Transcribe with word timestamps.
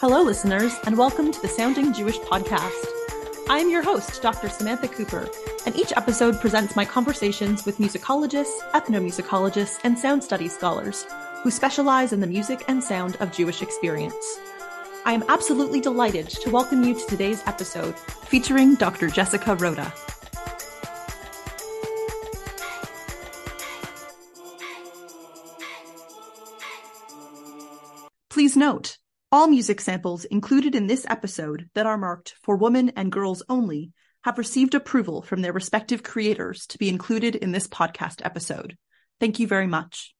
Hello, 0.00 0.22
listeners, 0.22 0.78
and 0.84 0.96
welcome 0.96 1.32
to 1.32 1.42
the 1.42 1.48
Sounding 1.48 1.92
Jewish 1.92 2.20
podcast. 2.20 2.86
I'm 3.50 3.68
your 3.68 3.82
host, 3.82 4.22
Dr. 4.22 4.48
Samantha 4.48 4.86
Cooper, 4.86 5.28
and 5.66 5.74
each 5.74 5.92
episode 5.96 6.40
presents 6.40 6.76
my 6.76 6.84
conversations 6.84 7.66
with 7.66 7.78
musicologists, 7.78 8.60
ethnomusicologists, 8.74 9.80
and 9.82 9.98
sound 9.98 10.22
studies 10.22 10.54
scholars 10.54 11.04
who 11.42 11.50
specialize 11.50 12.12
in 12.12 12.20
the 12.20 12.28
music 12.28 12.62
and 12.68 12.80
sound 12.80 13.16
of 13.16 13.32
Jewish 13.32 13.60
experience. 13.60 14.38
I 15.04 15.14
am 15.14 15.24
absolutely 15.28 15.80
delighted 15.80 16.28
to 16.28 16.50
welcome 16.50 16.84
you 16.84 16.94
to 16.94 17.06
today's 17.08 17.42
episode 17.46 17.98
featuring 17.98 18.76
Dr. 18.76 19.08
Jessica 19.08 19.56
Roda. 19.56 19.92
Please 28.30 28.56
note, 28.56 28.98
all 29.30 29.46
music 29.46 29.80
samples 29.80 30.24
included 30.24 30.74
in 30.74 30.86
this 30.86 31.04
episode 31.08 31.68
that 31.74 31.84
are 31.84 31.98
marked 31.98 32.34
for 32.42 32.56
women 32.56 32.90
and 32.96 33.12
girls 33.12 33.42
only 33.48 33.92
have 34.24 34.38
received 34.38 34.74
approval 34.74 35.20
from 35.20 35.42
their 35.42 35.52
respective 35.52 36.02
creators 36.02 36.66
to 36.66 36.78
be 36.78 36.88
included 36.88 37.36
in 37.36 37.52
this 37.52 37.68
podcast 37.68 38.24
episode. 38.24 38.76
Thank 39.20 39.38
you 39.38 39.46
very 39.46 39.66
much. 39.66 40.14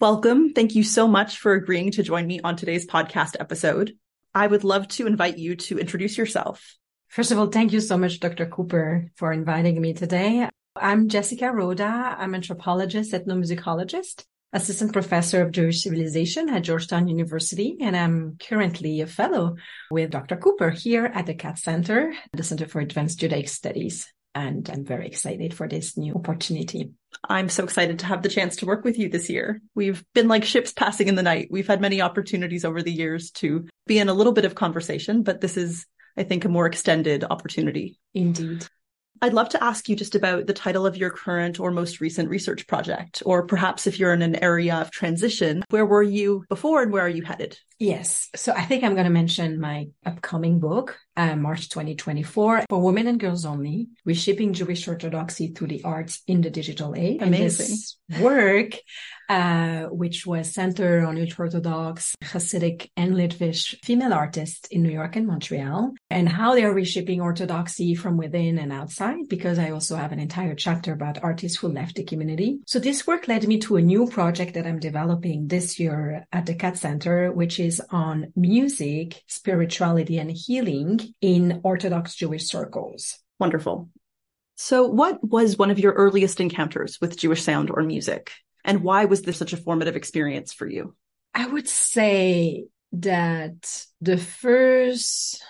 Welcome. 0.00 0.54
Thank 0.54 0.74
you 0.74 0.84
so 0.84 1.06
much 1.06 1.38
for 1.38 1.52
agreeing 1.52 1.90
to 1.92 2.02
join 2.02 2.26
me 2.26 2.40
on 2.40 2.56
today's 2.56 2.86
podcast 2.86 3.36
episode. 3.38 3.94
I 4.34 4.46
would 4.46 4.64
love 4.64 4.88
to 4.88 5.06
invite 5.06 5.36
you 5.36 5.56
to 5.56 5.78
introduce 5.78 6.16
yourself. 6.16 6.76
First 7.08 7.30
of 7.30 7.38
all, 7.38 7.48
thank 7.48 7.72
you 7.72 7.80
so 7.80 7.98
much, 7.98 8.20
Dr. 8.20 8.46
Cooper, 8.46 9.10
for 9.16 9.32
inviting 9.32 9.80
me 9.80 9.92
today. 9.92 10.48
I'm 10.74 11.08
Jessica 11.08 11.52
Roda. 11.52 12.16
I'm 12.18 12.34
an 12.34 12.40
anthropologist, 12.40 13.12
ethnomusicologist, 13.12 14.24
assistant 14.52 14.92
professor 14.92 15.42
of 15.42 15.52
Jewish 15.52 15.82
civilization 15.82 16.48
at 16.48 16.62
Georgetown 16.62 17.08
University, 17.08 17.76
and 17.80 17.96
I'm 17.96 18.38
currently 18.40 19.00
a 19.00 19.06
fellow 19.06 19.56
with 19.90 20.10
Dr. 20.10 20.36
Cooper 20.36 20.70
here 20.70 21.04
at 21.06 21.26
the 21.26 21.34
Katz 21.34 21.62
Center, 21.62 22.12
the 22.32 22.42
Center 22.42 22.66
for 22.66 22.80
Advanced 22.80 23.20
Judaic 23.20 23.48
Studies. 23.48 24.12
And 24.34 24.68
I'm 24.70 24.84
very 24.84 25.06
excited 25.06 25.52
for 25.52 25.66
this 25.68 25.96
new 25.96 26.14
opportunity. 26.14 26.92
I'm 27.28 27.48
so 27.48 27.64
excited 27.64 27.98
to 28.00 28.06
have 28.06 28.22
the 28.22 28.28
chance 28.28 28.56
to 28.56 28.66
work 28.66 28.84
with 28.84 28.98
you 28.98 29.08
this 29.08 29.28
year. 29.28 29.60
We've 29.74 30.04
been 30.14 30.28
like 30.28 30.44
ships 30.44 30.72
passing 30.72 31.08
in 31.08 31.14
the 31.14 31.22
night. 31.22 31.48
We've 31.50 31.66
had 31.66 31.80
many 31.80 32.00
opportunities 32.00 32.64
over 32.64 32.82
the 32.82 32.92
years 32.92 33.30
to 33.32 33.66
be 33.86 33.98
in 33.98 34.08
a 34.08 34.14
little 34.14 34.32
bit 34.32 34.44
of 34.44 34.54
conversation, 34.54 35.22
but 35.22 35.40
this 35.40 35.56
is, 35.56 35.86
I 36.16 36.22
think, 36.22 36.44
a 36.44 36.48
more 36.48 36.66
extended 36.66 37.24
opportunity. 37.24 37.98
Indeed. 38.14 38.66
I'd 39.22 39.34
love 39.34 39.48
to 39.50 39.62
ask 39.62 39.88
you 39.88 39.96
just 39.96 40.14
about 40.14 40.46
the 40.46 40.52
title 40.52 40.86
of 40.86 40.96
your 40.96 41.10
current 41.10 41.58
or 41.60 41.70
most 41.70 42.00
recent 42.00 42.28
research 42.28 42.66
project, 42.66 43.22
or 43.26 43.46
perhaps 43.46 43.86
if 43.86 43.98
you're 43.98 44.12
in 44.12 44.22
an 44.22 44.36
area 44.42 44.76
of 44.76 44.90
transition, 44.90 45.62
where 45.70 45.86
were 45.86 46.02
you 46.02 46.44
before 46.48 46.82
and 46.82 46.92
where 46.92 47.04
are 47.04 47.08
you 47.08 47.22
headed? 47.22 47.58
Yes. 47.78 48.28
So 48.34 48.52
I 48.52 48.62
think 48.62 48.82
I'm 48.82 48.94
going 48.94 49.04
to 49.04 49.10
mention 49.10 49.60
my 49.60 49.86
upcoming 50.04 50.58
book, 50.58 50.98
uh, 51.16 51.36
March 51.36 51.68
2024, 51.68 52.64
for 52.68 52.82
women 52.82 53.06
and 53.06 53.20
girls 53.20 53.44
only, 53.44 53.88
reshaping 54.04 54.52
Jewish 54.52 54.86
orthodoxy 54.88 55.48
through 55.48 55.68
the 55.68 55.84
arts 55.84 56.22
in 56.26 56.40
the 56.40 56.50
digital 56.50 56.94
age. 56.96 57.22
Amazing. 57.22 57.76
work, 58.20 58.72
uh, 59.28 59.82
which 59.84 60.26
was 60.26 60.52
centered 60.52 61.04
on 61.04 61.20
ultra-Orthodox, 61.20 62.14
Hasidic, 62.24 62.90
and 62.96 63.14
Litvish 63.14 63.76
female 63.84 64.12
artists 64.12 64.68
in 64.68 64.82
New 64.82 64.90
York 64.90 65.14
and 65.16 65.26
Montreal, 65.26 65.92
and 66.10 66.28
how 66.28 66.54
they 66.54 66.64
are 66.64 66.72
reshaping 66.72 67.20
orthodoxy 67.20 67.94
from 67.94 68.16
within 68.16 68.58
and 68.58 68.72
outside, 68.72 69.28
because 69.28 69.58
I 69.58 69.70
also 69.70 69.96
have 69.96 70.12
an 70.12 70.18
entire 70.18 70.54
chapter 70.54 70.92
about 70.92 71.22
artists 71.22 71.58
who 71.58 71.68
left 71.68 71.96
the 71.96 72.04
community. 72.04 72.60
So 72.66 72.78
this 72.78 73.06
work 73.06 73.28
led 73.28 73.46
me 73.46 73.58
to 73.60 73.76
a 73.76 73.82
new 73.82 74.08
project 74.08 74.54
that 74.54 74.66
I'm 74.66 74.78
developing 74.78 75.48
this 75.48 75.78
year 75.78 76.26
at 76.32 76.46
the 76.46 76.54
Katz 76.54 76.80
Center, 76.80 77.30
which 77.30 77.60
is 77.60 77.82
on 77.90 78.32
music, 78.34 79.22
spirituality, 79.26 80.18
and 80.18 80.30
healing 80.30 81.00
in 81.20 81.60
Orthodox 81.62 82.14
Jewish 82.14 82.46
circles. 82.46 83.18
Wonderful. 83.38 83.90
So, 84.56 84.86
what 84.86 85.22
was 85.22 85.56
one 85.56 85.70
of 85.70 85.78
your 85.78 85.92
earliest 85.92 86.40
encounters 86.40 87.00
with 87.00 87.16
Jewish 87.16 87.42
sound 87.42 87.70
or 87.70 87.82
music? 87.82 88.32
And 88.64 88.82
why 88.82 89.04
was 89.04 89.22
this 89.22 89.36
such 89.36 89.52
a 89.52 89.56
formative 89.56 89.94
experience 89.94 90.52
for 90.52 90.66
you? 90.66 90.96
I 91.32 91.46
would 91.46 91.68
say 91.68 92.64
that 92.92 93.84
the 94.00 94.16
first 94.16 95.42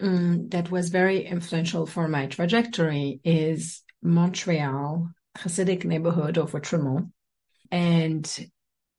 um, 0.00 0.48
that 0.48 0.70
was 0.70 0.88
very 0.88 1.26
influential 1.26 1.86
for 1.86 2.08
my 2.08 2.26
trajectory 2.26 3.20
is 3.24 3.82
Montreal, 4.02 5.10
Hasidic 5.38 5.84
neighborhood 5.84 6.38
of 6.38 6.52
Outremont. 6.52 7.10
And 7.70 8.50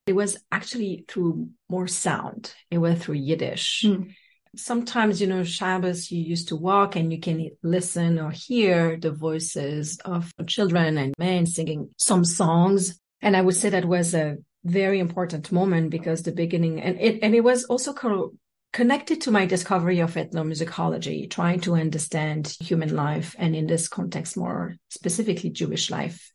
it 0.05 0.13
was 0.13 0.37
actually 0.51 1.05
through 1.07 1.49
more 1.69 1.87
sound. 1.87 2.53
It 2.69 2.77
was 2.77 2.99
through 2.99 3.15
Yiddish. 3.15 3.83
Mm 3.85 4.13
sometimes, 4.55 5.19
you 5.19 5.27
know, 5.27 5.43
Shabbos, 5.43 6.11
you 6.11 6.21
used 6.21 6.49
to 6.49 6.55
walk 6.55 6.95
and 6.95 7.11
you 7.11 7.19
can 7.19 7.49
listen 7.63 8.19
or 8.19 8.31
hear 8.31 8.97
the 8.97 9.11
voices 9.11 9.99
of 10.05 10.31
children 10.47 10.97
and 10.97 11.13
men 11.17 11.45
singing 11.45 11.89
some 11.97 12.23
songs. 12.23 12.99
And 13.21 13.35
I 13.35 13.41
would 13.41 13.55
say 13.55 13.69
that 13.69 13.85
was 13.85 14.13
a 14.13 14.37
very 14.63 14.99
important 14.99 15.51
moment 15.51 15.89
because 15.89 16.23
the 16.23 16.31
beginning 16.31 16.81
and 16.81 16.99
it, 16.99 17.19
and 17.21 17.35
it 17.35 17.41
was 17.41 17.65
also 17.65 17.93
co- 17.93 18.33
connected 18.73 19.22
to 19.22 19.31
my 19.31 19.45
discovery 19.45 20.00
of 20.00 20.16
ethnomusicology, 20.16 21.29
trying 21.29 21.61
to 21.61 21.75
understand 21.75 22.57
human 22.59 22.95
life 22.95 23.35
and 23.38 23.56
in 23.56 23.67
this 23.67 23.88
context, 23.88 24.35
more 24.35 24.75
specifically 24.89 25.51
Jewish 25.51 25.89
life 25.89 26.32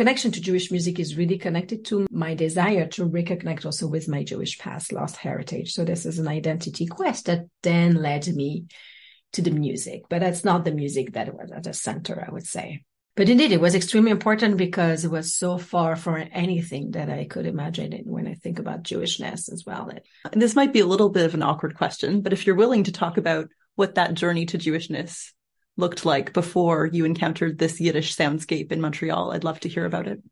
connection 0.00 0.32
to 0.32 0.40
Jewish 0.40 0.70
music 0.70 0.98
is 0.98 1.18
really 1.18 1.36
connected 1.36 1.84
to 1.84 2.06
my 2.10 2.32
desire 2.32 2.86
to 2.86 3.06
reconnect 3.06 3.66
also 3.66 3.86
with 3.86 4.08
my 4.08 4.24
Jewish 4.24 4.58
past, 4.58 4.94
lost 4.94 5.18
heritage. 5.18 5.74
So 5.74 5.84
this 5.84 6.06
is 6.06 6.18
an 6.18 6.26
identity 6.26 6.86
quest 6.86 7.26
that 7.26 7.44
then 7.62 7.96
led 7.96 8.26
me 8.28 8.64
to 9.34 9.42
the 9.42 9.50
music, 9.50 10.04
but 10.08 10.20
that's 10.20 10.42
not 10.42 10.64
the 10.64 10.72
music 10.72 11.12
that 11.12 11.34
was 11.34 11.52
at 11.52 11.64
the 11.64 11.74
center, 11.74 12.24
I 12.26 12.32
would 12.32 12.46
say. 12.46 12.82
But 13.14 13.28
indeed, 13.28 13.52
it 13.52 13.60
was 13.60 13.74
extremely 13.74 14.10
important 14.10 14.56
because 14.56 15.04
it 15.04 15.10
was 15.10 15.34
so 15.34 15.58
far 15.58 15.96
from 15.96 16.26
anything 16.32 16.92
that 16.92 17.10
I 17.10 17.26
could 17.26 17.44
imagine 17.44 17.92
when 18.06 18.26
I 18.26 18.32
think 18.32 18.58
about 18.58 18.84
Jewishness 18.84 19.52
as 19.52 19.64
well. 19.66 19.90
And 20.32 20.40
this 20.40 20.56
might 20.56 20.72
be 20.72 20.80
a 20.80 20.86
little 20.86 21.10
bit 21.10 21.26
of 21.26 21.34
an 21.34 21.42
awkward 21.42 21.76
question, 21.76 22.22
but 22.22 22.32
if 22.32 22.46
you're 22.46 22.56
willing 22.56 22.84
to 22.84 22.92
talk 22.92 23.18
about 23.18 23.48
what 23.74 23.96
that 23.96 24.14
journey 24.14 24.46
to 24.46 24.56
Jewishness 24.56 25.32
looked 25.80 26.04
like 26.04 26.32
before 26.32 26.86
you 26.86 27.04
encountered 27.04 27.58
this 27.58 27.80
Yiddish 27.80 28.16
soundscape 28.16 28.70
in 28.70 28.80
Montreal. 28.80 29.32
I'd 29.32 29.44
love 29.44 29.60
to 29.60 29.68
hear 29.68 29.84
about 29.84 30.06
it. 30.06 30.22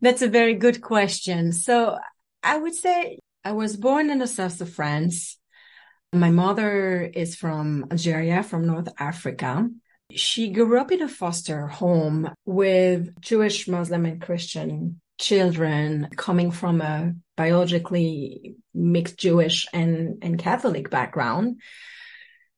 That's 0.00 0.22
a 0.22 0.28
very 0.28 0.54
good 0.54 0.80
question. 0.80 1.52
So 1.52 1.98
I 2.42 2.56
would 2.56 2.74
say 2.74 3.18
I 3.44 3.52
was 3.52 3.76
born 3.76 4.10
in 4.10 4.18
the 4.18 4.26
south 4.26 4.60
of 4.60 4.70
France. 4.70 5.38
My 6.12 6.30
mother 6.30 7.02
is 7.02 7.36
from 7.36 7.86
Algeria, 7.90 8.42
from 8.42 8.66
North 8.66 8.88
Africa. 8.98 9.68
She 10.12 10.50
grew 10.50 10.80
up 10.80 10.90
in 10.90 11.02
a 11.02 11.08
foster 11.08 11.66
home 11.66 12.30
with 12.44 13.20
Jewish, 13.20 13.68
Muslim, 13.68 14.06
and 14.06 14.20
Christian 14.20 15.00
children 15.18 16.08
coming 16.16 16.50
from 16.50 16.80
a 16.80 17.14
biologically 17.36 18.56
mixed 18.74 19.18
Jewish 19.18 19.66
and, 19.72 20.18
and 20.22 20.38
Catholic 20.38 20.90
background 20.90 21.60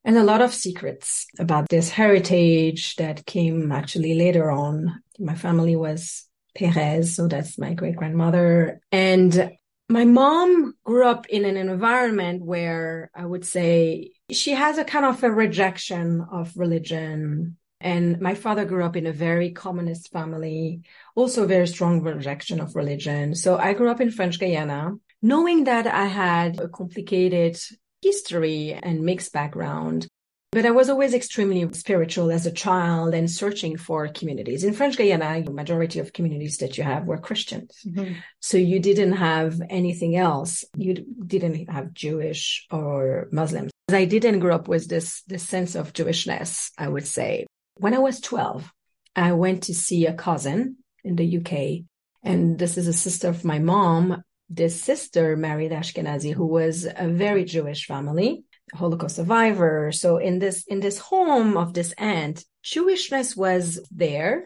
and 0.09 0.17
a 0.17 0.25
lot 0.25 0.41
of 0.41 0.55
secrets 0.55 1.27
about 1.39 1.69
this 1.69 1.91
heritage 1.91 2.97
that 2.97 3.27
came 3.27 3.71
actually 3.71 4.15
later 4.15 4.51
on. 4.51 5.03
My 5.19 5.35
family 5.35 5.77
was 5.77 6.25
Perez, 6.57 7.15
so 7.15 7.29
that's 7.29 7.59
my 7.59 7.75
great 7.75 7.97
grandmother. 7.97 8.81
And 8.91 9.53
my 9.91 10.07
mom 10.07 10.75
grew 10.83 11.07
up 11.07 11.27
in 11.27 11.45
an 11.45 11.59
environment 11.59 12.43
where 12.43 13.11
I 13.15 13.27
would 13.27 13.45
say 13.45 14.13
she 14.31 14.53
has 14.53 14.79
a 14.79 14.85
kind 14.85 15.05
of 15.05 15.23
a 15.23 15.31
rejection 15.31 16.25
of 16.33 16.57
religion. 16.57 17.59
And 17.79 18.19
my 18.19 18.35
father 18.35 18.65
grew 18.65 18.85
up 18.85 18.97
in 18.97 19.07
a 19.07 19.13
very 19.13 19.51
communist 19.51 20.11
family, 20.11 20.81
also 21.17 21.47
very 21.47 21.69
strong 21.69 22.01
rejection 22.01 22.61
of 22.63 22.75
religion. 22.75 23.35
So 23.35 23.59
I 23.59 23.75
grew 23.75 23.91
up 23.91 24.01
in 24.01 24.11
French 24.11 24.41
Guiana, 24.41 24.95
knowing 25.21 25.65
that 25.65 25.87
I 25.87 26.07
had 26.07 26.59
a 26.61 26.69
complicated 26.69 27.59
history 28.03 28.73
and 28.73 29.03
mixed 29.03 29.33
background. 29.33 30.07
But 30.51 30.65
I 30.65 30.71
was 30.71 30.89
always 30.89 31.13
extremely 31.13 31.71
spiritual 31.75 32.31
as 32.31 32.47
a 32.47 32.53
child 32.53 33.13
and 33.13 33.31
searching 33.31 33.77
for 33.77 34.09
communities. 34.09 34.65
In 34.65 34.73
French 34.73 34.97
Guiana, 34.97 35.43
the 35.43 35.53
majority 35.53 35.99
of 35.99 36.15
communities 36.15 36.57
that 36.59 36.79
you 36.79 36.85
have 36.85 37.05
were 37.05 37.19
Christians. 37.19 37.77
Mm-hmm. 37.87 38.15
So 38.41 38.57
you 38.57 38.81
didn't 38.81 39.13
have 39.13 39.61
anything 39.69 40.17
else. 40.17 40.65
You 40.75 40.95
didn't 40.95 41.69
have 41.69 41.93
Jewish 41.93 42.67
or 42.71 43.29
Muslims. 43.31 43.71
I 43.91 44.07
didn't 44.07 44.41
grow 44.41 44.55
up 44.55 44.69
with 44.69 44.89
this, 44.89 45.23
this 45.27 45.47
sense 45.47 45.75
of 45.75 45.93
Jewishness, 45.93 46.71
I 46.79 46.89
would 46.89 47.07
say. 47.07 47.47
When 47.77 47.93
I 47.93 47.99
was 47.99 48.21
12, 48.21 48.73
I 49.15 49.33
went 49.33 49.65
to 49.65 49.75
see 49.75 50.07
a 50.07 50.15
cousin 50.15 50.77
in 51.05 51.17
the 51.17 51.39
UK. 51.39 51.85
And 52.23 52.59
this 52.59 52.79
is 52.79 52.89
a 52.89 52.93
sister 52.93 53.29
of 53.29 53.45
my 53.45 53.59
mom. 53.59 54.23
This 54.49 54.81
sister 54.81 55.37
married 55.37 55.73
Ashkenazi, 55.73 56.33
who 56.33 56.47
was 56.47 56.85
a 56.85 57.09
very 57.09 57.45
Jewish 57.45 57.87
family, 57.87 58.45
Holocaust 58.73 59.17
survivor. 59.17 59.93
So 59.93 60.17
in 60.17 60.39
this, 60.39 60.65
in 60.67 60.81
this 60.81 60.99
home 60.99 61.57
of 61.57 61.75
this 61.75 61.93
aunt, 61.99 62.45
Jewishness 62.65 63.37
was 63.37 63.87
there, 63.91 64.45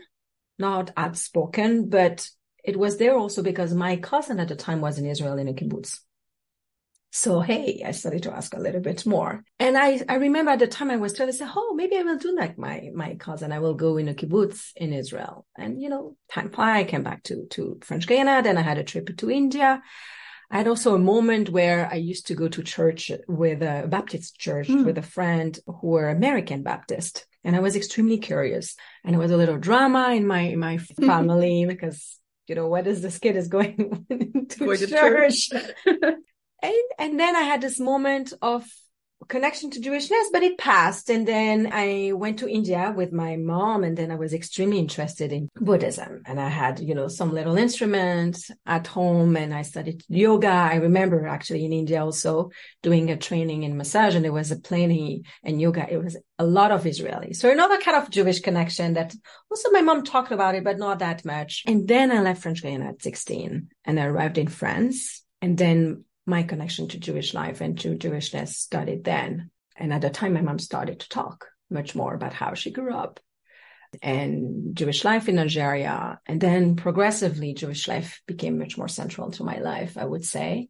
not 0.58 0.90
outspoken, 0.96 1.88
but 1.88 2.28
it 2.64 2.76
was 2.76 2.98
there 2.98 3.16
also 3.16 3.42
because 3.42 3.74
my 3.74 3.96
cousin 3.96 4.40
at 4.40 4.48
the 4.48 4.56
time 4.56 4.80
was 4.80 4.98
in 4.98 5.06
Israel 5.06 5.38
in 5.38 5.48
a 5.48 5.52
kibbutz. 5.52 6.00
So 7.14 7.40
hey, 7.40 7.82
I 7.86 7.90
started 7.90 8.22
to 8.22 8.34
ask 8.34 8.54
a 8.54 8.58
little 8.58 8.80
bit 8.80 9.04
more. 9.04 9.44
And 9.58 9.76
I, 9.76 10.00
I 10.08 10.14
remember 10.14 10.50
at 10.50 10.60
the 10.60 10.66
time 10.66 10.90
I 10.90 10.96
was 10.96 11.12
trying 11.12 11.28
to 11.28 11.34
say, 11.34 11.44
oh, 11.46 11.74
maybe 11.74 11.98
I 11.98 12.02
will 12.02 12.16
do 12.16 12.34
like 12.34 12.56
my, 12.56 12.88
my 12.94 13.16
cousin. 13.16 13.52
I 13.52 13.58
will 13.58 13.74
go 13.74 13.98
in 13.98 14.08
a 14.08 14.14
kibbutz 14.14 14.72
in 14.76 14.94
Israel. 14.94 15.44
And, 15.54 15.78
you 15.80 15.90
know, 15.90 16.16
time 16.30 16.48
fly, 16.48 16.78
I 16.78 16.84
came 16.84 17.02
back 17.02 17.22
to, 17.24 17.44
to 17.50 17.78
French 17.82 18.06
Guiana. 18.06 18.40
Then 18.42 18.56
I 18.56 18.62
had 18.62 18.78
a 18.78 18.82
trip 18.82 19.14
to 19.14 19.30
India. 19.30 19.82
I 20.50 20.56
had 20.56 20.66
also 20.66 20.94
a 20.94 20.98
moment 20.98 21.50
where 21.50 21.86
I 21.92 21.96
used 21.96 22.28
to 22.28 22.34
go 22.34 22.48
to 22.48 22.62
church 22.62 23.12
with 23.28 23.62
a 23.62 23.86
Baptist 23.86 24.38
church 24.38 24.68
mm. 24.68 24.86
with 24.86 24.96
a 24.96 25.02
friend 25.02 25.58
who 25.66 25.88
were 25.88 26.08
American 26.08 26.62
Baptist. 26.62 27.26
And 27.44 27.54
I 27.54 27.60
was 27.60 27.76
extremely 27.76 28.16
curious. 28.16 28.74
And 29.04 29.14
it 29.14 29.18
was 29.18 29.32
a 29.32 29.36
little 29.36 29.58
drama 29.58 30.14
in 30.14 30.26
my, 30.26 30.40
in 30.40 30.58
my 30.58 30.78
family 31.06 31.66
because 31.66 32.18
you 32.48 32.54
know, 32.54 32.68
what 32.68 32.86
is 32.86 33.02
this 33.02 33.18
kid 33.18 33.36
is 33.36 33.48
going 33.48 34.06
to 34.48 34.58
going 34.58 34.78
church? 34.78 35.50
To 35.50 35.74
church. 35.86 36.14
And, 36.62 36.74
and 36.98 37.20
then 37.20 37.36
I 37.36 37.42
had 37.42 37.60
this 37.60 37.80
moment 37.80 38.32
of 38.40 38.64
connection 39.28 39.70
to 39.70 39.80
Jewishness, 39.80 40.26
but 40.32 40.42
it 40.42 40.58
passed. 40.58 41.10
And 41.10 41.26
then 41.26 41.70
I 41.72 42.12
went 42.12 42.40
to 42.40 42.48
India 42.48 42.92
with 42.94 43.12
my 43.12 43.36
mom 43.36 43.84
and 43.84 43.96
then 43.96 44.10
I 44.10 44.16
was 44.16 44.32
extremely 44.32 44.78
interested 44.78 45.32
in 45.32 45.48
Buddhism. 45.56 46.22
And 46.26 46.40
I 46.40 46.48
had, 46.48 46.80
you 46.80 46.94
know, 46.94 47.08
some 47.08 47.32
little 47.32 47.56
instruments 47.56 48.50
at 48.66 48.86
home 48.86 49.36
and 49.36 49.54
I 49.54 49.62
studied 49.62 50.02
yoga. 50.08 50.48
I 50.48 50.76
remember 50.76 51.26
actually 51.26 51.64
in 51.64 51.72
India 51.72 52.02
also 52.02 52.50
doing 52.82 53.10
a 53.10 53.16
training 53.16 53.62
in 53.62 53.76
massage 53.76 54.14
and 54.14 54.24
there 54.24 54.32
was 54.32 54.50
a 54.50 54.56
plenty 54.56 55.24
and 55.42 55.60
yoga. 55.60 55.90
It 55.90 56.02
was 56.02 56.16
a 56.38 56.46
lot 56.46 56.72
of 56.72 56.86
Israeli. 56.86 57.34
So 57.34 57.50
another 57.50 57.78
kind 57.78 57.96
of 57.96 58.10
Jewish 58.10 58.40
connection 58.40 58.94
that 58.94 59.14
also 59.50 59.70
my 59.70 59.82
mom 59.82 60.04
talked 60.04 60.32
about 60.32 60.54
it, 60.54 60.64
but 60.64 60.78
not 60.78 61.00
that 61.00 61.24
much. 61.24 61.62
And 61.66 61.86
then 61.86 62.10
I 62.10 62.20
left 62.20 62.42
French 62.42 62.62
Guiana 62.62 62.88
at 62.90 63.02
16 63.02 63.68
and 63.84 64.00
I 64.00 64.04
arrived 64.04 64.38
in 64.38 64.48
France. 64.48 65.22
And 65.40 65.58
then 65.58 66.04
my 66.26 66.42
connection 66.42 66.88
to 66.88 66.98
Jewish 66.98 67.34
life 67.34 67.60
and 67.60 67.78
to 67.80 67.96
Jewishness 67.96 68.48
started 68.48 69.04
then. 69.04 69.50
And 69.76 69.92
at 69.92 70.02
the 70.02 70.10
time, 70.10 70.34
my 70.34 70.42
mom 70.42 70.58
started 70.58 71.00
to 71.00 71.08
talk 71.08 71.46
much 71.70 71.94
more 71.94 72.14
about 72.14 72.32
how 72.32 72.54
she 72.54 72.70
grew 72.70 72.94
up 72.94 73.20
and 74.00 74.74
Jewish 74.74 75.04
life 75.04 75.28
in 75.28 75.38
Algeria. 75.38 76.20
And 76.26 76.40
then 76.40 76.76
progressively, 76.76 77.54
Jewish 77.54 77.88
life 77.88 78.22
became 78.26 78.58
much 78.58 78.78
more 78.78 78.88
central 78.88 79.30
to 79.32 79.44
my 79.44 79.58
life, 79.58 79.98
I 79.98 80.04
would 80.04 80.24
say. 80.24 80.68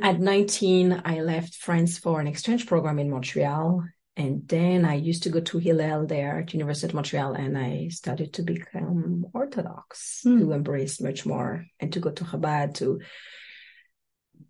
At 0.00 0.20
19, 0.20 1.02
I 1.04 1.20
left 1.22 1.54
France 1.54 1.98
for 1.98 2.20
an 2.20 2.26
exchange 2.26 2.66
program 2.66 2.98
in 2.98 3.10
Montreal. 3.10 3.84
And 4.16 4.46
then 4.48 4.84
I 4.84 4.94
used 4.94 5.24
to 5.24 5.30
go 5.30 5.40
to 5.40 5.58
Hillel 5.58 6.06
there 6.06 6.40
at 6.40 6.52
University 6.52 6.88
of 6.88 6.94
Montreal 6.94 7.34
and 7.34 7.56
I 7.56 7.88
started 7.88 8.32
to 8.34 8.42
become 8.42 9.26
Orthodox, 9.32 10.22
mm. 10.26 10.40
to 10.40 10.52
embrace 10.52 11.00
much 11.00 11.24
more 11.24 11.66
and 11.78 11.92
to 11.92 12.00
go 12.00 12.10
to 12.10 12.24
Chabad, 12.24 12.74
to 12.74 13.00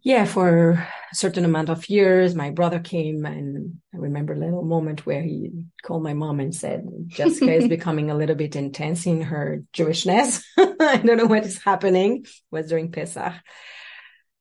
yeah, 0.08 0.25
for 0.25 0.70
a 0.70 1.14
certain 1.14 1.44
amount 1.44 1.69
of 1.69 1.90
years, 1.90 2.34
my 2.34 2.49
brother 2.49 2.78
came 2.78 3.26
and 3.26 3.75
I 3.93 3.99
remember 3.99 4.32
a 4.32 4.38
little 4.38 4.64
moment 4.64 5.05
where 5.05 5.20
he 5.20 5.66
called 5.82 6.02
my 6.02 6.14
mom 6.14 6.40
and 6.40 6.55
said, 6.55 6.88
Jessica 7.08 7.52
is 7.52 7.69
becoming 7.76 8.10
a 8.10 8.14
little 8.14 8.34
bit 8.34 8.56
intense 8.56 9.05
in 9.05 9.20
her 9.20 9.64
Jewishness. 9.75 10.43
I 10.56 10.96
don't 11.05 11.19
know 11.19 11.26
what 11.26 11.44
is 11.44 11.62
happening. 11.62 12.22
It 12.22 12.31
was 12.50 12.70
during 12.70 12.90
Pesach. 12.90 13.34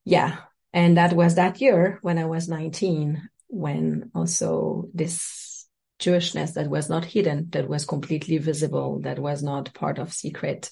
Yeah. 0.06 0.38
And 0.72 0.96
that 0.96 1.12
was 1.12 1.34
that 1.34 1.60
year 1.60 1.98
when 2.00 2.16
I 2.16 2.24
was 2.24 2.48
19, 2.48 3.28
when 3.48 4.10
also 4.14 4.88
this 4.94 5.66
Jewishness 6.00 6.54
that 6.54 6.70
was 6.70 6.88
not 6.88 7.04
hidden, 7.04 7.50
that 7.50 7.68
was 7.68 7.84
completely 7.84 8.38
visible, 8.38 9.00
that 9.00 9.18
was 9.18 9.42
not 9.42 9.74
part 9.74 9.98
of 9.98 10.14
secret 10.14 10.70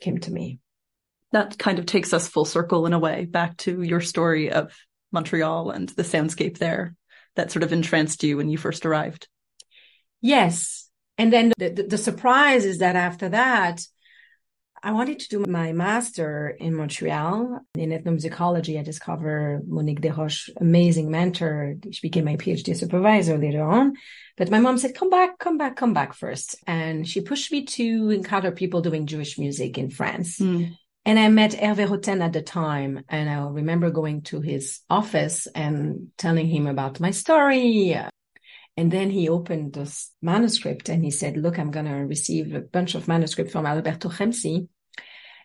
came 0.00 0.18
to 0.18 0.30
me 0.30 0.58
that 1.32 1.58
kind 1.58 1.78
of 1.78 1.86
takes 1.86 2.12
us 2.12 2.28
full 2.28 2.44
circle 2.44 2.86
in 2.86 2.92
a 2.92 2.98
way 2.98 3.24
back 3.24 3.56
to 3.58 3.82
your 3.82 4.00
story 4.00 4.50
of 4.50 4.72
Montreal 5.12 5.70
and 5.70 5.88
the 5.90 6.02
soundscape 6.02 6.58
there 6.58 6.94
that 7.34 7.52
sort 7.52 7.62
of 7.62 7.72
entranced 7.72 8.22
you 8.22 8.36
when 8.36 8.48
you 8.48 8.58
first 8.58 8.86
arrived. 8.86 9.28
Yes. 10.20 10.88
And 11.18 11.32
then 11.32 11.52
the, 11.58 11.70
the, 11.70 11.82
the 11.84 11.98
surprise 11.98 12.64
is 12.64 12.78
that 12.78 12.96
after 12.96 13.28
that, 13.30 13.82
I 14.82 14.92
wanted 14.92 15.18
to 15.20 15.28
do 15.28 15.44
my 15.50 15.72
master 15.72 16.48
in 16.48 16.74
Montreal 16.74 17.60
in 17.74 17.90
ethnomusicology. 17.90 18.78
I 18.78 18.82
discovered 18.82 19.62
Monique 19.66 20.00
Desroches, 20.00 20.50
amazing 20.60 21.10
mentor. 21.10 21.74
She 21.90 22.06
became 22.06 22.24
my 22.24 22.36
PhD 22.36 22.76
supervisor 22.76 23.36
later 23.38 23.64
on. 23.64 23.94
But 24.36 24.50
my 24.50 24.60
mom 24.60 24.78
said, 24.78 24.94
come 24.94 25.10
back, 25.10 25.38
come 25.38 25.58
back, 25.58 25.76
come 25.76 25.94
back 25.94 26.12
first. 26.12 26.56
And 26.66 27.08
she 27.08 27.20
pushed 27.20 27.50
me 27.50 27.64
to 27.64 28.10
encounter 28.10 28.52
people 28.52 28.82
doing 28.82 29.06
Jewish 29.06 29.38
music 29.38 29.78
in 29.78 29.90
France. 29.90 30.38
Mm. 30.38 30.76
And 31.06 31.20
I 31.20 31.28
met 31.28 31.52
Hervé 31.52 31.86
Roten 31.86 32.20
at 32.20 32.32
the 32.32 32.42
time. 32.42 33.04
And 33.08 33.30
I 33.30 33.46
remember 33.46 33.90
going 33.90 34.22
to 34.22 34.40
his 34.40 34.80
office 34.90 35.46
and 35.46 36.08
telling 36.18 36.48
him 36.48 36.66
about 36.66 36.98
my 36.98 37.12
story. 37.12 37.96
And 38.76 38.90
then 38.90 39.10
he 39.10 39.28
opened 39.28 39.74
this 39.74 40.10
manuscript 40.20 40.88
and 40.88 41.04
he 41.04 41.12
said, 41.12 41.36
look, 41.36 41.60
I'm 41.60 41.70
going 41.70 41.86
to 41.86 41.92
receive 41.92 42.52
a 42.54 42.60
bunch 42.60 42.96
of 42.96 43.06
manuscript 43.06 43.52
from 43.52 43.66
Alberto 43.66 44.08
Hemsi. 44.08 44.66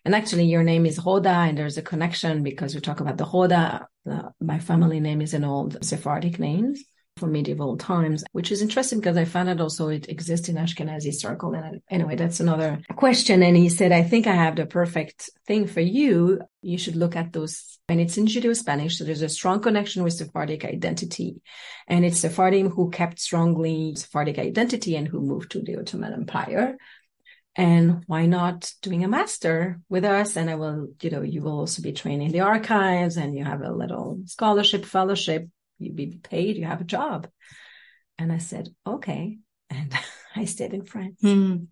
And 0.04 0.16
actually 0.16 0.46
your 0.46 0.64
name 0.64 0.88
is 0.88 1.00
Roda 1.06 1.30
and 1.30 1.56
there's 1.56 1.78
a 1.78 1.84
connection 1.84 2.42
because 2.42 2.74
we 2.74 2.82
talk 2.82 3.00
about 3.00 3.20
the 3.20 3.30
Roda. 3.32 3.88
Uh, 4.10 4.30
my 4.42 4.58
family 4.58 5.00
name 5.00 5.22
is 5.22 5.36
an 5.36 5.46
old 5.46 5.86
Sephardic 5.86 6.40
name 6.40 6.74
from 7.18 7.32
medieval 7.32 7.78
times, 7.78 8.24
which 8.32 8.52
is 8.52 8.62
interesting 8.62 9.00
because 9.00 9.18
I 9.18 9.26
found 9.26 9.50
out 9.50 9.62
also 9.62 9.90
it 9.90 10.10
exists 10.10 10.50
in 10.50 10.56
Ashkenazi 10.56 11.14
circle. 11.14 11.54
And 11.54 11.82
anyway, 11.90 12.16
that's 12.16 12.40
another 12.40 12.80
question. 12.96 13.44
And 13.44 13.56
he 13.56 13.70
said, 13.70 13.92
I 13.92 14.04
think 14.04 14.28
I 14.28 14.34
have 14.34 14.56
the 14.56 14.66
perfect 14.66 15.30
thing 15.46 15.68
for 15.68 15.82
you. 15.82 16.42
You 16.62 16.78
should 16.78 16.96
look 16.96 17.16
at 17.16 17.34
those. 17.34 17.80
And 17.88 18.00
it's 18.00 18.18
in 18.18 18.26
Judeo-Spanish. 18.26 18.98
So 18.98 19.04
there's 19.04 19.22
a 19.22 19.30
strong 19.30 19.60
connection 19.62 20.04
with 20.04 20.14
Sephardic 20.14 20.64
identity. 20.64 21.42
And 21.88 22.06
it's 22.06 22.20
Sephardim 22.20 22.70
who 22.70 22.90
kept 22.90 23.20
strongly 23.20 23.96
Sephardic 23.96 24.40
identity 24.40 24.96
and 24.96 25.08
who 25.08 25.22
moved 25.22 25.52
to 25.52 25.62
the 25.62 25.78
Ottoman 25.78 26.14
Empire. 26.14 26.78
And 27.56 28.04
why 28.08 28.28
not 28.28 28.72
doing 28.82 29.04
a 29.04 29.10
master 29.10 29.82
with 29.90 30.06
us? 30.06 30.38
And 30.38 30.50
I 30.50 30.56
will, 30.56 30.88
you 31.02 31.10
know, 31.10 31.22
you 31.22 31.42
will 31.42 31.60
also 31.60 31.82
be 31.82 31.92
training 31.92 32.32
the 32.32 32.40
archives 32.40 33.18
and 33.18 33.36
you 33.36 33.44
have 33.44 33.62
a 33.62 33.74
little 33.74 34.22
scholarship 34.26 34.86
fellowship 34.86 35.50
you 35.82 35.92
be 35.92 36.20
paid, 36.22 36.58
you 36.58 36.66
have 36.66 36.82
a 36.82 36.86
job. 36.86 37.28
And 38.18 38.32
I 38.32 38.38
said, 38.38 38.70
okay. 38.86 39.40
And 39.70 39.94
I 40.36 40.46
stayed 40.46 40.74
in 40.74 40.86
France. 40.86 41.22
Mm. 41.22 41.68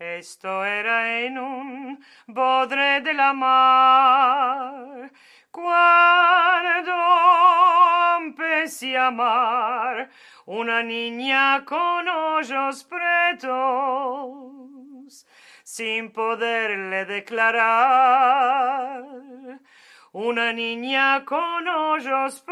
Esto 0.00 0.64
era 0.64 1.24
en 1.24 1.38
un 1.38 1.98
bodre 2.28 3.00
de 3.00 3.12
la 3.14 3.32
mar, 3.32 5.10
cuando 5.50 6.92
empecé 8.20 8.96
a 8.96 9.08
amar 9.08 10.08
una 10.46 10.84
niña 10.84 11.64
con 11.64 12.06
ojos 12.06 12.84
pretos, 12.84 13.50
sin 15.64 16.12
poderle 16.12 17.04
declarar 17.04 18.48
una 20.14 20.52
niña 20.52 21.24
con 21.24 21.66
ojos 21.68 22.42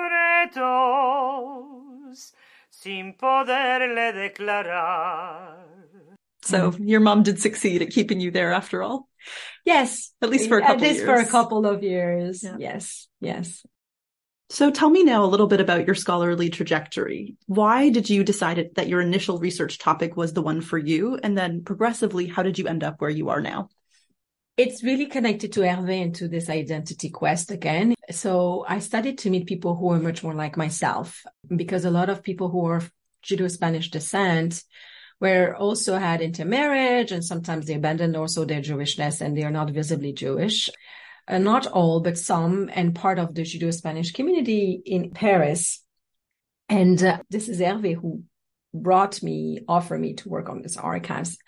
pretos, 0.57 2.33
sin 2.71 3.15
poderle 3.17 4.13
declarar. 4.13 5.67
So 6.43 6.75
your 6.79 7.01
mom 7.01 7.23
did 7.25 7.41
succeed 7.41 7.83
at 7.83 7.91
keeping 7.91 8.21
you 8.21 8.31
there 8.31 8.53
after 8.53 8.83
all. 8.83 9.09
Yes. 9.65 10.13
At 10.23 10.31
least 10.31 10.49
for 10.49 10.59
a 10.59 10.61
couple 10.61 10.77
At 10.77 10.81
least 10.81 10.97
years. 10.99 11.07
for 11.09 11.15
a 11.17 11.27
couple 11.27 11.67
of 11.67 11.83
years. 11.83 12.45
Yeah. 12.45 12.57
Yes. 12.59 13.09
Yes. 13.21 13.67
So 14.49 14.71
tell 14.71 14.89
me 14.89 15.03
now 15.03 15.25
a 15.25 15.27
little 15.27 15.49
bit 15.49 15.61
about 15.61 15.87
your 15.87 15.97
scholarly 15.97 16.51
trajectory. 16.51 17.35
Why 17.47 17.89
did 17.91 18.09
you 18.09 18.23
decide 18.23 18.71
that 18.77 18.87
your 18.87 19.01
initial 19.01 19.39
research 19.41 19.79
topic 19.79 20.17
was 20.17 20.35
the 20.35 20.43
one 20.43 20.61
for 20.61 20.79
you? 20.79 21.19
And 21.21 21.37
then 21.37 21.65
progressively, 21.65 22.29
how 22.29 22.45
did 22.45 22.57
you 22.57 22.69
end 22.69 22.85
up 22.85 23.01
where 23.01 23.11
you 23.11 23.31
are 23.31 23.41
now? 23.41 23.71
It's 24.57 24.83
really 24.83 25.07
connected 25.07 25.53
to 25.53 25.61
Hervé 25.61 26.03
and 26.03 26.15
to 26.17 26.29
this 26.29 26.49
identity 26.49 27.11
quest 27.11 27.51
again. 27.51 27.95
So 28.11 28.65
I 28.67 28.79
started 28.79 29.19
to 29.19 29.31
meet 29.31 29.47
people 29.47 29.77
who 29.77 29.93
are 29.93 29.99
much 29.99 30.23
more 30.23 30.35
like 30.35 30.57
myself 30.57 31.23
because 31.55 31.85
a 31.85 31.91
lot 31.91 32.09
of 32.09 32.23
people 32.23 32.49
who 32.49 32.65
are 32.67 32.83
Judeo-Spanish 33.23 33.91
descent 33.91 34.63
were 35.21 35.55
also 35.57 35.97
had 35.99 36.21
intermarriage 36.21 37.13
and 37.13 37.25
sometimes 37.25 37.67
they 37.67 37.75
abandoned 37.75 38.17
also 38.17 38.45
their 38.45 38.61
Jewishness 38.61 39.21
and 39.21 39.37
they 39.37 39.43
are 39.43 39.51
not 39.51 39.71
visibly 39.71 40.13
Jewish. 40.13 40.71
Uh, 41.29 41.39
not 41.39 41.67
all, 41.67 42.01
but 42.01 42.17
some 42.17 42.71
and 42.73 42.95
part 42.95 43.19
of 43.19 43.35
the 43.35 43.43
Judeo-Spanish 43.43 44.13
community 44.13 44.81
in 44.85 45.11
Paris 45.11 45.83
And 46.69 47.03
uh, 47.03 47.19
this 47.31 47.49
is 47.49 47.61
Hervé 47.61 47.95
who 47.95 48.23
brought 48.75 49.23
me, 49.23 49.61
offered 49.69 50.01
me 50.01 50.15
to 50.15 50.29
work 50.29 50.49
on 50.49 50.63
this 50.63 50.77
archives. 50.77 51.39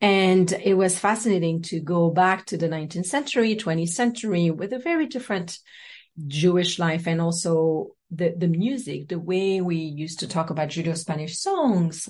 And 0.00 0.50
it 0.52 0.74
was 0.74 0.98
fascinating 0.98 1.62
to 1.62 1.80
go 1.80 2.10
back 2.10 2.46
to 2.46 2.56
the 2.56 2.68
19th 2.68 3.06
century, 3.06 3.56
20th 3.56 3.88
century 3.88 4.50
with 4.50 4.72
a 4.72 4.78
very 4.78 5.06
different 5.06 5.58
Jewish 6.26 6.78
life 6.78 7.06
and 7.06 7.20
also 7.20 7.92
the, 8.10 8.34
the 8.36 8.48
music, 8.48 9.08
the 9.08 9.18
way 9.18 9.60
we 9.60 9.76
used 9.76 10.20
to 10.20 10.28
talk 10.28 10.50
about 10.50 10.68
Judeo-Spanish 10.68 11.38
songs 11.38 12.08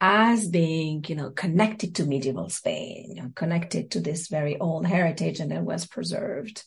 as 0.00 0.48
being, 0.48 1.04
you 1.08 1.14
know, 1.14 1.30
connected 1.30 1.94
to 1.96 2.06
medieval 2.06 2.48
Spain, 2.48 3.12
you 3.14 3.22
know, 3.22 3.30
connected 3.34 3.90
to 3.92 4.00
this 4.00 4.28
very 4.28 4.58
old 4.58 4.86
heritage 4.86 5.40
and 5.40 5.50
that 5.52 5.62
was 5.62 5.86
preserved. 5.86 6.64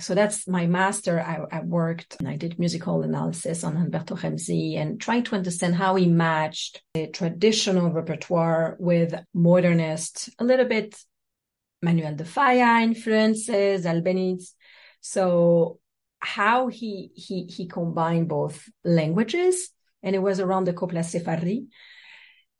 So 0.00 0.14
that's 0.14 0.46
my 0.48 0.66
master. 0.66 1.20
I, 1.20 1.56
I, 1.56 1.60
worked 1.60 2.16
and 2.18 2.28
I 2.28 2.36
did 2.36 2.58
musical 2.58 3.02
analysis 3.02 3.64
on 3.64 3.76
Alberto 3.76 4.14
Hemsi 4.14 4.76
and 4.76 5.00
trying 5.00 5.24
to 5.24 5.34
understand 5.34 5.74
how 5.74 5.94
he 5.94 6.06
matched 6.06 6.82
the 6.94 7.08
traditional 7.08 7.90
repertoire 7.90 8.76
with 8.78 9.14
modernist, 9.32 10.30
a 10.38 10.44
little 10.44 10.66
bit 10.66 10.96
Manuel 11.82 12.16
de 12.16 12.24
Falla 12.24 12.82
influences, 12.82 13.84
Albéniz. 13.84 14.52
So 15.00 15.78
how 16.18 16.68
he 16.68 17.10
he 17.14 17.44
he 17.44 17.66
combined 17.66 18.28
both 18.28 18.68
languages 18.84 19.70
and 20.02 20.16
it 20.16 20.20
was 20.20 20.40
around 20.40 20.64
the 20.64 20.72
Copla 20.72 21.04
Sefardí 21.04 21.66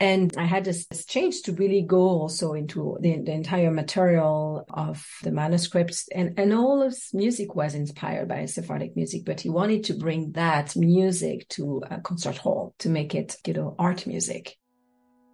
and 0.05 0.35
I 0.37 0.45
had 0.45 0.65
this, 0.67 0.87
this, 0.87 1.07
change 1.07 1.43
to 1.45 1.53
really 1.53 1.81
go 1.81 2.03
also 2.21 2.53
into 2.53 2.99
the, 3.01 3.23
the, 3.25 3.33
entire 3.33 3.71
material 3.71 4.67
of 4.69 5.03
the 5.23 5.31
manuscripts. 5.31 6.09
And, 6.15 6.39
and 6.39 6.53
all 6.53 6.83
of 6.83 6.93
his 6.93 7.15
music 7.15 7.55
was 7.55 7.75
inspired 7.75 8.29
by 8.29 8.45
Sephardic 8.45 8.97
music, 8.97 9.23
but 9.25 9.41
he 9.41 9.49
wanted 9.49 9.85
to 9.85 9.95
bring 9.95 10.33
that 10.33 10.77
music 10.77 11.49
to 11.57 11.83
a 11.91 12.03
concert 12.03 12.37
hall 12.37 12.75
to 12.81 12.91
make 12.91 13.15
it, 13.15 13.37
you 13.47 13.55
know, 13.55 13.75
art 13.79 14.07
music. 14.07 14.59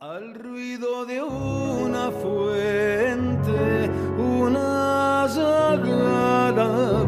Al 0.01 0.35
ruido 0.35 1.05
de 1.05 1.21
una 1.21 2.13
fuente, 2.13 3.91
una 4.19 5.29
sagrada 5.29 7.05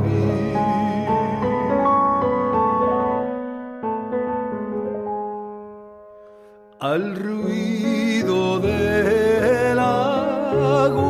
al 6.93 7.17
ruido 7.17 8.59
del 8.61 9.79
agua, 9.79 11.03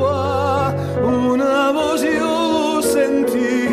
una 1.03 1.73
voz 1.73 2.03
yo 2.03 2.81
sentí. 2.83 3.67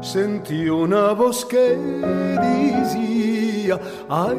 Sentí 0.00 0.68
una 0.68 1.12
voz 1.12 1.44
que 1.44 1.76
decía, 2.46 3.80
ay 4.08 4.38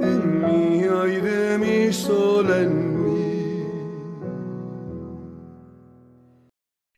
de 0.00 0.12
mí, 0.42 0.84
ay 1.00 1.20
de 1.22 1.92
sol 1.92 2.50
en 2.50 2.92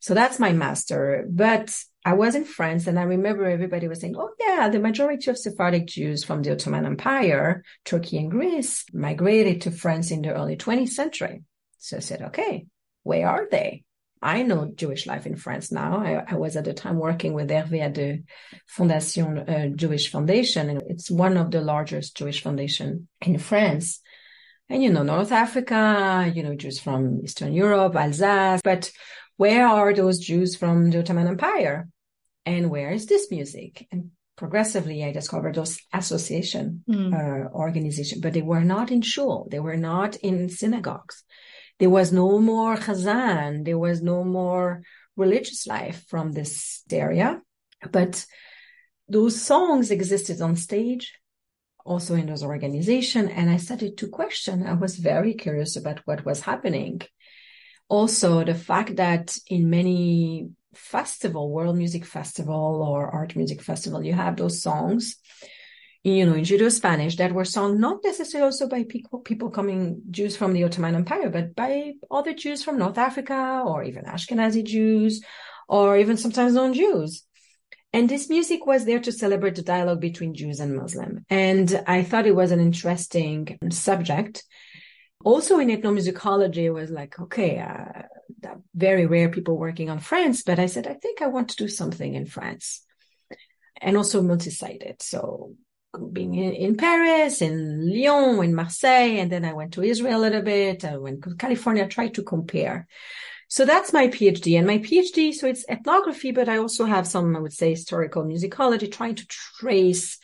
So 0.01 0.13
that's 0.13 0.39
my 0.39 0.53
master. 0.53 1.25
But 1.27 1.71
I 2.05 2.13
was 2.13 2.35
in 2.35 2.45
France 2.45 2.87
and 2.87 2.99
I 2.99 3.05
remember 3.05 3.47
everybody 3.47 3.89
was 3.89 4.01
saying, 4.01 4.17
oh 4.19 4.31
yeah, 4.39 4.69
the 4.69 4.79
majority 4.79 5.31
of 5.31 5.39
Sephardic 5.39 5.87
Jews 5.87 6.23
from 6.23 6.43
the 6.43 6.53
Ottoman 6.53 6.85
Empire, 6.85 7.65
Turkey 7.85 8.19
and 8.19 8.31
Greece 8.31 8.85
migrated 8.93 9.63
to 9.63 9.71
France 9.71 10.11
in 10.11 10.21
the 10.21 10.35
early 10.35 10.57
20th 10.57 10.91
century. 10.91 11.43
So 11.79 11.97
I 11.97 12.01
said, 12.01 12.23
okay, 12.23 12.67
where 13.05 13.29
are 13.29 13.49
they? 13.51 13.85
I 14.21 14.43
know 14.43 14.73
Jewish 14.75 15.07
life 15.07 15.27
in 15.27 15.37
France 15.37 15.71
now. 15.71 15.99
I, 15.99 16.25
I 16.27 16.37
was 16.37 16.57
at 16.57 16.65
the 16.65 16.73
time 16.73 16.99
working 16.99 17.35
with 17.35 17.51
Hervé 17.51 17.81
at 17.81 17.95
the 17.95 18.23
Fondation 18.67 19.49
uh, 19.49 19.77
Jewish 19.77 20.11
Foundation, 20.11 20.71
and 20.71 20.83
it's 20.89 21.11
one 21.11 21.37
of 21.37 21.51
the 21.51 21.61
largest 21.61 22.17
Jewish 22.17 22.43
foundation 22.43 23.09
in 23.21 23.39
France. 23.39 24.01
And 24.71 24.83
you 24.83 24.91
know, 24.91 25.03
North 25.03 25.31
Africa, 25.31 26.33
you 26.35 26.43
know, 26.43 26.55
Jews 26.55 26.81
from 26.81 27.21
Eastern 27.23 27.53
Europe, 27.53 27.97
Alsace, 27.97 28.63
but 28.65 28.91
where 29.37 29.67
are 29.67 29.93
those 29.93 30.19
Jews 30.19 30.57
from 30.57 30.91
the 30.91 31.01
Ottoman 31.01 31.27
Empire? 31.27 31.89
And 32.47 32.71
where 32.71 32.91
is 32.91 33.07
this 33.07 33.31
music? 33.31 33.87
And 33.91 34.11
progressively, 34.37 35.05
I 35.05 35.13
discovered 35.13 35.55
those 35.55 35.79
association 35.93 36.85
mm. 36.89 37.13
uh, 37.13 37.51
organization, 37.53 38.21
but 38.21 38.33
they 38.33 38.43
were 38.43 38.65
not 38.65 38.91
in 38.91 39.03
shul. 39.03 39.49
They 39.51 39.61
were 39.61 39.77
not 39.77 40.17
in 40.17 40.49
synagogues. 40.49 41.23
There 41.79 41.91
was 41.91 42.13
no 42.13 42.39
more 42.39 42.77
chazan. 42.77 43.65
There 43.65 43.79
was 43.79 44.03
no 44.03 44.25
more 44.25 44.83
religious 45.17 45.67
life 45.67 46.05
from 46.09 46.33
this 46.33 46.83
area. 46.91 47.41
But 47.91 48.25
those 49.09 49.41
songs 49.41 49.91
existed 49.91 50.41
on 50.41 50.57
stage, 50.57 51.15
also 51.85 52.15
in 52.15 52.27
those 52.27 52.43
organizations. 52.43 53.31
And 53.35 53.51
I 53.51 53.59
started 53.59 53.99
to 53.99 54.09
question. 54.09 54.67
I 54.67 54.75
was 54.75 54.97
very 54.97 55.35
curious 55.35 55.77
about 55.77 56.01
what 56.07 56.25
was 56.25 56.41
happening 56.41 57.03
also 57.89 58.45
the 58.45 58.55
fact 58.55 58.97
that 58.97 59.37
in 59.47 59.71
many 59.71 60.51
festival, 60.77 61.51
world 61.51 61.77
music 61.77 62.05
festival 62.05 62.83
or 62.89 63.09
art 63.09 63.37
music 63.37 63.63
festival, 63.63 64.05
you 64.05 64.13
have 64.13 64.37
those 64.37 64.63
songs, 64.63 65.17
you 66.03 66.27
know, 66.27 66.35
in 66.35 66.45
Judeo 66.45 66.71
Spanish 66.71 67.17
that 67.17 67.33
were 67.33 67.45
sung 67.45 67.81
not 67.81 67.99
necessarily 68.05 68.47
also 68.47 68.69
by 68.69 68.85
people, 68.85 69.21
people 69.21 69.51
coming 69.51 70.03
Jews 70.11 70.37
from 70.37 70.53
the 70.53 70.65
Ottoman 70.65 70.95
Empire, 70.95 71.31
but 71.31 71.55
by 71.55 71.93
other 72.11 72.35
Jews 72.35 72.63
from 72.63 72.79
North 72.79 72.99
Africa 72.99 73.63
or 73.67 73.83
even 73.83 74.05
Ashkenazi 74.05 74.65
Jews 74.65 75.23
or 75.69 75.97
even 75.97 76.17
sometimes 76.17 76.55
non-Jews. 76.55 77.25
And 77.93 78.09
this 78.09 78.29
music 78.29 78.67
was 78.67 78.85
there 78.85 78.99
to 79.01 79.13
celebrate 79.13 79.55
the 79.55 79.63
dialogue 79.63 80.01
between 80.01 80.35
Jews 80.35 80.59
and 80.59 80.77
Muslim. 80.77 81.25
And 81.31 81.83
I 81.87 82.03
thought 82.03 82.27
it 82.27 82.35
was 82.35 82.51
an 82.51 82.61
interesting 82.61 83.57
subject 83.71 84.43
also 85.25 85.59
in 85.59 85.69
ethnomusicology, 85.69 86.65
it 86.65 86.71
was 86.71 86.91
like, 86.91 87.19
okay, 87.19 87.59
uh, 87.59 88.03
very 88.75 89.07
rare 89.07 89.29
people 89.29 89.57
working 89.57 89.91
on 89.91 89.99
France, 89.99 90.43
but 90.43 90.59
I 90.59 90.67
said, 90.67 90.87
I 90.87 90.95
think 90.95 91.23
I 91.23 91.27
want 91.27 91.51
to 91.51 91.57
do 91.57 91.69
something 91.69 92.15
in 92.15 92.27
France 92.27 92.83
and 93.81 93.97
also 93.97 94.23
multi-sided. 94.23 95.03
So 95.03 95.55
being 96.13 96.35
in, 96.35 96.53
in, 96.53 96.77
Paris, 96.77 97.43
in 97.43 97.89
Lyon, 97.89 98.45
in 98.45 98.55
Marseille, 98.55 99.19
and 99.21 99.31
then 99.31 99.45
I 99.45 99.53
went 99.53 99.73
to 99.75 99.83
Israel 99.83 100.21
a 100.21 100.23
little 100.23 100.43
bit. 100.43 100.85
I 100.85 100.97
went 100.97 101.23
to 101.25 101.35
California, 101.37 101.87
tried 101.87 102.15
to 102.15 102.23
compare. 102.23 102.87
So 103.49 103.65
that's 103.65 103.93
my 103.93 104.09
PhD 104.09 104.59
and 104.59 104.67
my 104.67 104.79
PhD. 104.79 105.33
So 105.33 105.47
it's 105.47 105.65
ethnography, 105.69 106.33
but 106.33 106.49
I 106.49 106.59
also 106.59 106.85
have 106.87 107.07
some, 107.07 107.37
I 107.37 107.41
would 107.41 107.53
say, 107.53 107.71
historical 107.71 108.25
musicology, 108.25 108.91
trying 108.91 109.15
to 109.17 109.27
trace 109.29 110.19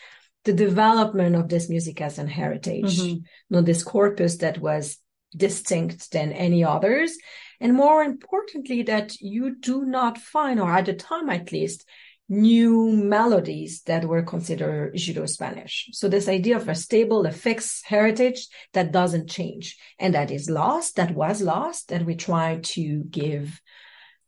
the 0.45 0.53
development 0.53 1.37
of 1.37 1.49
this 1.49 1.69
music 1.69 2.01
as 2.01 2.19
an 2.19 2.27
heritage, 2.27 2.99
mm-hmm. 2.99 3.19
not 3.51 3.67
this 3.67 3.83
corpus 3.83 4.39
that 4.39 4.59
was 4.59 4.97
distinct 5.37 6.11
than 6.13 6.33
any 6.33 6.65
others. 6.65 7.17
And 7.61 7.75
more 7.75 8.03
importantly, 8.03 8.83
that 8.85 9.21
you 9.21 9.57
do 9.57 9.85
not 9.85 10.19
find, 10.19 10.59
or 10.59 10.73
at 10.73 10.87
the 10.87 10.95
time 10.95 11.29
at 11.29 11.53
least, 11.53 11.87
new 12.31 12.93
melodies 12.93 13.83
that 13.83 14.05
were 14.05 14.23
considered 14.23 14.95
Judeo 14.95 15.29
Spanish. 15.29 15.89
So 15.93 16.09
this 16.09 16.29
idea 16.29 16.57
of 16.57 16.69
a 16.69 16.75
stable, 16.75 17.27
a 17.27 17.33
fixed 17.33 17.85
heritage 17.85 18.47
that 18.73 18.93
doesn't 18.93 19.29
change 19.29 19.77
and 19.99 20.15
that 20.15 20.31
is 20.31 20.49
lost, 20.49 20.97
that 20.97 21.11
was 21.11 21.43
lost, 21.43 21.89
that 21.89 22.07
we 22.07 22.15
try 22.15 22.61
to 22.63 23.05
give 23.11 23.61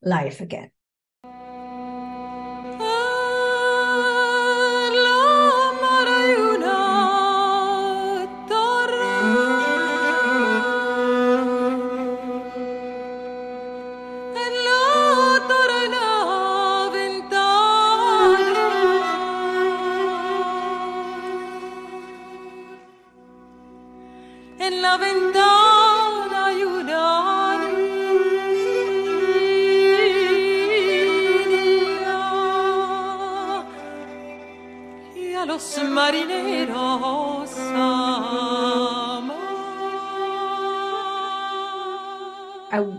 life 0.02 0.40
again. 0.40 0.70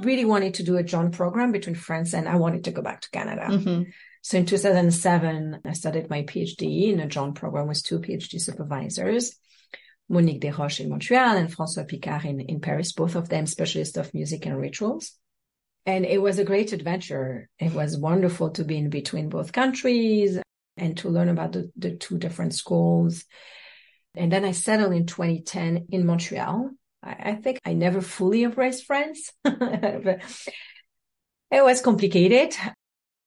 Really 0.03 0.25
wanted 0.25 0.55
to 0.55 0.63
do 0.63 0.77
a 0.77 0.83
joint 0.83 1.13
program 1.13 1.51
between 1.51 1.75
France 1.75 2.13
and 2.13 2.27
I 2.27 2.35
wanted 2.35 2.65
to 2.65 2.71
go 2.71 2.81
back 2.81 3.01
to 3.01 3.09
Canada. 3.11 3.47
Mm-hmm. 3.49 3.89
So 4.21 4.37
in 4.37 4.45
2007, 4.45 5.61
I 5.65 5.73
started 5.73 6.09
my 6.09 6.23
PhD 6.23 6.93
in 6.93 6.99
a 6.99 7.07
joint 7.07 7.35
program 7.35 7.67
with 7.67 7.83
two 7.83 7.99
PhD 7.99 8.39
supervisors, 8.39 9.35
Monique 10.07 10.41
Desroches 10.41 10.81
in 10.81 10.89
Montreal 10.89 11.37
and 11.37 11.49
François 11.49 11.87
Picard 11.87 12.25
in, 12.25 12.39
in 12.39 12.59
Paris, 12.61 12.93
both 12.93 13.15
of 13.15 13.29
them 13.29 13.45
specialists 13.45 13.97
of 13.97 14.13
music 14.13 14.45
and 14.45 14.57
rituals. 14.57 15.13
And 15.85 16.05
it 16.05 16.21
was 16.21 16.39
a 16.39 16.45
great 16.45 16.71
adventure. 16.71 17.49
It 17.59 17.73
was 17.73 17.97
wonderful 17.97 18.51
to 18.51 18.63
be 18.63 18.77
in 18.77 18.89
between 18.89 19.27
both 19.27 19.51
countries. 19.51 20.39
And 20.77 20.97
to 20.97 21.09
learn 21.09 21.29
about 21.29 21.51
the, 21.51 21.71
the 21.77 21.95
two 21.95 22.17
different 22.17 22.53
schools. 22.53 23.25
And 24.15 24.31
then 24.31 24.45
I 24.45 24.51
settled 24.51 24.93
in 24.93 25.05
2010 25.05 25.87
in 25.89 26.05
Montreal. 26.05 26.71
I, 27.03 27.11
I 27.11 27.35
think 27.35 27.59
I 27.65 27.73
never 27.73 28.01
fully 28.01 28.43
embraced 28.43 28.85
France. 28.85 29.31
but 29.43 30.21
it 31.51 31.63
was 31.63 31.81
complicated. 31.81 32.53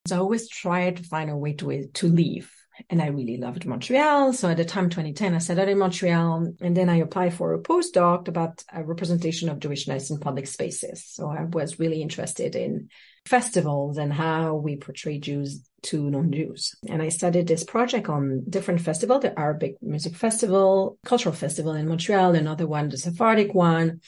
So 0.06 0.16
I 0.16 0.18
always 0.18 0.48
tried 0.48 0.96
to 0.96 1.02
find 1.02 1.30
a 1.30 1.36
way 1.36 1.54
to, 1.54 1.86
to 1.86 2.06
leave 2.06 2.52
and 2.90 3.00
I 3.00 3.06
really 3.06 3.36
loved 3.38 3.66
Montreal. 3.66 4.32
So 4.32 4.48
at 4.48 4.56
the 4.56 4.64
time, 4.64 4.90
2010, 4.90 5.34
I 5.34 5.38
settled 5.38 5.68
in 5.68 5.78
Montreal 5.78 6.52
and 6.60 6.76
then 6.76 6.88
I 6.88 6.96
applied 6.96 7.34
for 7.34 7.54
a 7.54 7.62
postdoc 7.62 8.28
about 8.28 8.62
a 8.72 8.84
representation 8.84 9.48
of 9.48 9.58
Jewishness 9.58 10.10
in 10.10 10.18
public 10.18 10.46
spaces. 10.46 11.04
So 11.06 11.28
I 11.28 11.44
was 11.44 11.78
really 11.78 12.02
interested 12.02 12.54
in 12.54 12.88
festivals 13.26 13.98
and 13.98 14.12
how 14.12 14.54
we 14.54 14.76
portray 14.76 15.18
Jews 15.18 15.62
to 15.82 16.10
non-Jews. 16.10 16.76
And 16.88 17.02
I 17.02 17.08
studied 17.08 17.46
this 17.46 17.64
project 17.64 18.08
on 18.08 18.44
different 18.48 18.80
festivals, 18.80 19.22
the 19.22 19.38
Arabic 19.38 19.76
Music 19.82 20.14
Festival, 20.14 20.98
Cultural 21.04 21.34
Festival 21.34 21.72
in 21.74 21.88
Montreal, 21.88 22.34
another 22.34 22.66
one, 22.66 22.88
the 22.88 22.96
Sephardic 22.96 23.54
one, 23.54 24.00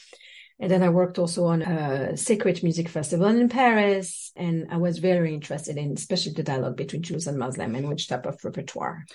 and 0.61 0.71
then 0.71 0.83
I 0.83 0.89
worked 0.89 1.19
also 1.19 1.45
on 1.47 1.63
a 1.63 2.17
sacred 2.17 2.65
music 2.65 2.89
festival 2.89 3.29
in 3.29 3.49
Paris. 3.49 4.33
And 4.35 4.67
I 4.71 4.77
was 4.77 4.99
very 4.99 5.33
interested 5.33 5.77
in 5.77 5.93
especially 5.93 6.33
the 6.33 6.43
dialogue 6.43 6.77
between 6.77 7.03
Jews 7.03 7.29
and 7.29 7.39
Muslim 7.39 7.77
and 7.77 7.89
which 7.89 8.09
type 8.09 8.27
of 8.27 8.45
repertoire. 8.45 9.07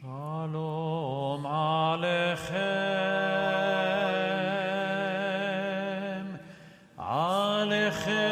Shalom 0.00 1.44
Aleichem, 1.44 2.48
Aleichem. 6.98 8.31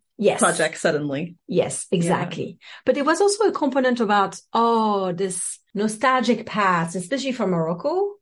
yes. 0.21 0.39
projects 0.39 0.81
suddenly. 0.81 1.35
Yes, 1.47 1.87
exactly. 1.91 2.45
Yeah. 2.45 2.65
But 2.85 2.95
there 2.95 3.03
was 3.03 3.19
also 3.19 3.45
a 3.45 3.51
component 3.51 3.99
about, 3.99 4.39
oh, 4.53 5.11
this 5.11 5.59
nostalgic 5.73 6.45
past, 6.45 6.95
especially 6.95 7.31
from 7.31 7.49
Morocco. 7.49 8.13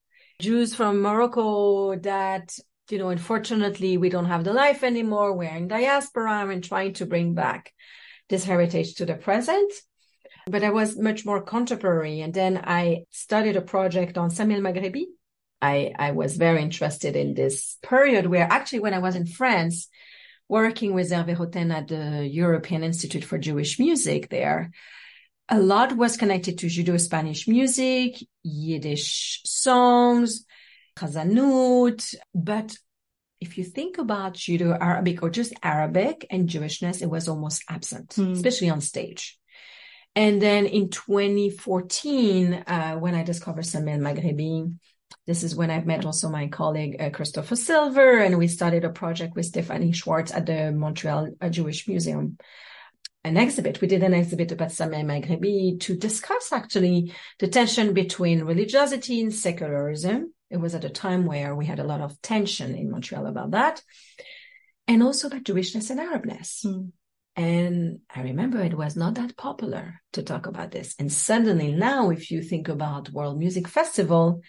Jews 0.42 0.74
from 0.74 1.02
Morocco 1.02 1.96
that, 1.98 2.56
you 2.90 2.98
know, 2.98 3.10
unfortunately 3.10 3.98
we 3.98 4.10
don't 4.10 4.26
have 4.26 4.46
the 4.46 4.54
life 4.54 4.84
anymore. 4.84 5.34
We're 5.34 5.56
in 5.56 5.68
diaspora 5.68 6.48
and 6.48 6.64
trying 6.64 6.94
to 6.94 7.06
bring 7.06 7.34
back 7.34 7.74
this 8.30 8.46
heritage 8.46 8.96
to 8.96 9.06
the 9.06 9.16
present. 9.16 9.72
But 10.48 10.64
I 10.64 10.70
was 10.70 10.98
much 10.98 11.26
more 11.26 11.42
contemporary. 11.42 12.22
And 12.22 12.34
then 12.34 12.58
I 12.64 13.04
studied 13.12 13.58
a 13.58 13.62
project 13.62 14.18
on 14.18 14.30
Sami 14.30 14.56
el-Maghrebi. 14.56 15.06
I, 15.62 15.94
I 16.00 16.12
was 16.12 16.38
very 16.38 16.62
interested 16.62 17.18
in 17.18 17.34
this 17.34 17.78
period 17.84 18.26
where 18.26 18.48
actually 18.50 18.80
when 18.80 18.94
I 18.94 19.00
was 19.00 19.18
in 19.18 19.26
France, 19.26 19.90
working 20.50 20.94
with 20.94 21.12
Hervé 21.12 21.38
Roten 21.38 21.72
at 21.72 21.88
the 21.88 22.28
European 22.28 22.84
Institute 22.84 23.24
for 23.24 23.38
Jewish 23.38 23.80
Music 23.80 24.30
there, 24.30 24.72
a 25.48 25.60
lot 25.60 25.96
was 25.96 26.18
connected 26.18 26.58
to 26.60 26.68
Judeo-Spanish 26.68 27.48
music, 27.48 28.18
Yiddish 28.44 29.42
songs, 29.46 30.46
Chazanut. 30.98 32.16
But 32.34 32.76
if 33.40 33.58
you 33.58 33.64
think 33.64 33.98
about 33.98 34.34
Judeo-Arabic 34.34 35.24
or 35.24 35.30
just 35.30 35.54
Arabic 35.64 36.26
and 36.30 36.50
Jewishness, 36.50 37.02
it 37.02 37.10
was 37.10 37.28
almost 37.28 37.64
absent, 37.70 38.10
mm. 38.10 38.32
especially 38.32 38.70
on 38.70 38.82
stage. 38.82 39.40
And 40.16 40.42
then 40.42 40.66
in 40.66 40.90
2014, 40.90 42.54
uh, 42.54 42.96
when 42.96 43.16
I 43.16 43.24
discovered 43.24 43.66
Sami 43.66 43.94
el-Maghrebi, 43.94 44.74
this 45.30 45.44
is 45.44 45.56
when 45.56 45.70
I've 45.70 45.86
met 45.86 46.08
also 46.08 46.28
my 46.28 46.48
colleague 46.48 47.00
uh, 47.00 47.12
Christopher 47.12 47.56
Silver, 47.56 48.18
and 48.18 48.40
we 48.40 48.48
started 48.48 48.84
a 48.84 48.90
project 48.90 49.36
with 49.36 49.46
Stephanie 49.46 49.92
Schwartz 49.92 50.34
at 50.34 50.48
the 50.48 50.72
Montreal 50.72 51.30
uh, 51.40 51.50
Jewish 51.50 51.88
Museum. 51.88 52.40
An 53.24 53.38
exhibit. 53.38 53.80
We 53.80 53.88
did 53.88 54.02
an 54.02 54.16
exhibit 54.16 54.52
about 54.52 54.72
Sami 54.72 55.04
Maghrebi 55.04 55.80
to 55.82 55.96
discuss 55.96 56.52
actually 56.52 57.14
the 57.38 57.48
tension 57.48 57.94
between 57.94 58.44
religiosity 58.44 59.22
and 59.22 59.32
secularism. 59.32 60.34
It 60.50 60.58
was 60.58 60.74
at 60.74 60.84
a 60.84 60.90
time 60.90 61.28
where 61.28 61.56
we 61.56 61.68
had 61.68 61.78
a 61.78 61.84
lot 61.84 62.02
of 62.02 62.20
tension 62.24 62.74
in 62.74 62.90
Montreal 62.90 63.28
about 63.28 63.52
that, 63.52 63.84
and 64.88 65.04
also 65.04 65.28
about 65.28 65.44
Jewishness 65.44 65.92
and 65.92 66.00
Arabness. 66.00 66.66
Mm. 66.66 66.92
And 67.36 68.00
I 68.16 68.24
remember 68.24 68.64
it 68.64 68.74
was 68.74 68.96
not 68.96 69.14
that 69.16 69.38
popular 69.38 70.02
to 70.14 70.24
talk 70.24 70.48
about 70.48 70.72
this. 70.72 70.96
And 70.98 71.14
suddenly 71.14 71.72
now, 71.72 72.10
if 72.10 72.32
you 72.32 72.42
think 72.42 72.68
about 72.68 73.12
World 73.12 73.38
Music 73.38 73.68
Festival, 73.68 74.42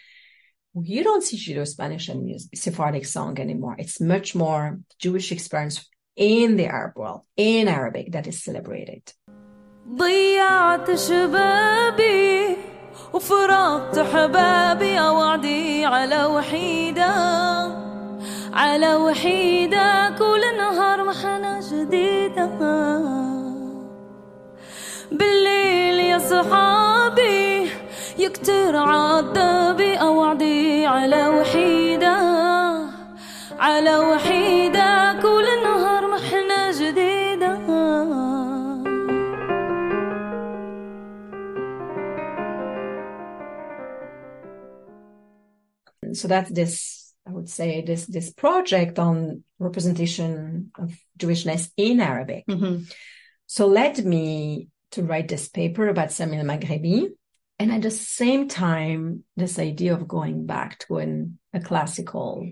you 0.83 1.03
don't 1.03 1.23
see 1.23 1.37
Judo-Spanish 1.37 2.09
and 2.09 2.23
music, 2.23 2.49
Sephardic 2.55 3.05
song 3.05 3.39
anymore. 3.39 3.75
It's 3.77 4.01
much 4.01 4.35
more 4.35 4.79
Jewish 4.99 5.31
experience 5.31 5.87
in 6.15 6.57
the 6.57 6.67
Arab 6.67 6.93
world, 6.97 7.21
in 7.37 7.67
Arabic, 7.67 8.11
that 8.13 8.27
is 8.27 8.43
celebrated. 8.43 9.03
ضيعت 9.97 10.95
شبابي 10.95 12.57
وفرقت 13.13 13.99
حبابي 13.99 14.99
وعدي 14.99 15.85
على 15.85 16.25
وحيدة 16.25 17.13
على 18.53 18.95
وحيدة 18.95 20.09
كل 20.19 20.57
نهار 20.57 21.03
محنة 21.03 21.59
جديدة 21.71 22.45
بالليل 25.11 25.99
يا 25.99 26.17
صحابي 26.17 27.69
يكتر 28.17 28.75
عذابي 28.75 29.95
أوعدي 29.95 30.58
على 30.90 31.28
وحيدة 31.28 32.16
على 33.58 33.96
وحيدة 33.98 35.20
كل 35.22 35.46
نهار 35.62 36.10
محنة 36.10 36.60
جديدة 36.80 37.60
So 46.12 46.26
that's 46.26 46.50
this, 46.50 47.14
I 47.24 47.30
would 47.30 47.48
say, 47.48 47.82
this 47.82 48.06
this 48.06 48.32
project 48.32 48.98
on 48.98 49.44
representation 49.60 50.72
of 50.76 50.98
Jewishness 51.16 51.70
in 51.76 52.00
Arabic. 52.00 52.44
Mm-hmm. 52.48 52.82
So 53.46 53.68
led 53.68 54.04
me 54.04 54.68
to 54.90 55.04
write 55.04 55.28
this 55.28 55.48
paper 55.48 55.86
about 55.86 56.10
Sami 56.10 56.38
el-Maghrebi, 56.38 57.10
and 57.60 57.70
at 57.72 57.82
the 57.82 57.90
same 57.90 58.48
time, 58.48 59.22
this 59.36 59.58
idea 59.58 59.92
of 59.92 60.08
going 60.08 60.46
back 60.46 60.78
to 60.86 60.96
an, 60.96 61.38
a 61.52 61.60
classical 61.60 62.50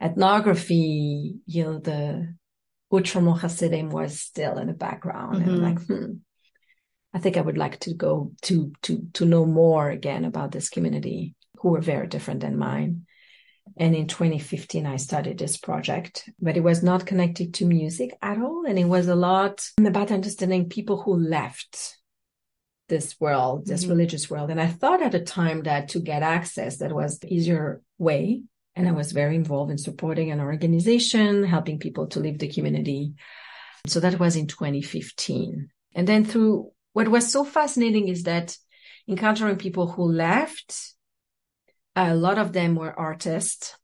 ethnography, 0.00 1.34
you 1.44 1.64
know, 1.64 1.78
the 1.78 2.34
Outremont 2.90 3.40
Hasidim 3.40 3.90
was 3.90 4.18
still 4.18 4.56
in 4.56 4.68
the 4.68 4.72
background. 4.72 5.42
Mm-hmm. 5.42 5.50
And 5.50 5.62
like, 5.62 5.86
hmm, 5.86 6.12
I 7.12 7.18
think 7.18 7.36
I 7.36 7.42
would 7.42 7.58
like 7.58 7.80
to 7.80 7.92
go 7.92 8.32
to, 8.44 8.72
to, 8.84 9.06
to 9.12 9.26
know 9.26 9.44
more 9.44 9.90
again 9.90 10.24
about 10.24 10.52
this 10.52 10.70
community 10.70 11.34
who 11.58 11.68
were 11.72 11.82
very 11.82 12.06
different 12.06 12.40
than 12.40 12.56
mine. 12.56 13.04
And 13.76 13.94
in 13.94 14.06
2015, 14.06 14.86
I 14.86 14.96
started 14.96 15.36
this 15.36 15.58
project, 15.58 16.30
but 16.40 16.56
it 16.56 16.62
was 16.62 16.82
not 16.82 17.04
connected 17.04 17.52
to 17.54 17.66
music 17.66 18.16
at 18.22 18.38
all. 18.38 18.64
And 18.66 18.78
it 18.78 18.86
was 18.86 19.06
a 19.06 19.14
lot 19.14 19.68
about 19.78 20.10
understanding 20.10 20.70
people 20.70 21.02
who 21.02 21.14
left 21.14 21.98
this 22.88 23.18
world, 23.20 23.66
this 23.66 23.82
mm-hmm. 23.82 23.90
religious 23.90 24.30
world. 24.30 24.50
And 24.50 24.60
I 24.60 24.66
thought 24.66 25.02
at 25.02 25.12
the 25.12 25.20
time 25.20 25.62
that 25.62 25.88
to 25.90 26.00
get 26.00 26.22
access, 26.22 26.78
that 26.78 26.92
was 26.92 27.18
the 27.18 27.32
easier 27.32 27.82
way. 27.98 28.42
And 28.76 28.88
I 28.88 28.92
was 28.92 29.12
very 29.12 29.36
involved 29.36 29.70
in 29.70 29.78
supporting 29.78 30.30
an 30.30 30.40
organization, 30.40 31.44
helping 31.44 31.78
people 31.78 32.08
to 32.08 32.20
leave 32.20 32.38
the 32.38 32.48
community. 32.48 33.14
So 33.86 34.00
that 34.00 34.18
was 34.18 34.36
in 34.36 34.46
2015. 34.46 35.68
And 35.94 36.08
then 36.08 36.24
through 36.24 36.72
what 36.92 37.08
was 37.08 37.30
so 37.30 37.44
fascinating 37.44 38.08
is 38.08 38.24
that 38.24 38.56
encountering 39.08 39.56
people 39.56 39.86
who 39.86 40.10
left, 40.10 40.94
a 41.94 42.14
lot 42.14 42.38
of 42.38 42.52
them 42.52 42.74
were 42.74 42.98
artists, 42.98 43.76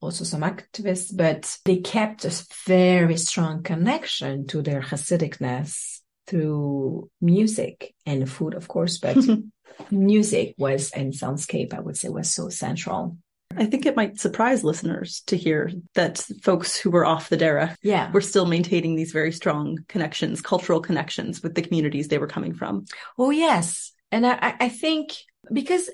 also 0.00 0.24
some 0.24 0.42
activists, 0.42 1.14
but 1.14 1.58
they 1.64 1.78
kept 1.78 2.24
a 2.24 2.46
very 2.66 3.16
strong 3.16 3.62
connection 3.62 4.46
to 4.46 4.62
their 4.62 4.80
Hasidicness 4.80 5.95
through 6.26 7.10
music 7.20 7.94
and 8.04 8.30
food, 8.30 8.54
of 8.54 8.68
course, 8.68 8.98
but 8.98 9.16
music 9.90 10.54
was 10.58 10.90
and 10.90 11.12
soundscape, 11.12 11.74
I 11.74 11.80
would 11.80 11.96
say, 11.96 12.08
was 12.08 12.32
so 12.32 12.48
central. 12.48 13.16
I 13.56 13.64
think 13.64 13.86
it 13.86 13.96
might 13.96 14.20
surprise 14.20 14.64
listeners 14.64 15.22
to 15.28 15.36
hear 15.36 15.70
that 15.94 16.18
folks 16.42 16.76
who 16.76 16.90
were 16.90 17.06
off 17.06 17.28
the 17.28 17.36
Derech 17.36 17.74
yeah. 17.82 18.10
were 18.10 18.20
still 18.20 18.44
maintaining 18.44 18.96
these 18.96 19.12
very 19.12 19.32
strong 19.32 19.78
connections, 19.88 20.42
cultural 20.42 20.80
connections 20.80 21.42
with 21.42 21.54
the 21.54 21.62
communities 21.62 22.08
they 22.08 22.18
were 22.18 22.26
coming 22.26 22.54
from. 22.54 22.84
Oh, 23.18 23.30
yes. 23.30 23.92
And 24.12 24.26
I, 24.26 24.56
I 24.60 24.68
think 24.68 25.12
because 25.52 25.88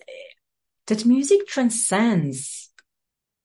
that 0.87 1.07
music 1.07 1.47
transcends 1.47 2.62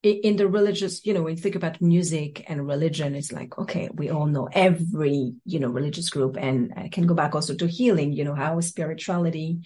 in 0.04 0.36
the 0.36 0.48
religious, 0.48 1.06
you 1.06 1.14
know, 1.14 1.24
when 1.24 1.36
you 1.36 1.42
think 1.42 1.56
about 1.56 1.82
music 1.82 2.46
and 2.48 2.68
religion, 2.68 3.16
it's 3.16 3.32
like, 3.32 3.58
okay, 3.58 3.90
we 3.94 4.10
all 4.10 4.28
know 4.28 4.48
every, 4.52 5.34
you 5.44 5.60
know, 5.60 5.70
religious 5.70 6.10
group. 6.10 6.38
And 6.38 6.74
I 6.78 6.90
can 6.90 7.08
go 7.08 7.16
back 7.16 7.34
also 7.34 7.56
to 7.56 7.68
healing, 7.68 8.14
you 8.14 8.24
know, 8.24 8.36
how 8.36 8.60
spirituality 8.62 9.62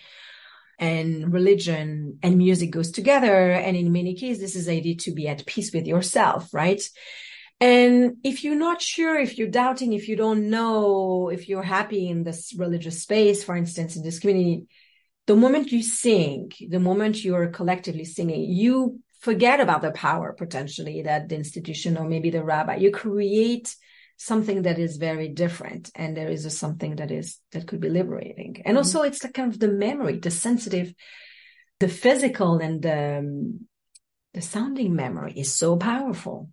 and 0.80 1.32
religion 1.32 2.17
and 2.24 2.38
music 2.38 2.72
goes 2.72 2.91
together. 2.91 3.52
And 3.52 3.76
in 3.76 3.91
many 3.91 4.15
cases, 4.15 4.39
this 4.39 4.56
is 4.56 4.70
idea 4.70 4.96
to 4.96 5.12
be 5.13 5.28
at 5.28 5.46
peace 5.46 5.72
with 5.74 5.86
yourself, 5.86 6.54
right? 6.54 6.82
And 7.60 8.17
if 8.24 8.44
you're 8.44 8.56
not 8.56 8.82
sure, 8.82 9.20
if 9.20 9.38
you're 9.38 9.48
doubting, 9.48 9.94
if 9.94 10.08
you 10.08 10.15
don't 10.15 10.50
know, 10.50 11.30
if 11.30 11.48
you're 11.48 11.62
happy 11.62 12.10
in 12.10 12.24
this 12.24 12.56
religious 12.58 13.04
space, 13.04 13.44
for 13.44 13.56
instance, 13.56 13.96
in 13.96 14.02
this 14.02 14.20
community, 14.20 14.65
the 15.28 15.36
moment 15.36 15.72
you 15.72 15.84
sing, 15.84 16.52
the 16.67 16.80
moment 16.80 17.24
you're 17.24 17.50
collectively 17.50 18.06
singing, 18.06 18.50
you 18.50 19.00
forget 19.21 19.60
about 19.60 19.81
the 19.81 19.91
power 19.91 20.34
potentially 20.34 21.03
that 21.03 21.29
the 21.29 21.36
institution 21.36 21.97
or 21.97 22.07
maybe 22.07 22.31
the 22.31 22.43
rabbi, 22.43 22.75
you 22.75 22.91
create 22.91 23.75
something 24.17 24.63
that 24.63 24.77
is 24.77 24.97
very 24.97 25.29
different 25.29 25.89
and 25.95 26.15
there 26.15 26.29
is 26.29 26.45
a 26.45 26.49
something 26.49 26.97
that 26.97 27.12
is 27.12 27.39
that 27.51 27.67
could 27.67 27.79
be 27.79 27.89
liberating. 27.89 28.62
And 28.65 28.75
mm-hmm. 28.75 28.77
also 28.77 29.01
it's 29.03 29.19
the 29.19 29.29
kind 29.29 29.51
of 29.51 29.60
the 29.60 29.67
memory 29.67 30.19
the 30.19 30.31
sensitive 30.31 30.93
the 31.79 31.88
physical 31.88 32.60
and 32.60 32.81
the, 32.84 33.17
um, 33.19 33.67
the 34.34 34.41
sounding 34.41 34.95
memory 34.95 35.34
is 35.36 35.51
so 35.51 35.77
powerful 35.77 36.49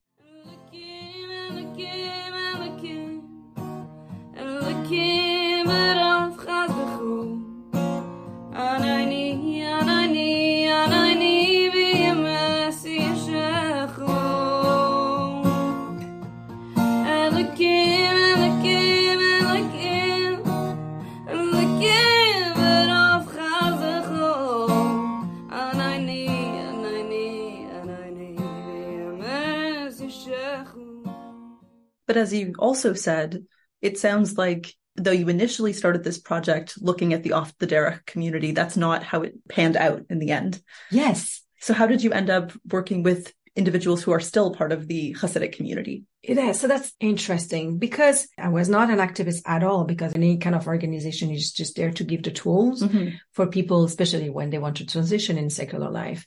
But 32.08 32.16
as 32.16 32.32
you 32.32 32.54
also 32.58 32.94
said, 32.94 33.44
it 33.80 33.98
sounds 33.98 34.36
like 34.36 34.74
though 34.96 35.12
you 35.12 35.28
initially 35.28 35.72
started 35.72 36.02
this 36.02 36.18
project 36.18 36.74
looking 36.80 37.12
at 37.12 37.22
the 37.22 37.32
off 37.32 37.56
the 37.58 37.66
Derech 37.68 38.04
community, 38.06 38.50
that's 38.50 38.76
not 38.76 39.04
how 39.04 39.22
it 39.22 39.34
panned 39.48 39.76
out 39.76 40.02
in 40.10 40.18
the 40.18 40.32
end. 40.32 40.60
Yes. 40.90 41.42
So 41.60 41.74
how 41.74 41.86
did 41.86 42.02
you 42.02 42.12
end 42.12 42.30
up 42.30 42.52
working 42.68 43.04
with 43.04 43.32
individuals 43.54 44.02
who 44.02 44.12
are 44.12 44.20
still 44.20 44.52
part 44.54 44.72
of 44.72 44.88
the 44.88 45.14
Hasidic 45.18 45.52
community? 45.52 46.04
Yeah, 46.22 46.52
so 46.52 46.66
that's 46.66 46.92
interesting 47.00 47.78
because 47.78 48.28
I 48.38 48.48
was 48.48 48.68
not 48.68 48.90
an 48.90 48.98
activist 48.98 49.42
at 49.46 49.62
all 49.62 49.84
because 49.84 50.14
any 50.14 50.38
kind 50.38 50.54
of 50.54 50.66
organization 50.66 51.30
is 51.30 51.52
just 51.52 51.76
there 51.76 51.90
to 51.92 52.04
give 52.04 52.22
the 52.22 52.30
tools 52.30 52.82
mm-hmm. 52.82 53.16
for 53.32 53.46
people, 53.46 53.84
especially 53.84 54.30
when 54.30 54.50
they 54.50 54.58
want 54.58 54.78
to 54.78 54.86
transition 54.86 55.38
in 55.38 55.50
secular 55.50 55.90
life. 55.90 56.26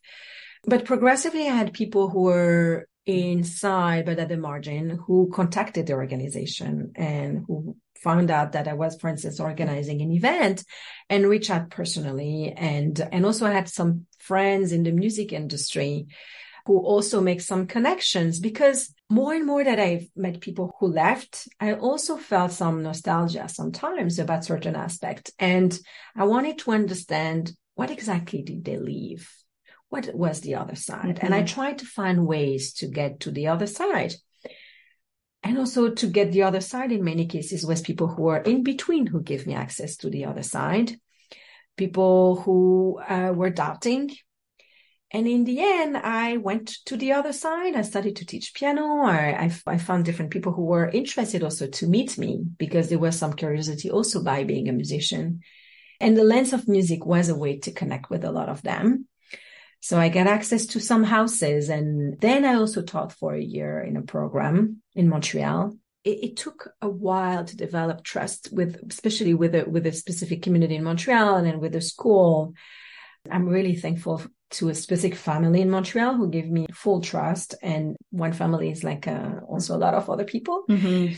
But 0.65 0.85
progressively, 0.85 1.47
I 1.47 1.55
had 1.55 1.73
people 1.73 2.09
who 2.09 2.21
were 2.21 2.87
inside 3.11 4.05
but 4.05 4.19
at 4.19 4.29
the 4.29 4.37
margin 4.37 4.99
who 5.05 5.29
contacted 5.33 5.87
the 5.87 5.93
organization 5.93 6.91
and 6.95 7.43
who 7.47 7.75
found 8.01 8.31
out 8.31 8.53
that 8.53 8.67
I 8.67 8.73
was, 8.73 8.95
for 8.95 9.09
instance, 9.09 9.39
organizing 9.39 10.01
an 10.01 10.11
event 10.11 10.63
and 11.09 11.27
reach 11.27 11.49
out 11.49 11.69
personally. 11.69 12.53
And, 12.55 12.99
and 13.11 13.25
also 13.25 13.45
I 13.45 13.51
had 13.51 13.69
some 13.69 14.07
friends 14.19 14.71
in 14.71 14.83
the 14.83 14.91
music 14.91 15.31
industry 15.31 16.07
who 16.65 16.79
also 16.79 17.21
make 17.21 17.41
some 17.41 17.67
connections 17.67 18.39
because 18.39 18.93
more 19.09 19.33
and 19.33 19.45
more 19.45 19.63
that 19.63 19.79
I've 19.79 20.07
met 20.15 20.41
people 20.41 20.75
who 20.79 20.87
left, 20.87 21.47
I 21.59 21.73
also 21.73 22.17
felt 22.17 22.51
some 22.51 22.83
nostalgia 22.83 23.47
sometimes 23.49 24.19
about 24.19 24.45
certain 24.45 24.75
aspects. 24.75 25.31
And 25.39 25.77
I 26.15 26.25
wanted 26.25 26.59
to 26.59 26.71
understand 26.71 27.51
what 27.75 27.91
exactly 27.91 28.41
did 28.41 28.63
they 28.63 28.77
leave? 28.77 29.29
What 29.91 30.15
was 30.15 30.39
the 30.39 30.55
other 30.55 30.75
side? 30.75 31.15
Mm-hmm. 31.15 31.25
And 31.25 31.35
I 31.35 31.39
mm-hmm. 31.39 31.53
tried 31.53 31.77
to 31.79 31.85
find 31.85 32.25
ways 32.25 32.73
to 32.75 32.87
get 32.87 33.19
to 33.21 33.31
the 33.31 33.47
other 33.47 33.67
side. 33.67 34.13
And 35.43 35.57
also 35.57 35.89
to 35.89 36.07
get 36.07 36.31
the 36.31 36.43
other 36.43 36.61
side 36.61 36.91
in 36.91 37.03
many 37.03 37.25
cases 37.25 37.65
was 37.65 37.81
people 37.81 38.07
who 38.07 38.23
were 38.23 38.37
in 38.37 38.63
between 38.63 39.05
who 39.05 39.21
gave 39.21 39.45
me 39.45 39.53
access 39.53 39.97
to 39.97 40.09
the 40.09 40.25
other 40.25 40.43
side, 40.43 40.97
people 41.75 42.37
who 42.41 43.01
uh, 43.07 43.33
were 43.35 43.49
doubting. 43.49 44.15
And 45.11 45.27
in 45.27 45.43
the 45.43 45.59
end, 45.59 45.97
I 45.97 46.37
went 46.37 46.77
to 46.85 46.95
the 46.95 47.11
other 47.11 47.33
side. 47.33 47.75
I 47.75 47.81
started 47.81 48.15
to 48.17 48.25
teach 48.25 48.53
piano. 48.53 49.01
I, 49.03 49.51
I, 49.67 49.73
I 49.73 49.77
found 49.77 50.05
different 50.05 50.31
people 50.31 50.53
who 50.53 50.63
were 50.63 50.87
interested 50.87 51.43
also 51.43 51.67
to 51.67 51.87
meet 51.87 52.17
me 52.17 52.45
because 52.57 52.87
there 52.87 52.99
was 52.99 53.17
some 53.17 53.33
curiosity 53.33 53.91
also 53.91 54.23
by 54.23 54.45
being 54.45 54.69
a 54.69 54.73
musician. 54.73 55.41
And 55.99 56.15
the 56.15 56.23
lens 56.23 56.53
of 56.53 56.69
music 56.69 57.05
was 57.05 57.27
a 57.27 57.35
way 57.35 57.59
to 57.59 57.73
connect 57.73 58.09
with 58.09 58.23
a 58.23 58.31
lot 58.31 58.47
of 58.47 58.61
them. 58.61 59.07
So 59.81 59.99
I 59.99 60.09
get 60.09 60.27
access 60.27 60.67
to 60.67 60.79
some 60.79 61.03
houses. 61.03 61.69
And 61.69 62.19
then 62.21 62.45
I 62.45 62.55
also 62.55 62.81
taught 62.81 63.11
for 63.13 63.33
a 63.33 63.41
year 63.41 63.81
in 63.81 63.97
a 63.97 64.03
program 64.03 64.81
in 64.95 65.09
Montreal. 65.09 65.75
It, 66.03 66.23
it 66.23 66.37
took 66.37 66.69
a 66.81 66.89
while 66.89 67.45
to 67.45 67.57
develop 67.57 68.03
trust 68.03 68.49
with, 68.51 68.79
especially 68.89 69.33
with 69.33 69.55
a, 69.55 69.65
with 69.65 69.85
a 69.87 69.91
specific 69.91 70.43
community 70.43 70.75
in 70.75 70.83
Montreal 70.83 71.35
and 71.35 71.47
then 71.47 71.59
with 71.59 71.75
a 71.75 71.81
school. 71.81 72.53
I'm 73.29 73.49
really 73.49 73.75
thankful 73.75 74.21
to 74.51 74.69
a 74.69 74.75
specific 74.75 75.15
family 75.15 75.61
in 75.61 75.69
Montreal 75.69 76.15
who 76.15 76.29
gave 76.29 76.49
me 76.49 76.67
full 76.73 77.01
trust. 77.01 77.55
And 77.61 77.95
one 78.11 78.33
family 78.33 78.69
is 78.69 78.83
like 78.83 79.07
uh, 79.07 79.39
also 79.47 79.75
a 79.75 79.79
lot 79.79 79.95
of 79.95 80.09
other 80.09 80.25
people. 80.25 80.63
Mm-hmm 80.69 81.15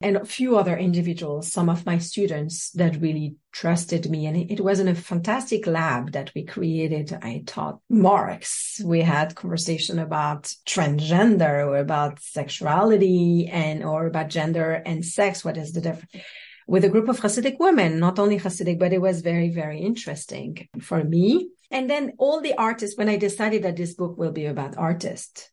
and 0.00 0.16
a 0.16 0.24
few 0.24 0.56
other 0.56 0.76
individuals, 0.76 1.52
some 1.52 1.68
of 1.68 1.84
my 1.84 1.98
students 1.98 2.70
that 2.72 3.00
really 3.00 3.34
trusted 3.52 4.08
me. 4.08 4.26
And 4.26 4.36
it, 4.50 4.60
was 4.60 4.78
in 4.78 4.86
a 4.86 4.94
fantastic 4.94 5.66
lab 5.66 6.12
that 6.12 6.30
we 6.34 6.44
created. 6.44 7.18
I 7.20 7.42
taught 7.44 7.80
Marx. 7.88 8.80
We 8.84 9.00
had 9.00 9.34
conversation 9.34 9.98
about 9.98 10.54
transgender 10.66 11.66
or 11.66 11.78
about 11.78 12.20
sexuality 12.20 13.48
and 13.48 13.82
or 13.82 14.06
about 14.06 14.28
gender 14.28 14.72
and 14.86 15.04
sex. 15.04 15.44
What 15.44 15.56
is 15.56 15.72
the 15.72 15.80
difference? 15.80 16.24
With 16.68 16.84
a 16.84 16.90
group 16.90 17.08
of 17.08 17.18
Hasidic 17.18 17.58
women, 17.58 17.98
not 17.98 18.18
only 18.18 18.38
Hasidic, 18.38 18.78
but 18.78 18.92
it 18.92 19.00
was 19.00 19.22
very, 19.22 19.48
very 19.48 19.80
interesting 19.80 20.68
for 20.80 21.02
me. 21.02 21.48
And 21.70 21.90
then 21.90 22.12
all 22.18 22.40
the 22.40 22.54
artists, 22.54 22.96
when 22.96 23.08
I 23.08 23.16
decided 23.16 23.64
that 23.64 23.76
this 23.76 23.94
book 23.94 24.16
will 24.16 24.32
be 24.32 24.46
about 24.46 24.76
artists, 24.76 25.50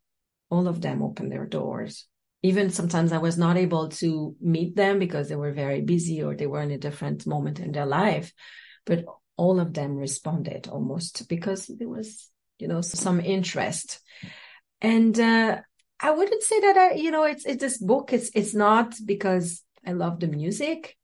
all 0.51 0.67
of 0.67 0.81
them 0.81 1.01
opened 1.01 1.31
their 1.31 1.45
doors 1.47 2.05
even 2.45 2.69
sometimes 2.69 3.11
I 3.11 3.17
was 3.17 3.37
not 3.37 3.57
able 3.57 3.89
to 3.89 4.35
meet 4.39 4.75
them 4.75 4.99
because 4.99 5.29
they 5.29 5.35
were 5.35 5.51
very 5.51 5.81
busy 5.81 6.21
or 6.21 6.35
they 6.35 6.45
were 6.45 6.61
in 6.61 6.69
a 6.69 6.77
different 6.77 7.25
moment 7.25 7.59
in 7.59 7.71
their 7.71 7.87
life. 7.87 8.31
But 8.85 9.05
all 9.35 9.59
of 9.59 9.73
them 9.73 9.95
responded 9.95 10.67
almost 10.67 11.27
because 11.27 11.65
there 11.65 11.89
was, 11.89 12.29
you 12.59 12.67
know, 12.67 12.81
some 12.81 13.19
interest. 13.19 13.99
And 14.79 15.19
uh, 15.19 15.61
I 15.99 16.11
wouldn't 16.11 16.43
say 16.43 16.59
that 16.59 16.77
I, 16.77 16.93
you 16.93 17.09
know, 17.09 17.23
it's 17.23 17.45
it's 17.47 17.61
this 17.61 17.79
book. 17.79 18.13
It's 18.13 18.29
it's 18.35 18.53
not 18.53 18.93
because 19.03 19.63
I 19.85 19.93
love 19.93 20.19
the 20.19 20.27
music 20.27 20.95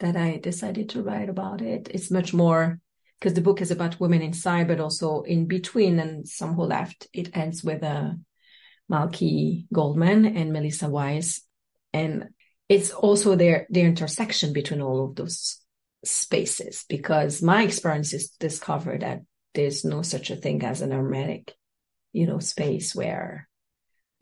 that 0.00 0.16
I 0.16 0.36
decided 0.36 0.90
to 0.90 1.02
write 1.02 1.30
about 1.30 1.62
it. 1.62 1.88
It's 1.94 2.10
much 2.10 2.34
more 2.34 2.78
because 3.18 3.32
the 3.32 3.40
book 3.40 3.62
is 3.62 3.70
about 3.70 4.00
women 4.00 4.20
inside, 4.20 4.68
but 4.68 4.80
also 4.80 5.22
in 5.22 5.46
between. 5.46 5.98
And 5.98 6.28
some 6.28 6.54
who 6.54 6.64
left. 6.64 7.08
It 7.14 7.34
ends 7.34 7.64
with 7.64 7.82
a 7.82 8.18
Malky 8.92 9.66
Goldman 9.72 10.36
and 10.36 10.52
Melissa 10.52 10.86
Weisz. 10.86 11.40
And 11.92 12.28
it's 12.68 12.90
also 12.90 13.34
their, 13.34 13.66
their 13.70 13.86
intersection 13.86 14.52
between 14.52 14.82
all 14.82 15.06
of 15.06 15.16
those 15.16 15.58
spaces 16.04 16.84
because 16.88 17.42
my 17.42 17.62
experience 17.62 18.12
is 18.12 18.30
discovered 18.40 19.02
that 19.02 19.22
there's 19.54 19.84
no 19.84 20.02
such 20.02 20.30
a 20.30 20.36
thing 20.36 20.62
as 20.64 20.80
an 20.80 20.90
hermetic, 20.90 21.54
you 22.12 22.26
know, 22.26 22.38
space 22.38 22.94
where 22.94 23.48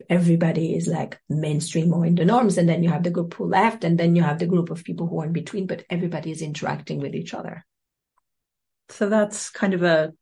everybody 0.08 0.74
is 0.74 0.86
like 0.86 1.20
mainstream 1.28 1.92
or 1.92 2.06
in 2.06 2.14
the 2.14 2.24
norms. 2.24 2.58
And 2.58 2.68
then 2.68 2.82
you 2.82 2.90
have 2.90 3.02
the 3.02 3.10
group 3.10 3.34
who 3.34 3.46
left 3.46 3.84
and 3.84 3.98
then 3.98 4.16
you 4.16 4.22
have 4.22 4.38
the 4.38 4.46
group 4.46 4.70
of 4.70 4.84
people 4.84 5.06
who 5.06 5.20
are 5.20 5.26
in 5.26 5.32
between, 5.32 5.66
but 5.66 5.84
everybody 5.90 6.30
is 6.30 6.42
interacting 6.42 7.00
with 7.00 7.14
each 7.14 7.34
other. 7.34 7.64
So 8.90 9.08
that's 9.08 9.50
kind 9.50 9.74
of 9.74 9.82
a 9.82 10.12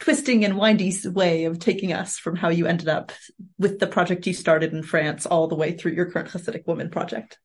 twisting 0.00 0.44
and 0.44 0.58
windy 0.58 0.92
way 1.04 1.44
of 1.44 1.58
taking 1.58 1.92
us 1.92 2.18
from 2.18 2.36
how 2.36 2.48
you 2.48 2.66
ended 2.66 2.88
up 2.88 3.12
with 3.58 3.78
the 3.78 3.86
project 3.86 4.26
you 4.26 4.34
started 4.34 4.72
in 4.72 4.82
France 4.82 5.26
all 5.26 5.48
the 5.48 5.54
way 5.54 5.72
through 5.72 5.92
your 5.92 6.10
current 6.10 6.28
Hasidic 6.28 6.66
Woman 6.66 6.90
project. 6.90 7.38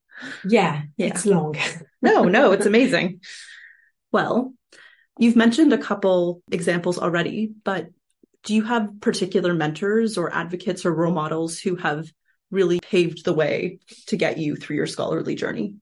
Yeah, 0.48 0.84
yeah. 0.98 1.08
it's 1.08 1.26
long. 1.26 1.56
no, 2.02 2.24
no, 2.24 2.52
it's 2.54 2.66
amazing. 2.66 3.22
Well, 4.12 4.54
you've 5.18 5.36
mentioned 5.36 5.74
a 5.74 5.78
couple 5.78 6.42
examples 6.52 7.00
already, 7.00 7.52
but 7.64 7.88
do 8.44 8.54
you 8.54 8.64
have 8.64 9.00
particular 9.00 9.54
mentors 9.54 10.18
or 10.18 10.34
advocates 10.34 10.86
or 10.86 10.94
role 10.94 11.14
models 11.14 11.60
who 11.60 11.76
have 11.78 12.08
really 12.52 12.80
paved 12.80 13.26
the 13.26 13.34
way 13.34 13.80
to 14.08 14.18
get 14.18 14.38
you 14.38 14.56
through 14.56 14.76
your 14.76 14.88
scholarly 14.88 15.36
journey? 15.36 15.76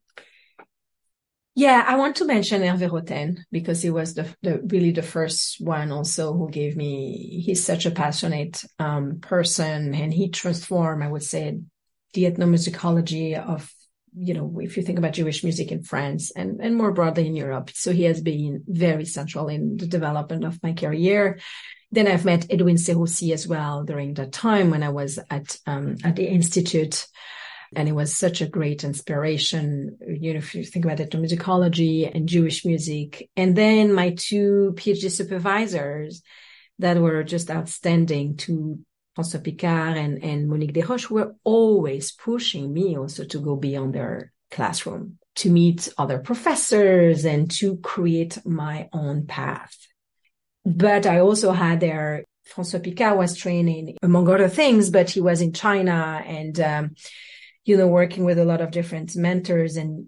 Yeah, 1.53 1.83
I 1.85 1.97
want 1.97 2.15
to 2.17 2.25
mention 2.25 2.61
Hervé 2.61 2.89
Roten 2.89 3.39
because 3.51 3.81
he 3.81 3.89
was 3.89 4.13
the, 4.13 4.33
the, 4.41 4.61
really 4.63 4.91
the 4.91 5.01
first 5.01 5.59
one 5.59 5.91
also 5.91 6.33
who 6.33 6.49
gave 6.49 6.77
me. 6.77 7.41
He's 7.45 7.63
such 7.63 7.85
a 7.85 7.91
passionate 7.91 8.63
um, 8.79 9.19
person, 9.19 9.93
and 9.93 10.13
he 10.13 10.29
transformed, 10.29 11.03
I 11.03 11.09
would 11.09 11.23
say, 11.23 11.59
the 12.13 12.23
ethnomusicology 12.23 13.35
of 13.37 13.71
you 14.13 14.33
know 14.33 14.59
if 14.59 14.75
you 14.75 14.83
think 14.83 14.97
about 14.97 15.13
Jewish 15.13 15.41
music 15.41 15.71
in 15.71 15.83
France 15.83 16.31
and 16.31 16.59
and 16.61 16.75
more 16.75 16.93
broadly 16.93 17.27
in 17.27 17.35
Europe. 17.35 17.69
So 17.73 17.91
he 17.91 18.03
has 18.03 18.21
been 18.21 18.63
very 18.67 19.05
central 19.05 19.49
in 19.49 19.77
the 19.77 19.87
development 19.87 20.45
of 20.45 20.61
my 20.63 20.73
career. 20.73 21.39
Then 21.91 22.07
I've 22.07 22.25
met 22.25 22.47
Edwin 22.49 22.77
Seroussi 22.77 23.33
as 23.33 23.45
well 23.45 23.83
during 23.83 24.13
that 24.13 24.31
time 24.31 24.69
when 24.69 24.83
I 24.83 24.89
was 24.89 25.19
at 25.29 25.57
um, 25.67 25.97
at 26.03 26.15
the 26.15 26.27
institute 26.27 27.07
and 27.75 27.87
it 27.87 27.93
was 27.93 28.17
such 28.17 28.41
a 28.41 28.47
great 28.47 28.83
inspiration. 28.83 29.97
You 30.05 30.33
know, 30.33 30.39
if 30.39 30.53
you 30.55 30.63
think 30.63 30.85
about 30.85 30.99
it, 30.99 31.11
musicology 31.11 32.13
and 32.13 32.27
Jewish 32.27 32.65
music. 32.65 33.29
And 33.35 33.55
then 33.55 33.93
my 33.93 34.11
two 34.17 34.73
PhD 34.75 35.09
supervisors 35.09 36.21
that 36.79 36.97
were 36.97 37.23
just 37.23 37.49
outstanding 37.49 38.37
to 38.37 38.79
François 39.17 39.43
Picard 39.43 39.97
and, 39.97 40.23
and 40.23 40.49
Monique 40.49 40.73
Desroches 40.73 41.09
were 41.09 41.35
always 41.43 42.11
pushing 42.11 42.73
me 42.73 42.97
also 42.97 43.23
to 43.25 43.39
go 43.39 43.55
beyond 43.55 43.93
their 43.93 44.31
classroom, 44.49 45.17
to 45.35 45.49
meet 45.49 45.89
other 45.97 46.19
professors 46.19 47.25
and 47.25 47.49
to 47.51 47.77
create 47.77 48.45
my 48.45 48.89
own 48.91 49.27
path. 49.27 49.75
But 50.65 51.05
I 51.05 51.19
also 51.19 51.51
had 51.51 51.79
their 51.79 52.25
François 52.49 52.83
Picard 52.83 53.17
was 53.17 53.37
training 53.37 53.97
among 54.01 54.27
other 54.27 54.49
things, 54.49 54.89
but 54.89 55.09
he 55.09 55.21
was 55.21 55.41
in 55.41 55.53
China 55.53 56.21
and 56.25 56.59
um, 56.59 56.95
you 57.65 57.77
know, 57.77 57.87
working 57.87 58.23
with 58.23 58.39
a 58.39 58.45
lot 58.45 58.61
of 58.61 58.71
different 58.71 59.15
mentors 59.15 59.77
and 59.77 60.07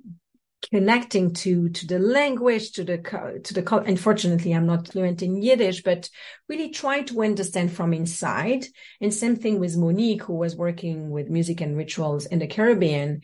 connecting 0.71 1.33
to 1.33 1.67
to 1.69 1.85
the 1.85 1.99
language 1.99 2.71
to 2.71 2.85
the 2.85 2.97
to 3.43 3.53
the 3.53 3.83
unfortunately 3.85 4.53
i'm 4.53 4.65
not 4.65 4.87
fluent 4.87 5.21
in 5.21 5.41
yiddish 5.41 5.83
but 5.83 6.09
really 6.47 6.69
trying 6.69 7.05
to 7.05 7.23
understand 7.23 7.71
from 7.71 7.93
inside. 7.93 8.65
And 9.01 9.13
same 9.13 9.35
thing 9.35 9.59
with 9.59 9.77
monique 9.77 10.23
who 10.23 10.33
was 10.33 10.55
working 10.55 11.09
with 11.09 11.29
music 11.29 11.61
and 11.61 11.75
rituals 11.75 12.25
in 12.25 12.39
the 12.39 12.47
caribbean 12.47 13.21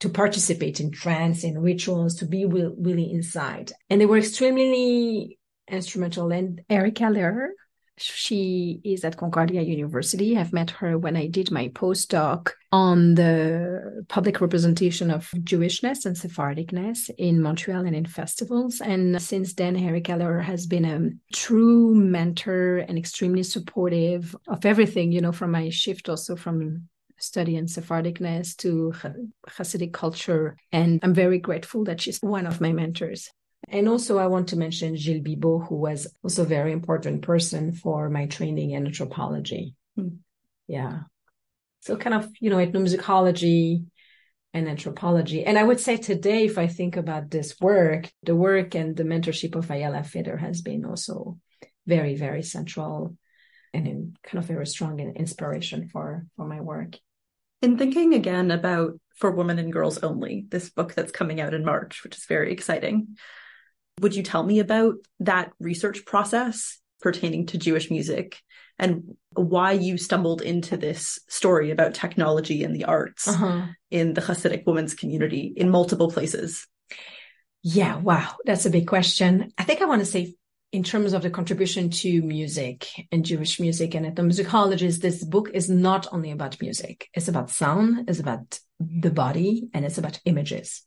to 0.00 0.08
participate 0.08 0.80
in 0.80 0.92
trance 0.92 1.42
and 1.44 1.60
rituals 1.60 2.16
to 2.16 2.26
be 2.26 2.44
really 2.44 3.10
inside. 3.10 3.72
And 3.90 4.00
they 4.00 4.06
were 4.06 4.18
extremely 4.18 5.38
instrumental. 5.68 6.30
And 6.30 6.60
erica 6.68 7.04
lehrer 7.04 7.48
she 8.00 8.80
is 8.84 9.04
at 9.04 9.16
Concordia 9.16 9.62
University. 9.62 10.36
I've 10.36 10.52
met 10.52 10.70
her 10.70 10.98
when 10.98 11.16
I 11.16 11.26
did 11.26 11.50
my 11.50 11.68
postdoc 11.68 12.50
on 12.70 13.14
the 13.14 14.04
public 14.08 14.40
representation 14.40 15.10
of 15.10 15.30
Jewishness 15.42 16.04
and 16.04 16.16
Sephardicness 16.16 17.10
in 17.18 17.40
Montreal 17.40 17.86
and 17.86 17.96
in 17.96 18.06
festivals. 18.06 18.80
And 18.80 19.20
since 19.20 19.54
then, 19.54 19.76
Erica 19.76 20.12
Lehrer 20.12 20.42
has 20.42 20.66
been 20.66 20.84
a 20.84 21.10
true 21.34 21.94
mentor 21.94 22.78
and 22.78 22.98
extremely 22.98 23.42
supportive 23.42 24.36
of 24.48 24.64
everything, 24.66 25.12
you 25.12 25.20
know, 25.20 25.32
from 25.32 25.50
my 25.50 25.70
shift 25.70 26.08
also 26.08 26.36
from 26.36 26.88
study 27.20 27.56
in 27.56 27.66
Sephardicness 27.66 28.56
to 28.58 28.94
Hasidic 29.48 29.92
culture. 29.92 30.56
And 30.72 31.00
I'm 31.02 31.14
very 31.14 31.38
grateful 31.38 31.84
that 31.84 32.00
she's 32.00 32.18
one 32.18 32.46
of 32.46 32.60
my 32.60 32.72
mentors. 32.72 33.30
And 33.70 33.88
also, 33.88 34.18
I 34.18 34.26
want 34.26 34.48
to 34.48 34.56
mention 34.56 34.96
Gilles 34.96 35.22
Bibeau, 35.22 35.66
who 35.66 35.76
was 35.76 36.06
also 36.22 36.42
a 36.42 36.46
very 36.46 36.72
important 36.72 37.22
person 37.22 37.72
for 37.72 38.08
my 38.08 38.26
training 38.26 38.70
in 38.70 38.86
anthropology. 38.86 39.74
Hmm. 39.96 40.20
Yeah. 40.66 41.00
So, 41.80 41.96
kind 41.96 42.14
of, 42.14 42.28
you 42.40 42.50
know, 42.50 42.56
ethnomusicology 42.56 43.84
and 44.54 44.68
anthropology. 44.68 45.44
And 45.44 45.58
I 45.58 45.62
would 45.62 45.80
say 45.80 45.96
today, 45.96 46.46
if 46.46 46.58
I 46.58 46.66
think 46.66 46.96
about 46.96 47.30
this 47.30 47.60
work, 47.60 48.10
the 48.22 48.34
work 48.34 48.74
and 48.74 48.96
the 48.96 49.04
mentorship 49.04 49.54
of 49.54 49.70
Ayala 49.70 50.02
Fader 50.02 50.36
has 50.36 50.62
been 50.62 50.84
also 50.84 51.38
very, 51.86 52.16
very 52.16 52.42
central 52.42 53.16
and 53.74 53.86
in 53.86 54.16
kind 54.22 54.38
of 54.38 54.46
very 54.46 54.66
strong 54.66 54.98
inspiration 54.98 55.88
for, 55.88 56.26
for 56.36 56.46
my 56.46 56.60
work. 56.60 56.96
In 57.60 57.76
thinking 57.76 58.14
again 58.14 58.50
about 58.50 58.98
For 59.16 59.30
Women 59.30 59.58
and 59.58 59.72
Girls 59.72 59.98
Only, 59.98 60.46
this 60.48 60.70
book 60.70 60.94
that's 60.94 61.12
coming 61.12 61.40
out 61.40 61.54
in 61.54 61.64
March, 61.64 62.02
which 62.02 62.16
is 62.16 62.24
very 62.24 62.52
exciting. 62.52 63.16
Would 64.00 64.14
you 64.14 64.22
tell 64.22 64.42
me 64.42 64.60
about 64.60 64.94
that 65.20 65.52
research 65.60 66.04
process 66.04 66.78
pertaining 67.00 67.46
to 67.46 67.58
Jewish 67.58 67.90
music 67.90 68.40
and 68.78 69.16
why 69.34 69.72
you 69.72 69.98
stumbled 69.98 70.40
into 70.40 70.76
this 70.76 71.18
story 71.28 71.70
about 71.70 71.94
technology 71.94 72.64
and 72.64 72.74
the 72.74 72.84
arts 72.84 73.26
uh-huh. 73.26 73.66
in 73.90 74.14
the 74.14 74.20
Hasidic 74.20 74.66
women's 74.66 74.94
community 74.94 75.52
in 75.56 75.70
multiple 75.70 76.10
places? 76.10 76.66
Yeah, 77.62 77.96
wow, 77.96 78.36
that's 78.44 78.66
a 78.66 78.70
big 78.70 78.86
question. 78.86 79.52
I 79.58 79.64
think 79.64 79.82
I 79.82 79.86
want 79.86 80.00
to 80.00 80.06
say 80.06 80.34
in 80.70 80.82
terms 80.82 81.14
of 81.14 81.22
the 81.22 81.30
contribution 81.30 81.88
to 81.88 82.22
music 82.22 82.86
and 83.10 83.24
Jewish 83.24 83.58
music 83.58 83.94
and 83.94 84.04
ethnomusicologists, 84.04 85.00
this 85.00 85.24
book 85.24 85.50
is 85.54 85.70
not 85.70 86.06
only 86.12 86.30
about 86.30 86.60
music. 86.60 87.08
It's 87.14 87.28
about 87.28 87.50
sound, 87.50 88.08
it's 88.08 88.20
about 88.20 88.58
the 88.78 89.10
body, 89.10 89.68
and 89.72 89.84
it's 89.84 89.98
about 89.98 90.20
images. 90.26 90.82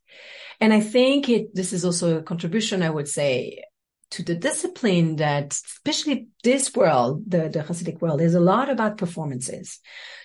And 0.60 0.72
I 0.72 0.82
think 0.82 1.30
it, 1.30 1.56
this 1.56 1.74
is 1.74 1.84
also 1.84 2.20
a 2.20 2.24
contribution, 2.24 2.84
I 2.84 2.92
would 2.92 3.08
say, 3.08 3.64
to 4.12 4.24
the 4.24 4.36
discipline 4.36 5.16
that, 5.16 5.54
especially 5.54 6.28
this 6.44 6.76
world, 6.76 7.24
the, 7.28 7.50
the 7.50 7.60
Hasidic 7.62 8.02
world, 8.02 8.22
is 8.22 8.36
a 8.36 8.40
lot 8.40 8.70
about 8.70 8.98
performances. 8.98 9.80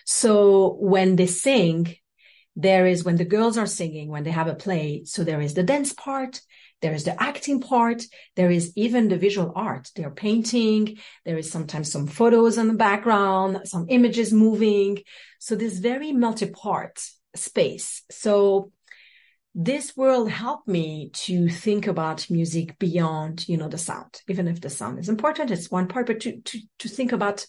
So 0.05 0.77
when 0.81 1.16
they 1.16 1.27
sing, 1.27 1.97
there 2.57 2.87
is 2.87 3.05
when 3.05 3.16
the 3.16 3.25
girls 3.25 3.57
are 3.57 3.66
singing, 3.66 4.09
when 4.09 4.25
they 4.25 4.31
have 4.31 4.49
a 4.49 4.55
play, 4.55 5.05
so 5.05 5.25
there 5.25 5.40
is 5.40 5.55
the 5.55 5.62
dance 5.62 5.92
part, 5.92 6.40
there 6.83 6.93
is 6.93 7.05
the 7.05 7.21
acting 7.21 7.61
part. 7.61 8.03
There 8.35 8.51
is 8.51 8.73
even 8.77 9.09
the 9.09 9.17
visual 9.17 9.53
art. 9.55 9.91
They're 9.97 10.11
painting. 10.11 10.99
There 11.25 11.39
is 11.39 11.51
sometimes 11.51 11.91
some 11.91 12.07
photos 12.07 12.59
in 12.59 12.69
the 12.69 12.75
background, 12.75 13.61
some 13.65 13.87
images 13.89 14.33
moving. 14.33 15.03
So 15.39 15.57
this 15.57 15.79
very 15.79 16.12
multi-part 16.12 17.01
space. 17.35 18.03
So 18.11 18.73
this 19.55 19.97
world 19.97 20.31
helped 20.31 20.69
me 20.69 21.11
to 21.15 21.49
think 21.49 21.87
about 21.87 22.29
music 22.29 22.79
beyond, 22.79 23.49
you 23.49 23.57
know, 23.57 23.69
the 23.69 23.79
sound, 23.79 24.21
even 24.29 24.47
if 24.49 24.61
the 24.61 24.69
sound 24.69 24.99
is 24.99 25.09
important. 25.09 25.51
It's 25.51 25.71
one 25.71 25.89
part, 25.89 26.07
but 26.07 26.21
to, 26.21 26.41
to, 26.41 26.61
to 26.81 26.89
think 26.89 27.12
about 27.12 27.47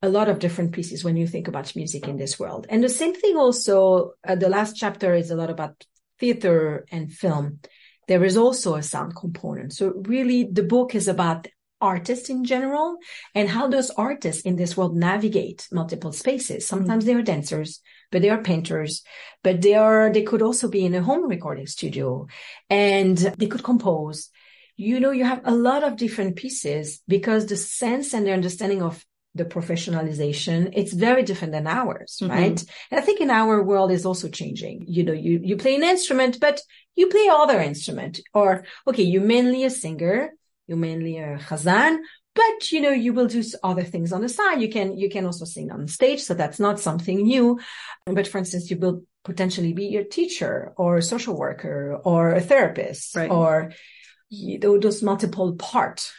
a 0.00 0.08
lot 0.08 0.30
of 0.30 0.38
different 0.38 0.72
pieces 0.72 1.04
when 1.04 1.16
you 1.16 1.26
think 1.26 1.46
about 1.46 1.76
music 1.76 2.08
in 2.08 2.16
this 2.16 2.38
world. 2.38 2.66
And 2.70 2.82
the 2.82 2.88
same 2.88 3.14
thing 3.14 3.36
also, 3.36 4.12
uh, 4.26 4.36
the 4.36 4.48
last 4.48 4.76
chapter 4.76 5.14
is 5.14 5.30
a 5.30 5.36
lot 5.36 5.50
about 5.50 5.84
theater 6.18 6.86
and 6.90 7.12
film 7.12 7.60
there 8.08 8.24
is 8.24 8.36
also 8.36 8.74
a 8.74 8.82
sound 8.82 9.14
component. 9.16 9.72
So 9.72 9.92
really 10.06 10.44
the 10.44 10.62
book 10.62 10.94
is 10.94 11.08
about 11.08 11.48
artists 11.80 12.30
in 12.30 12.44
general 12.44 12.96
and 13.34 13.48
how 13.48 13.68
those 13.68 13.90
artists 13.90 14.42
in 14.42 14.56
this 14.56 14.76
world 14.76 14.96
navigate 14.96 15.68
multiple 15.70 16.12
spaces. 16.12 16.66
Sometimes 16.66 17.04
mm-hmm. 17.04 17.14
they 17.14 17.20
are 17.20 17.22
dancers, 17.22 17.80
but 18.10 18.22
they 18.22 18.30
are 18.30 18.42
painters, 18.42 19.02
but 19.42 19.60
they 19.60 19.74
are, 19.74 20.10
they 20.10 20.22
could 20.22 20.42
also 20.42 20.68
be 20.68 20.84
in 20.84 20.94
a 20.94 21.02
home 21.02 21.28
recording 21.28 21.66
studio 21.66 22.26
and 22.70 23.18
they 23.18 23.46
could 23.46 23.62
compose. 23.62 24.30
You 24.76 24.98
know, 24.98 25.10
you 25.10 25.24
have 25.24 25.42
a 25.44 25.54
lot 25.54 25.84
of 25.84 25.96
different 25.96 26.36
pieces 26.36 27.02
because 27.06 27.46
the 27.46 27.56
sense 27.56 28.14
and 28.14 28.26
the 28.26 28.32
understanding 28.32 28.82
of 28.82 29.04
the 29.34 29.44
professionalization 29.44 30.70
it's 30.74 30.92
very 30.92 31.22
different 31.22 31.52
than 31.52 31.66
ours 31.66 32.18
mm-hmm. 32.20 32.32
right? 32.32 32.64
And 32.90 33.00
i 33.00 33.02
think 33.02 33.20
in 33.20 33.30
our 33.30 33.62
world 33.62 33.90
is 33.90 34.06
also 34.06 34.28
changing. 34.28 34.84
You 34.88 35.02
know 35.04 35.12
you 35.12 35.40
you 35.42 35.56
play 35.56 35.74
an 35.76 35.84
instrument 35.84 36.38
but 36.40 36.60
you 36.96 37.08
play 37.08 37.28
other 37.30 37.60
instrument. 37.60 38.20
Or 38.32 38.64
okay 38.86 39.02
you're 39.02 39.22
mainly 39.36 39.64
a 39.64 39.70
singer 39.70 40.30
you're 40.66 40.78
mainly 40.78 41.18
a 41.18 41.38
chazan 41.38 41.98
but 42.34 42.72
you 42.72 42.80
know 42.80 42.90
you 42.90 43.12
will 43.12 43.26
do 43.28 43.42
other 43.62 43.84
things 43.84 44.12
on 44.12 44.20
the 44.22 44.28
side. 44.28 44.60
You 44.60 44.68
can 44.68 44.96
you 44.96 45.08
can 45.08 45.24
also 45.26 45.44
sing 45.44 45.70
on 45.70 45.88
stage 45.88 46.22
so 46.22 46.34
that's 46.34 46.60
not 46.60 46.80
something 46.80 47.22
new. 47.22 47.60
But 48.06 48.28
for 48.28 48.38
instance 48.38 48.70
you 48.70 48.78
will 48.78 49.02
potentially 49.24 49.72
be 49.72 49.96
a 49.96 50.04
teacher 50.04 50.72
or 50.76 50.96
a 50.96 51.02
social 51.02 51.36
worker 51.36 51.98
or 52.04 52.34
a 52.34 52.40
therapist 52.40 53.16
right. 53.16 53.30
or 53.30 53.72
you 54.30 54.58
know, 54.58 54.78
those 54.78 55.02
multiple 55.02 55.54
parts 55.54 56.12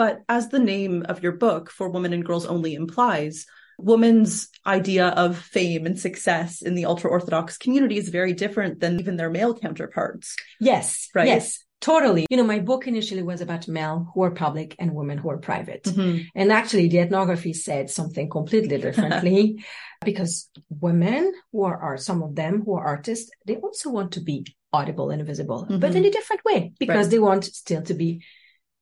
But 0.00 0.22
as 0.30 0.48
the 0.48 0.58
name 0.58 1.04
of 1.10 1.22
your 1.22 1.32
book, 1.32 1.70
For 1.70 1.90
Women 1.90 2.14
and 2.14 2.24
Girls 2.24 2.46
Only, 2.46 2.72
implies, 2.72 3.44
women's 3.76 4.48
idea 4.66 5.08
of 5.08 5.36
fame 5.36 5.84
and 5.84 6.00
success 6.00 6.62
in 6.62 6.74
the 6.74 6.86
ultra 6.86 7.10
Orthodox 7.10 7.58
community 7.58 7.98
is 7.98 8.08
very 8.08 8.32
different 8.32 8.80
than 8.80 8.98
even 8.98 9.16
their 9.16 9.28
male 9.28 9.52
counterparts. 9.52 10.36
Yes. 10.58 11.10
Right. 11.14 11.26
Yes. 11.26 11.62
Totally. 11.82 12.26
You 12.30 12.38
know, 12.38 12.44
my 12.44 12.60
book 12.60 12.86
initially 12.86 13.22
was 13.22 13.42
about 13.42 13.68
men 13.68 14.06
who 14.14 14.22
are 14.22 14.30
public 14.30 14.74
and 14.78 14.94
women 14.94 15.18
who 15.18 15.28
are 15.28 15.36
private. 15.36 15.82
Mm-hmm. 15.82 16.28
And 16.34 16.50
actually 16.50 16.88
the 16.88 17.00
ethnography 17.00 17.52
said 17.52 17.90
something 17.90 18.30
completely 18.30 18.78
differently 18.78 19.62
because 20.02 20.48
women 20.70 21.30
who 21.52 21.64
are, 21.64 21.76
are, 21.76 21.98
some 21.98 22.22
of 22.22 22.36
them 22.36 22.62
who 22.64 22.72
are 22.72 22.86
artists, 22.86 23.30
they 23.44 23.56
also 23.56 23.90
want 23.90 24.12
to 24.12 24.20
be 24.20 24.46
audible 24.72 25.10
and 25.10 25.26
visible, 25.26 25.64
mm-hmm. 25.64 25.78
but 25.78 25.94
in 25.94 26.06
a 26.06 26.10
different 26.10 26.42
way 26.46 26.72
because 26.78 27.04
right. 27.04 27.10
they 27.10 27.18
want 27.18 27.44
still 27.44 27.82
to 27.82 27.92
be 27.92 28.22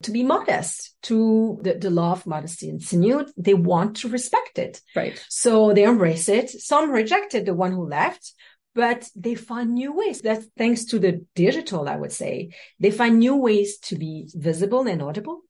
to 0.03 0.11
be 0.11 0.23
modest 0.23 0.95
to 1.03 1.59
the, 1.63 1.75
the 1.75 1.91
law 1.91 2.13
of 2.13 2.27
modesty 2.27 2.69
and 2.69 2.81
tzniut. 2.81 3.31
They 3.37 3.55
want 3.55 3.97
to 3.99 4.09
respect 4.09 4.59
it. 4.59 4.81
Right. 4.95 5.25
So 5.29 5.73
they 5.73 5.85
embrace 5.85 6.29
it. 6.29 6.51
Some 6.51 6.91
rejected 6.91 7.47
the 7.47 7.55
one 7.55 7.73
who 7.73 7.89
left, 7.89 8.33
but 8.75 9.09
they 9.17 9.35
find 9.35 9.75
new 9.75 9.93
ways. 9.93 10.21
That's 10.21 10.47
thanks 10.57 10.85
to 10.87 10.99
the 10.99 11.25
digital, 11.35 11.89
I 11.89 11.97
would 11.97 12.13
say. 12.13 12.51
They 12.79 12.91
find 12.91 13.19
new 13.19 13.37
ways 13.37 13.79
to 13.79 13.97
be 13.97 14.29
visible 14.33 14.87
and 14.87 15.03
audible 15.03 15.41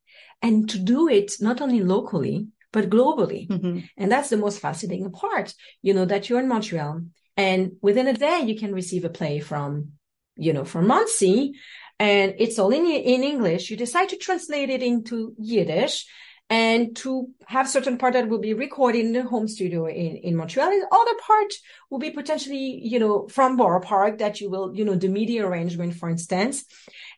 and 0.41 0.69
to 0.71 0.79
do 0.79 1.09
it 1.09 1.33
not 1.41 1.61
only 1.61 1.83
locally, 1.83 2.49
but 2.73 2.91
globally. 2.91 3.49
Mm-hmm. 3.49 3.81
And 3.97 4.13
that's 4.13 4.31
the 4.31 4.37
most 4.37 4.61
fascinating 4.61 5.11
part, 5.11 5.55
you 5.83 5.95
know, 5.95 6.05
that 6.05 6.29
you're 6.29 6.41
in 6.41 6.49
Montreal 6.49 7.03
and 7.37 7.73
within 7.81 8.09
a 8.09 8.13
day 8.13 8.43
you 8.45 8.59
can 8.59 8.75
receive 8.75 9.05
a 9.05 9.11
play 9.11 9.41
from, 9.41 9.93
you 10.37 10.53
know, 10.53 10.65
from 10.65 10.87
Monsey 10.87 11.55
and 11.99 12.35
it's 12.39 12.59
all 12.59 12.71
in, 12.71 12.87
in 12.87 13.25
English. 13.25 13.71
You 13.71 13.77
decide 13.77 14.09
to 14.11 14.17
translate 14.17 14.71
it 14.71 14.83
into 14.83 15.35
Yiddish 15.39 16.07
and 16.51 16.97
to 16.97 17.29
have 17.47 17.69
certain 17.69 17.99
part 17.99 18.15
that 18.15 18.29
will 18.29 18.39
be 18.39 18.55
recorded 18.55 19.05
in 19.05 19.13
the 19.13 19.23
home 19.23 19.49
studio 19.49 19.87
in, 19.87 20.17
in 20.17 20.37
Montreal 20.37 20.71
and 20.71 20.85
other 20.91 21.15
part 21.21 21.53
will 21.91 21.99
be 21.99 22.11
potentially, 22.11 22.81
you 22.83 22.99
know, 22.99 23.29
from 23.29 23.57
Borough 23.57 23.81
Park 23.81 24.19
that 24.19 24.41
you 24.41 24.49
will, 24.49 24.75
you 24.75 24.85
know, 24.85 24.95
the 24.95 25.09
media 25.09 25.47
arrangement, 25.47 25.95
for 25.95 26.09
instance, 26.09 26.65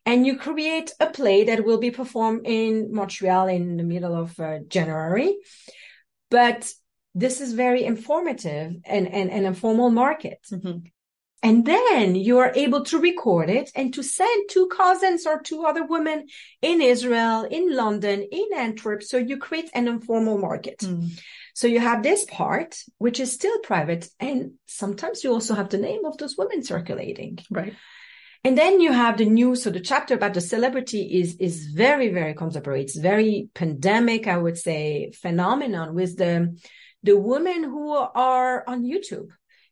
and 0.04 0.26
you 0.26 0.36
create 0.36 0.92
a 0.98 1.06
play 1.06 1.44
that 1.44 1.64
will 1.64 1.78
be 1.78 1.92
performed 1.92 2.42
in 2.44 2.92
Montreal 2.92 3.46
in 3.48 3.76
the 3.76 3.84
middle 3.84 4.16
of 4.16 4.38
uh, 4.40 4.58
January. 4.66 5.36
But 6.28 6.72
this 7.14 7.40
is 7.40 7.52
very 7.52 7.84
informative 7.84 8.74
and, 8.84 9.08
and, 9.08 9.30
and 9.30 9.46
a 9.46 9.54
formal 9.54 9.90
market. 9.90 10.40
Mm-hmm. 10.52 10.78
And 11.42 11.64
then 11.64 12.16
you 12.16 12.38
are 12.38 12.52
able 12.54 12.84
to 12.84 12.98
record 12.98 13.48
it 13.48 13.70
and 13.74 13.94
to 13.94 14.02
send 14.02 14.50
two 14.50 14.66
cousins 14.68 15.26
or 15.26 15.40
two 15.40 15.64
other 15.64 15.86
women 15.86 16.26
in 16.60 16.82
Israel, 16.82 17.44
in 17.44 17.74
London, 17.74 18.26
in 18.30 18.48
Antwerp. 18.54 19.02
So 19.02 19.16
you 19.16 19.38
create 19.38 19.70
an 19.72 19.88
informal 19.88 20.36
market. 20.36 20.78
Mm. 20.80 21.18
So 21.54 21.66
you 21.66 21.80
have 21.80 22.02
this 22.02 22.24
part, 22.24 22.76
which 22.98 23.20
is 23.20 23.32
still 23.32 23.58
private. 23.60 24.08
And 24.20 24.52
sometimes 24.66 25.24
you 25.24 25.32
also 25.32 25.54
have 25.54 25.70
the 25.70 25.78
name 25.78 26.04
of 26.04 26.18
those 26.18 26.36
women 26.36 26.62
circulating. 26.62 27.38
Right. 27.50 27.74
And 28.44 28.56
then 28.56 28.80
you 28.80 28.92
have 28.92 29.18
the 29.18 29.26
news. 29.26 29.62
So 29.62 29.70
the 29.70 29.80
chapter 29.80 30.14
about 30.14 30.34
the 30.34 30.40
celebrity 30.40 31.20
is, 31.20 31.36
is 31.36 31.66
very, 31.66 32.08
very 32.08 32.34
contemporary. 32.34 32.82
It's 32.82 32.96
very 32.96 33.48
pandemic, 33.54 34.26
I 34.26 34.36
would 34.36 34.58
say, 34.58 35.10
phenomenon 35.12 35.94
with 35.94 36.16
the, 36.16 36.58
the 37.02 37.18
women 37.18 37.64
who 37.64 37.92
are 37.92 38.64
on 38.66 38.84
YouTube 38.84 39.28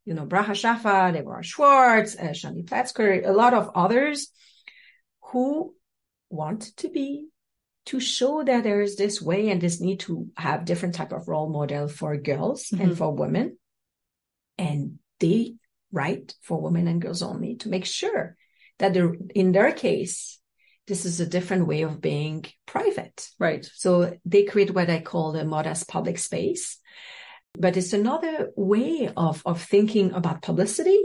you 0.09 0.15
know, 0.15 0.25
Bracha 0.25 0.57
Shafat, 0.57 1.23
Devorah 1.23 1.45
Schwartz, 1.45 2.17
uh, 2.17 2.33
Shandi 2.33 2.65
Platzker, 2.65 3.27
a 3.27 3.31
lot 3.31 3.53
of 3.53 3.71
others 3.75 4.33
who 5.21 5.75
want 6.31 6.75
to 6.79 6.89
be 6.89 7.29
to 7.85 8.01
show 8.01 8.43
that 8.43 8.65
there 8.65 8.81
is 8.81 8.97
this 8.97 9.21
way 9.21 9.51
and 9.51 9.61
this 9.61 9.83
need 9.83 10.01
to 10.01 10.29
have 10.35 10.65
different 10.65 10.95
type 10.95 11.13
of 11.13 11.29
role 11.29 11.51
model 11.51 11.89
for 11.89 12.17
girls 12.17 12.71
mm-hmm. 12.71 12.85
and 12.85 12.97
for 12.97 13.15
women. 13.15 13.59
And 14.57 14.99
they 15.21 15.57
write 15.93 16.35
for 16.41 16.59
women 16.59 16.89
and 16.89 17.03
girls 17.03 17.23
only 17.23 17.57
to 17.57 17.69
make 17.69 17.85
sure 17.85 18.35
that 18.79 18.97
in 19.35 19.53
their 19.53 19.73
case, 19.73 20.41
this 20.87 21.05
is 21.05 21.21
a 21.21 21.27
different 21.27 21.67
way 21.67 21.83
of 21.83 22.01
being 22.01 22.47
private. 22.65 23.29
Right. 23.39 23.69
So 23.75 24.17
they 24.25 24.45
create 24.45 24.73
what 24.73 24.89
I 24.89 25.01
call 25.01 25.33
the 25.33 25.45
modest 25.45 25.87
public 25.87 26.19
space 26.19 26.79
but 27.55 27.77
it's 27.77 27.93
another 27.93 28.51
way 28.57 29.11
of, 29.17 29.43
of 29.47 29.63
thinking 29.63 30.13
about 30.13 30.43
publicity 30.43 31.01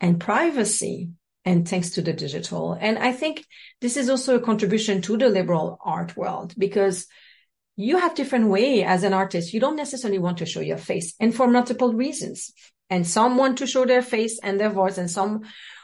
and 0.00 0.20
privacy 0.20 1.10
and 1.44 1.66
thanks 1.66 1.90
to 1.90 2.02
the 2.02 2.12
digital. 2.12 2.76
And 2.78 2.98
I 2.98 3.12
think 3.12 3.44
this 3.80 3.96
is 3.96 4.10
also 4.10 4.36
a 4.36 4.40
contribution 4.40 5.02
to 5.02 5.16
the 5.16 5.28
liberal 5.28 5.78
art 5.84 6.16
world 6.16 6.54
because 6.58 7.06
you 7.76 7.98
have 7.98 8.14
different 8.14 8.48
way 8.48 8.82
as 8.82 9.02
an 9.02 9.14
artist. 9.14 9.54
You 9.54 9.60
don't 9.60 9.76
necessarily 9.76 10.18
want 10.18 10.38
to 10.38 10.46
show 10.46 10.60
your 10.60 10.76
face 10.76 11.14
and 11.20 11.34
for 11.34 11.46
multiple 11.46 11.94
reasons. 11.94 12.52
And 12.90 13.06
some 13.06 13.36
want 13.36 13.58
to 13.58 13.66
show 13.66 13.84
their 13.84 14.02
face 14.02 14.40
and 14.42 14.58
their 14.58 14.70
voice 14.70 14.98
and 14.98 15.10
some 15.10 15.42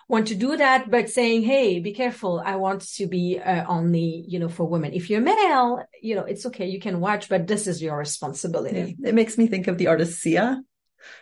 want 0.09 0.29
to 0.29 0.35
do 0.35 0.57
that, 0.57 0.91
but 0.91 1.11
saying, 1.11 1.43
Hey, 1.43 1.81
be 1.81 1.93
careful. 1.93 2.43
I 2.45 2.57
want 2.57 2.83
to 2.97 3.07
be 3.07 3.39
uh, 3.39 3.65
only, 3.67 4.25
you 4.27 4.39
know, 4.39 4.49
for 4.49 4.67
women. 4.67 4.93
If 4.93 5.11
you're 5.11 5.21
male, 5.21 5.85
you 6.03 6.15
know, 6.15 6.25
it's 6.25 6.47
okay. 6.47 6.67
You 6.67 6.81
can 6.81 7.01
watch, 7.01 7.29
but 7.29 7.47
this 7.47 7.67
is 7.67 7.83
your 7.83 7.97
responsibility. 7.97 8.97
Yeah. 8.99 9.09
It 9.11 9.15
makes 9.15 9.39
me 9.39 9.47
think 9.47 9.69
of 9.69 9.79
the 9.79 9.89
artist 9.89 10.21
Sia. 10.21 10.63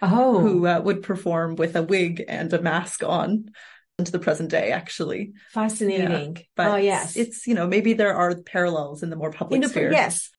Oh, 0.00 0.38
who 0.38 0.66
uh, 0.66 0.80
would 0.80 1.02
perform 1.02 1.56
with 1.56 1.74
a 1.74 1.82
wig 1.82 2.22
and 2.28 2.52
a 2.52 2.62
mask 2.62 3.02
on 3.02 3.50
into 3.98 4.12
the 4.12 4.18
present 4.18 4.50
day, 4.50 4.70
actually. 4.70 5.32
Fascinating. 5.50 6.36
Yeah, 6.36 6.42
but 6.56 6.68
oh, 6.68 6.76
yes. 6.76 7.16
It's, 7.16 7.46
you 7.46 7.54
know, 7.54 7.66
maybe 7.66 7.92
there 7.92 8.14
are 8.14 8.34
parallels 8.34 9.02
in 9.02 9.10
the 9.10 9.16
more 9.16 9.32
public 9.32 9.56
in 9.56 9.62
the, 9.62 9.68
sphere. 9.68 9.92
Yes. 9.92 10.30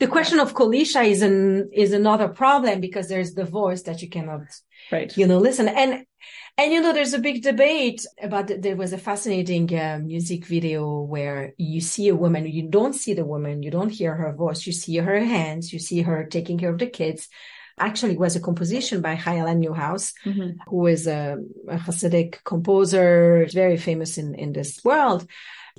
The 0.00 0.08
question 0.08 0.40
of 0.40 0.54
Kol 0.54 0.72
Isha 0.72 1.02
is 1.02 1.22
an 1.22 1.70
is 1.72 1.92
another 1.92 2.28
problem 2.28 2.80
because 2.80 3.08
there's 3.08 3.34
the 3.34 3.44
voice 3.44 3.82
that 3.82 4.02
you 4.02 4.08
cannot 4.08 4.42
right. 4.90 5.16
you 5.16 5.26
know 5.26 5.38
listen. 5.38 5.68
And 5.68 6.06
and 6.56 6.72
you 6.72 6.80
know 6.80 6.92
there's 6.92 7.14
a 7.14 7.18
big 7.18 7.42
debate 7.42 8.04
about 8.20 8.48
the, 8.48 8.56
there 8.56 8.76
was 8.76 8.92
a 8.92 8.98
fascinating 8.98 9.72
uh, 9.78 10.00
music 10.02 10.46
video 10.46 11.00
where 11.02 11.52
you 11.58 11.80
see 11.80 12.08
a 12.08 12.16
woman 12.16 12.46
you 12.46 12.68
don't 12.68 12.94
see 12.94 13.14
the 13.14 13.24
woman 13.24 13.62
you 13.62 13.70
don't 13.70 13.90
hear 13.90 14.14
her 14.14 14.32
voice 14.32 14.66
you 14.66 14.72
see 14.72 14.96
her 14.96 15.20
hands 15.20 15.72
you 15.72 15.78
see 15.78 16.02
her 16.02 16.24
taking 16.24 16.58
care 16.58 16.70
of 16.70 16.78
the 16.78 16.86
kids 16.86 17.28
actually 17.80 18.16
was 18.16 18.36
a 18.36 18.40
composition 18.40 19.00
by 19.00 19.16
Chayala 19.16 19.56
Neuhaus, 19.56 20.12
mm-hmm. 20.24 20.60
who 20.68 20.86
is 20.86 21.06
a, 21.06 21.38
a 21.68 21.76
Hasidic 21.76 22.44
composer, 22.44 23.46
very 23.52 23.76
famous 23.76 24.18
in, 24.18 24.34
in 24.34 24.52
this 24.52 24.84
world. 24.84 25.26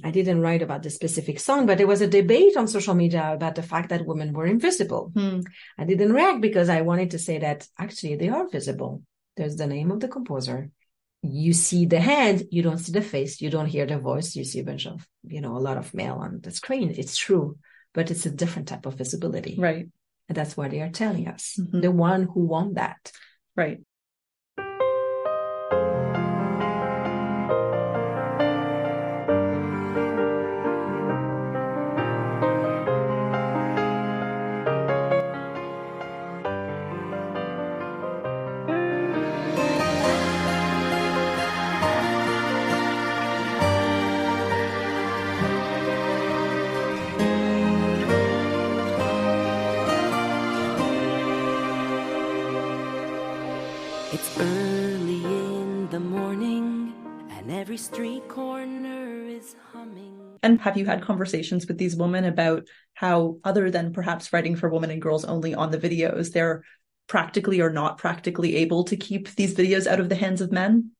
I 0.03 0.11
didn't 0.11 0.41
write 0.41 0.61
about 0.61 0.83
the 0.83 0.89
specific 0.89 1.39
song, 1.39 1.65
but 1.65 1.77
there 1.77 1.87
was 1.87 2.01
a 2.01 2.07
debate 2.07 2.57
on 2.57 2.67
social 2.67 2.95
media 2.95 3.33
about 3.33 3.55
the 3.55 3.63
fact 3.63 3.89
that 3.89 4.05
women 4.05 4.33
were 4.33 4.45
invisible. 4.45 5.11
Hmm. 5.13 5.41
I 5.77 5.85
didn't 5.85 6.13
react 6.13 6.41
because 6.41 6.69
I 6.69 6.81
wanted 6.81 7.11
to 7.11 7.19
say 7.19 7.39
that 7.39 7.67
actually 7.77 8.15
they 8.15 8.29
are 8.29 8.49
visible. 8.49 9.03
There's 9.37 9.57
the 9.57 9.67
name 9.67 9.91
of 9.91 9.99
the 9.99 10.07
composer. 10.07 10.69
You 11.23 11.53
see 11.53 11.85
the 11.85 11.99
hand, 11.99 12.43
you 12.51 12.63
don't 12.63 12.79
see 12.79 12.91
the 12.91 13.01
face, 13.01 13.41
you 13.41 13.49
don't 13.51 13.67
hear 13.67 13.85
the 13.85 13.99
voice, 13.99 14.35
you 14.35 14.43
see 14.43 14.59
a 14.59 14.63
bunch 14.63 14.87
of, 14.87 15.07
you 15.23 15.41
know, 15.41 15.55
a 15.55 15.59
lot 15.59 15.77
of 15.77 15.93
male 15.93 16.15
on 16.15 16.39
the 16.41 16.51
screen. 16.51 16.95
It's 16.97 17.15
true, 17.15 17.57
but 17.93 18.09
it's 18.09 18.25
a 18.25 18.31
different 18.31 18.69
type 18.69 18.87
of 18.87 18.95
visibility. 18.95 19.55
Right. 19.59 19.87
And 20.31 20.37
that's 20.37 20.55
what 20.55 20.71
they 20.71 20.79
are 20.79 20.89
telling 20.89 21.27
us. 21.27 21.59
Mm-hmm. 21.59 21.81
The 21.81 21.91
one 21.91 22.23
who 22.23 22.45
want 22.45 22.75
that. 22.75 23.11
Right. 23.57 23.79
Have 60.61 60.77
you 60.77 60.85
had 60.85 61.01
conversations 61.03 61.67
with 61.67 61.77
these 61.77 61.95
women 61.95 62.25
about 62.25 62.67
how, 62.93 63.37
other 63.43 63.69
than 63.69 63.93
perhaps 63.93 64.31
writing 64.31 64.55
for 64.55 64.69
women 64.69 64.91
and 64.91 65.01
girls 65.01 65.25
only 65.25 65.53
on 65.53 65.71
the 65.71 65.77
videos, 65.77 66.31
they're 66.31 66.63
practically 67.07 67.59
or 67.59 67.69
not 67.69 67.97
practically 67.97 68.57
able 68.57 68.85
to 68.85 68.95
keep 68.95 69.35
these 69.35 69.55
videos 69.55 69.87
out 69.87 69.99
of 69.99 70.07
the 70.07 70.15
hands 70.15 70.41
of 70.41 70.51
men? 70.51 70.91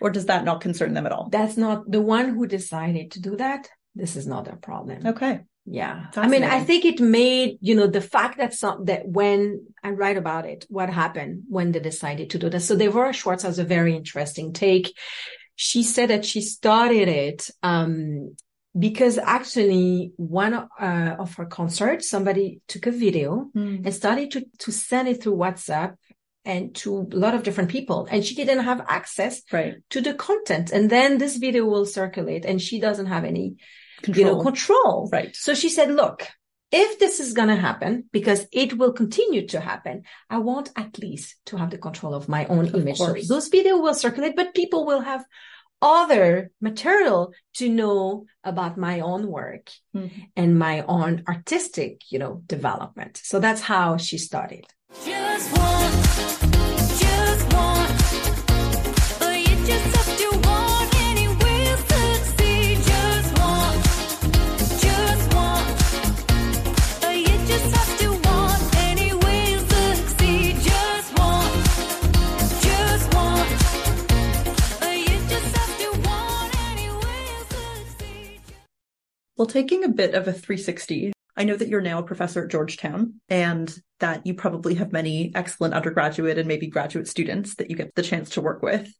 Or 0.00 0.10
does 0.10 0.26
that 0.26 0.44
not 0.44 0.60
concern 0.60 0.94
them 0.94 1.06
at 1.06 1.12
all? 1.12 1.28
That's 1.30 1.56
not 1.56 1.90
the 1.90 2.00
one 2.00 2.30
who 2.34 2.46
decided 2.46 3.12
to 3.12 3.20
do 3.20 3.36
that. 3.36 3.68
This 3.94 4.16
is 4.16 4.26
not 4.26 4.48
a 4.48 4.56
problem. 4.56 5.06
Okay. 5.06 5.40
Yeah. 5.70 6.06
I 6.16 6.28
mean, 6.28 6.44
I 6.44 6.64
think 6.64 6.84
it 6.86 6.98
made, 6.98 7.58
you 7.60 7.74
know, 7.74 7.86
the 7.86 8.00
fact 8.00 8.38
that 8.38 8.54
some, 8.54 8.86
that 8.86 9.06
when 9.06 9.66
I 9.82 9.90
write 9.90 10.16
about 10.16 10.46
it, 10.46 10.64
what 10.70 10.88
happened 10.88 11.42
when 11.48 11.72
they 11.72 11.80
decided 11.80 12.30
to 12.30 12.38
do 12.38 12.48
that. 12.48 12.62
So 12.62 12.76
Devorah 12.76 13.12
Schwartz 13.12 13.42
has 13.42 13.58
a 13.58 13.64
very 13.64 13.94
interesting 13.94 14.52
take. 14.52 14.96
She 15.60 15.82
said 15.82 16.10
that 16.10 16.24
she 16.24 16.40
started 16.40 17.08
it, 17.08 17.50
um, 17.64 18.36
because 18.78 19.18
actually 19.18 20.12
one 20.16 20.54
uh, 20.54 21.16
of 21.18 21.34
her 21.34 21.46
concerts, 21.46 22.08
somebody 22.08 22.60
took 22.68 22.86
a 22.86 22.92
video 22.92 23.50
mm. 23.56 23.84
and 23.84 23.92
started 23.92 24.30
to, 24.32 24.44
to 24.60 24.70
send 24.70 25.08
it 25.08 25.20
through 25.20 25.36
WhatsApp 25.36 25.96
and 26.44 26.76
to 26.76 27.08
a 27.12 27.16
lot 27.16 27.34
of 27.34 27.42
different 27.42 27.70
people 27.70 28.06
and 28.08 28.24
she 28.24 28.36
didn't 28.36 28.64
have 28.64 28.86
access 28.88 29.42
right. 29.52 29.74
to 29.90 30.00
the 30.00 30.14
content 30.14 30.70
and 30.70 30.88
then 30.90 31.18
this 31.18 31.36
video 31.36 31.64
will 31.64 31.84
circulate 31.84 32.44
and 32.44 32.62
she 32.62 32.78
doesn't 32.78 33.06
have 33.06 33.24
any 33.24 33.56
control. 34.02 34.26
you 34.26 34.32
know 34.32 34.40
control 34.40 35.08
right 35.12 35.34
so 35.34 35.54
she 35.54 35.68
said 35.68 35.90
look 35.90 36.28
if 36.70 36.98
this 36.98 37.20
is 37.20 37.32
going 37.32 37.48
to 37.48 37.56
happen 37.56 38.04
because 38.12 38.46
it 38.52 38.76
will 38.76 38.92
continue 38.92 39.46
to 39.46 39.60
happen 39.60 40.02
i 40.28 40.38
want 40.38 40.70
at 40.76 40.98
least 40.98 41.36
to 41.46 41.56
have 41.56 41.70
the 41.70 41.78
control 41.78 42.14
of 42.14 42.28
my 42.28 42.46
own 42.46 42.66
of 42.66 42.74
image 42.74 42.98
course. 42.98 43.26
so 43.26 43.34
those 43.34 43.48
video 43.48 43.78
will 43.78 43.94
circulate 43.94 44.36
but 44.36 44.54
people 44.54 44.84
will 44.84 45.00
have 45.00 45.24
other 45.80 46.50
material 46.60 47.32
to 47.54 47.68
know 47.68 48.26
about 48.42 48.76
my 48.76 49.00
own 49.00 49.28
work 49.28 49.70
mm-hmm. 49.94 50.22
and 50.36 50.58
my 50.58 50.82
own 50.82 51.22
artistic 51.28 52.02
you 52.10 52.18
know 52.18 52.42
development 52.46 53.20
so 53.22 53.38
that's 53.38 53.60
how 53.60 53.96
she 53.96 54.18
started 54.18 54.66
Well, 79.38 79.46
taking 79.46 79.84
a 79.84 79.88
bit 79.88 80.14
of 80.14 80.26
a 80.26 80.32
360, 80.32 81.12
I 81.36 81.44
know 81.44 81.54
that 81.54 81.68
you're 81.68 81.80
now 81.80 82.00
a 82.00 82.02
professor 82.02 82.42
at 82.42 82.50
Georgetown 82.50 83.20
and 83.28 83.72
that 84.00 84.26
you 84.26 84.34
probably 84.34 84.74
have 84.74 84.90
many 84.90 85.30
excellent 85.32 85.74
undergraduate 85.74 86.38
and 86.38 86.48
maybe 86.48 86.66
graduate 86.66 87.06
students 87.06 87.54
that 87.54 87.70
you 87.70 87.76
get 87.76 87.94
the 87.94 88.02
chance 88.02 88.30
to 88.30 88.40
work 88.40 88.62
with. 88.62 88.92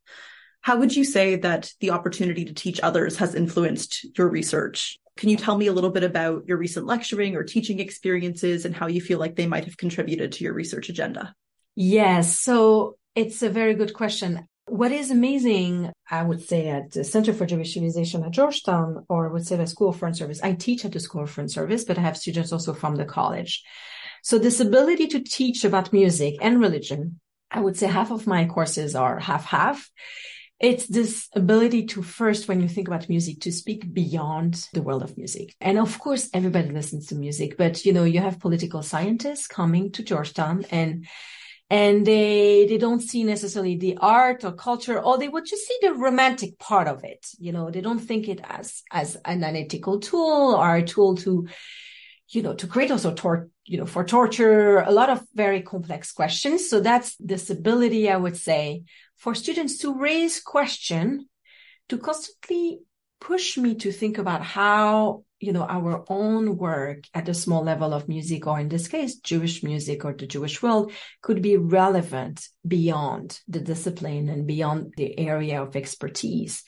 How 0.61 0.77
would 0.77 0.95
you 0.95 1.03
say 1.03 1.35
that 1.35 1.73
the 1.81 1.91
opportunity 1.91 2.45
to 2.45 2.53
teach 2.53 2.79
others 2.79 3.17
has 3.17 3.35
influenced 3.35 4.17
your 4.17 4.29
research? 4.29 4.97
Can 5.17 5.27
you 5.27 5.35
tell 5.35 5.57
me 5.57 5.67
a 5.67 5.73
little 5.73 5.89
bit 5.89 6.05
about 6.05 6.47
your 6.47 6.57
recent 6.57 6.85
lecturing 6.85 7.35
or 7.35 7.43
teaching 7.43 7.79
experiences 7.79 8.63
and 8.63 8.73
how 8.73 8.87
you 8.87 9.01
feel 9.01 9.19
like 9.19 9.35
they 9.35 9.47
might 9.47 9.65
have 9.65 9.75
contributed 9.75 10.31
to 10.33 10.45
your 10.45 10.53
research 10.53 10.87
agenda? 10.87 11.35
Yes. 11.75 12.39
So 12.39 12.97
it's 13.13 13.41
a 13.41 13.49
very 13.49 13.73
good 13.73 13.93
question. 13.93 14.47
What 14.69 14.91
is 14.91 15.09
amazing, 15.09 15.91
I 16.11 16.21
would 16.21 16.41
say, 16.41 16.69
at 16.69 16.91
the 16.91 17.03
Center 17.03 17.33
for 17.33 17.47
Jewish 17.47 17.73
Civilization 17.73 18.23
at 18.23 18.31
Georgetown, 18.31 19.03
or 19.09 19.27
I 19.27 19.33
would 19.33 19.45
say 19.45 19.55
the 19.55 19.65
School 19.65 19.89
of 19.89 19.97
Foreign 19.97 20.13
Service, 20.13 20.41
I 20.43 20.53
teach 20.53 20.85
at 20.85 20.91
the 20.91 20.99
School 20.99 21.23
of 21.23 21.31
Foreign 21.31 21.49
Service, 21.49 21.83
but 21.83 21.97
I 21.97 22.01
have 22.01 22.15
students 22.15 22.51
also 22.51 22.73
from 22.73 22.95
the 22.95 23.03
college. 23.03 23.63
So 24.21 24.37
this 24.37 24.59
ability 24.59 25.07
to 25.07 25.21
teach 25.21 25.63
about 25.63 25.91
music 25.91 26.35
and 26.39 26.59
religion, 26.59 27.19
I 27.49 27.61
would 27.61 27.77
say 27.77 27.87
half 27.87 28.11
of 28.11 28.27
my 28.27 28.45
courses 28.45 28.95
are 28.95 29.17
half 29.17 29.45
half. 29.45 29.89
It's 30.59 30.85
this 30.85 31.29
ability 31.33 31.87
to 31.87 32.03
first, 32.03 32.47
when 32.47 32.61
you 32.61 32.67
think 32.67 32.87
about 32.87 33.09
music, 33.09 33.41
to 33.41 33.51
speak 33.51 33.91
beyond 33.91 34.67
the 34.73 34.83
world 34.83 35.01
of 35.01 35.17
music. 35.17 35.55
And 35.59 35.79
of 35.79 35.97
course, 35.97 36.29
everybody 36.31 36.69
listens 36.69 37.07
to 37.07 37.15
music, 37.15 37.57
but 37.57 37.85
you 37.85 37.93
know, 37.93 38.03
you 38.03 38.19
have 38.19 38.39
political 38.39 38.83
scientists 38.83 39.47
coming 39.47 39.91
to 39.93 40.03
Georgetown 40.03 40.65
and 40.69 41.07
and 41.69 42.05
they 42.05 42.65
they 42.67 42.77
don't 42.77 43.01
see 43.01 43.23
necessarily 43.23 43.77
the 43.77 43.97
art 43.97 44.43
or 44.43 44.51
culture 44.51 44.99
or 44.99 45.17
they 45.17 45.27
would 45.27 45.45
just 45.45 45.67
see 45.67 45.77
the 45.81 45.93
romantic 45.93 46.57
part 46.57 46.87
of 46.87 47.03
it 47.03 47.27
you 47.37 47.51
know? 47.51 47.69
They 47.69 47.81
don't 47.81 47.99
think 47.99 48.27
it 48.27 48.41
as 48.43 48.81
as 48.91 49.15
an 49.25 49.43
analytical 49.43 49.99
tool 49.99 50.55
or 50.55 50.75
a 50.75 50.83
tool 50.83 51.15
to 51.17 51.47
you 52.29 52.41
know 52.41 52.53
to 52.53 52.67
create 52.67 52.91
also 52.91 53.13
tor- 53.13 53.49
you 53.65 53.77
know 53.77 53.85
for 53.85 54.03
torture 54.03 54.79
a 54.79 54.91
lot 54.91 55.09
of 55.09 55.21
very 55.33 55.61
complex 55.61 56.11
questions. 56.11 56.69
So 56.69 56.79
that's 56.79 57.15
this 57.17 57.49
ability 57.49 58.09
i 58.09 58.17
would 58.17 58.37
say 58.37 58.83
for 59.17 59.35
students 59.35 59.77
to 59.79 59.93
raise 59.93 60.39
question 60.41 61.27
to 61.89 61.97
constantly 61.97 62.79
push 63.19 63.57
me 63.57 63.75
to 63.75 63.91
think 63.91 64.17
about 64.17 64.43
how 64.43 65.23
you 65.39 65.53
know, 65.53 65.63
our 65.63 66.03
own 66.09 66.57
work 66.57 67.05
at 67.13 67.25
the 67.25 67.33
small 67.33 67.63
level 67.63 67.93
of 67.93 68.09
music, 68.09 68.45
or 68.45 68.59
in 68.59 68.67
this 68.67 68.87
case, 68.87 69.15
Jewish 69.15 69.63
music 69.63 70.03
or 70.03 70.13
the 70.13 70.27
Jewish 70.27 70.61
world 70.61 70.91
could 71.21 71.41
be 71.41 71.55
relevant 71.55 72.45
beyond 72.67 73.39
the 73.47 73.61
discipline 73.61 74.27
and 74.27 74.45
beyond 74.45 74.93
the 74.97 75.17
area 75.17 75.61
of 75.61 75.75
expertise. 75.75 76.63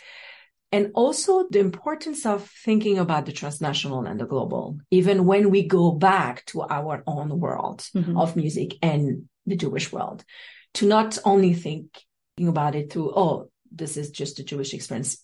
And 0.71 0.91
also 0.93 1.49
the 1.49 1.59
importance 1.59 2.25
of 2.25 2.49
thinking 2.63 2.97
about 2.97 3.25
the 3.25 3.33
transnational 3.33 4.05
and 4.05 4.17
the 4.17 4.25
global, 4.25 4.79
even 4.89 5.25
when 5.25 5.49
we 5.49 5.67
go 5.67 5.91
back 5.91 6.45
to 6.47 6.61
our 6.61 7.03
own 7.05 7.41
world 7.41 7.79
mm-hmm. 7.93 8.17
of 8.17 8.37
music 8.37 8.77
and 8.81 9.27
the 9.45 9.57
Jewish 9.57 9.91
world, 9.91 10.23
to 10.75 10.87
not 10.87 11.17
only 11.25 11.53
think 11.53 12.01
about 12.39 12.75
it 12.75 12.93
through, 12.93 13.11
oh, 13.13 13.49
this 13.69 13.97
is 13.97 14.11
just 14.11 14.39
a 14.39 14.45
Jewish 14.45 14.73
experience 14.73 15.17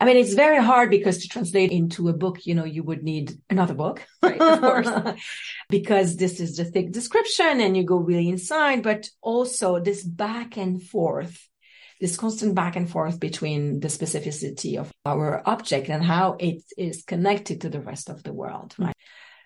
I 0.00 0.04
mean, 0.04 0.16
it's 0.16 0.34
very 0.34 0.62
hard 0.62 0.90
because 0.90 1.18
to 1.18 1.28
translate 1.28 1.72
into 1.72 2.08
a 2.08 2.12
book, 2.12 2.46
you 2.46 2.54
know, 2.54 2.64
you 2.64 2.84
would 2.84 3.02
need 3.02 3.36
another 3.50 3.74
book, 3.74 4.06
right? 4.22 4.40
Of 4.40 4.60
course, 4.60 4.88
because 5.68 6.16
this 6.16 6.38
is 6.38 6.56
the 6.56 6.64
thick 6.64 6.92
description 6.92 7.60
and 7.60 7.76
you 7.76 7.82
go 7.82 7.96
really 7.96 8.28
inside, 8.28 8.84
but 8.84 9.08
also 9.20 9.80
this 9.80 10.04
back 10.04 10.56
and 10.56 10.80
forth, 10.80 11.48
this 12.00 12.16
constant 12.16 12.54
back 12.54 12.76
and 12.76 12.88
forth 12.88 13.18
between 13.18 13.80
the 13.80 13.88
specificity 13.88 14.78
of 14.78 14.92
our 15.04 15.42
object 15.46 15.88
and 15.88 16.04
how 16.04 16.36
it 16.38 16.62
is 16.76 17.02
connected 17.02 17.62
to 17.62 17.68
the 17.68 17.80
rest 17.80 18.08
of 18.08 18.22
the 18.22 18.32
world, 18.32 18.76
right? 18.78 18.94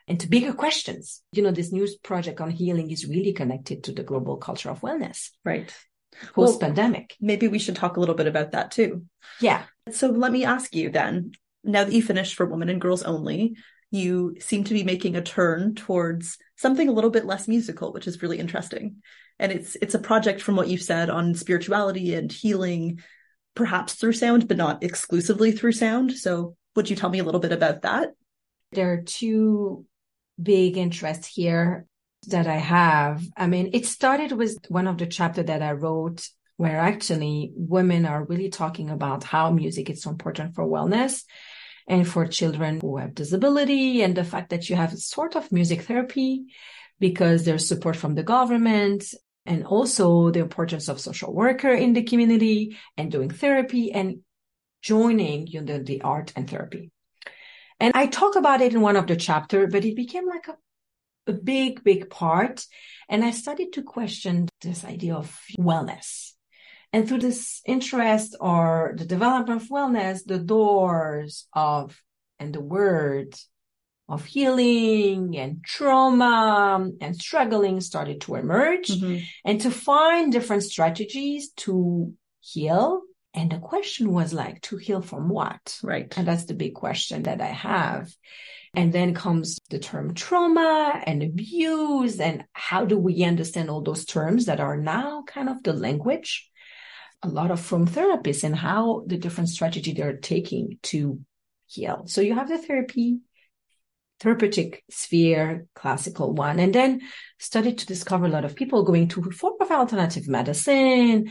And 0.07 0.21
to 0.21 0.29
bigger 0.29 0.53
questions. 0.53 1.23
You 1.33 1.45
know, 1.45 1.53
this 1.53 1.73
new 1.73 1.89
project 2.03 2.43
on 2.43 2.51
healing 2.51 2.91
is 2.91 3.07
really 3.07 3.33
connected 3.33 3.85
to 3.85 3.93
the 3.93 4.03
global 4.03 4.37
culture 4.37 4.69
of 4.69 4.81
wellness. 4.81 5.31
Right 5.45 5.73
post 6.35 6.61
pandemic. 6.61 7.17
Well, 7.21 7.27
maybe 7.27 7.49
we 7.49 7.59
should 7.59 7.77
talk 7.77 7.97
a 7.97 8.01
little 8.01 8.15
bit 8.15 8.27
about 8.27 8.53
that 8.53 8.71
too. 8.71 9.05
Yeah. 9.41 9.63
So 9.91 10.09
let 10.09 10.33
me 10.33 10.45
ask 10.45 10.75
you 10.75 10.91
then, 10.91 11.33
now 11.65 11.85
that 11.85 11.93
you 11.93 12.03
finished 12.03 12.35
for 12.35 12.47
women 12.47 12.69
and 12.69 12.81
girls 12.81 13.03
only, 13.03 13.57
you 13.91 14.37
seem 14.41 14.65
to 14.65 14.75
be 14.75 14.85
making 14.85 15.17
a 15.17 15.23
turn 15.23 15.75
towards 15.75 16.39
something 16.57 16.89
a 16.89 16.93
little 16.93 17.11
bit 17.11 17.27
less 17.27 17.47
musical, 17.49 17.93
which 17.93 18.07
is 18.07 18.23
really 18.23 18.39
interesting. 18.39 19.03
And 19.39 19.53
it's 19.53 19.77
it's 19.83 19.95
a 19.95 19.99
project 19.99 20.41
from 20.41 20.57
what 20.57 20.69
you've 20.69 20.83
said 20.83 21.11
on 21.11 21.35
spirituality 21.35 22.15
and 22.15 22.31
healing, 22.31 23.01
perhaps 23.55 23.95
through 23.95 24.13
sound, 24.13 24.49
but 24.49 24.57
not 24.57 24.83
exclusively 24.83 25.53
through 25.53 25.73
sound. 25.73 26.13
So 26.13 26.57
would 26.75 26.89
you 26.89 26.97
tell 26.97 27.11
me 27.11 27.19
a 27.19 27.25
little 27.25 27.41
bit 27.41 27.53
about 27.53 27.83
that? 27.83 28.11
There 28.71 28.93
are 28.93 29.03
two 29.03 29.85
big 30.41 30.79
interests 30.79 31.27
here 31.27 31.87
that 32.29 32.47
I 32.47 32.57
have. 32.57 33.23
I 33.37 33.47
mean, 33.47 33.71
it 33.73 33.85
started 33.87 34.33
with 34.33 34.59
one 34.69 34.87
of 34.87 34.97
the 34.97 35.07
chapter 35.07 35.43
that 35.43 35.61
I 35.61 35.73
wrote 35.73 36.29
where 36.63 36.79
actually 36.79 37.51
women 37.57 38.07
are 38.07 38.23
really 38.23 38.49
talking 38.49 38.89
about 38.89 39.25
how 39.25 39.51
music 39.51 39.91
is 39.91 40.01
so 40.01 40.11
important 40.11 40.55
for 40.55 40.65
wellness 40.65 41.25
and 41.89 42.07
for 42.07 42.25
children 42.25 42.79
who 42.81 42.99
have 42.99 43.17
disability 43.17 44.01
and 44.01 44.15
the 44.15 44.23
fact 44.23 44.51
that 44.51 44.71
you 44.71 44.77
have 44.77 44.97
sort 44.97 45.35
of 45.35 45.51
music 45.51 45.83
therapy 45.83 46.45
because 47.01 47.45
there's 47.45 47.67
support 47.67 47.97
from 47.97 48.15
the 48.15 48.23
government 48.23 49.03
and 49.45 49.67
also 49.67 50.31
the 50.31 50.39
importance 50.39 50.87
of 50.89 51.01
social 51.01 51.35
worker 51.35 51.73
in 51.73 51.95
the 51.95 52.05
community 52.05 52.79
and 52.97 53.11
doing 53.11 53.31
therapy 53.31 53.91
and 53.91 54.21
joining 54.83 55.49
you 55.49 55.63
know, 55.63 55.81
the 55.81 56.01
art 56.03 56.33
and 56.37 56.49
therapy. 56.49 56.93
And 57.81 57.93
I 57.97 58.07
talk 58.07 58.37
about 58.37 58.61
it 58.61 58.73
in 58.73 58.81
one 58.83 58.95
of 58.95 59.09
the 59.09 59.17
chapter, 59.17 59.67
but 59.67 59.85
it 59.85 59.97
became 59.97 60.29
like 60.29 60.47
a 60.47 60.57
a 61.27 61.33
big, 61.33 61.85
big 61.85 62.11
part. 62.11 62.67
And 63.09 63.25
I 63.25 63.31
started 63.31 63.73
to 63.75 63.83
question 63.83 64.49
this 64.61 64.85
idea 64.85 65.15
of 65.15 65.29
wellness. 65.59 66.33
And 66.93 67.09
through 67.09 67.21
this 67.21 67.63
interest 67.67 68.37
or 68.39 68.95
the 68.97 69.07
development 69.07 69.63
of 69.63 69.69
wellness, 69.69 70.25
the 70.25 70.39
doors 70.39 71.47
of 71.53 72.01
and 72.39 72.55
the 72.55 72.61
word 72.61 73.35
of 74.09 74.25
healing 74.27 75.37
and 75.39 75.65
trauma 75.65 76.91
and 77.01 77.17
struggling 77.17 77.81
started 77.81 78.21
to 78.21 78.35
emerge 78.35 78.89
mm-hmm. 78.89 79.25
and 79.45 79.61
to 79.63 79.71
find 79.71 80.33
different 80.33 80.65
strategies 80.65 81.51
to 81.57 82.13
heal 82.41 83.03
And 83.35 83.51
the 83.51 83.59
question 83.59 84.13
was 84.13 84.33
like, 84.33 84.61
to 84.63 84.77
heal 84.77 85.01
from 85.01 85.29
what? 85.29 85.79
Right. 85.83 86.13
And 86.17 86.27
that's 86.27 86.45
the 86.45 86.55
big 86.55 86.75
question 86.75 87.23
that 87.25 87.41
I 87.41 87.47
have. 87.47 88.15
And 88.75 88.93
then 88.93 89.15
comes 89.15 89.59
the 89.71 89.79
term 89.79 90.15
trauma 90.15 91.03
and 91.07 91.23
abuse. 91.23 92.21
And 92.21 92.45
how 92.53 92.85
do 92.85 92.99
we 92.99 93.25
understand 93.25 93.71
all 93.71 93.83
those 93.83 94.05
terms 94.05 94.47
that 94.47 94.61
are 94.61 94.77
now 94.77 95.25
kind 95.27 95.49
of 95.49 95.63
the 95.63 95.73
language? 95.73 96.49
A 97.23 97.29
lot 97.29 97.51
of 97.51 97.61
from 97.61 97.87
therapists 97.87 98.45
and 98.45 98.57
how 98.57 99.05
the 99.07 99.17
different 99.17 99.49
strategy 99.49 99.93
they're 99.93 100.17
taking 100.17 100.79
to 100.85 101.21
heal. 101.67 102.03
So 102.07 102.21
you 102.21 102.35
have 102.35 102.49
the 102.49 102.59
therapy, 102.59 103.21
therapeutic 104.21 104.83
sphere, 104.91 105.67
classical 105.75 106.33
one, 106.33 106.59
and 106.59 106.75
then 106.75 107.01
started 107.39 107.79
to 107.79 107.87
discover 107.87 108.27
a 108.27 108.31
lot 108.31 108.45
of 108.45 108.57
people 108.57 108.83
going 108.83 109.09
to 109.09 109.31
form 109.31 109.55
of 109.61 109.71
alternative 109.71 110.27
medicine, 110.27 111.31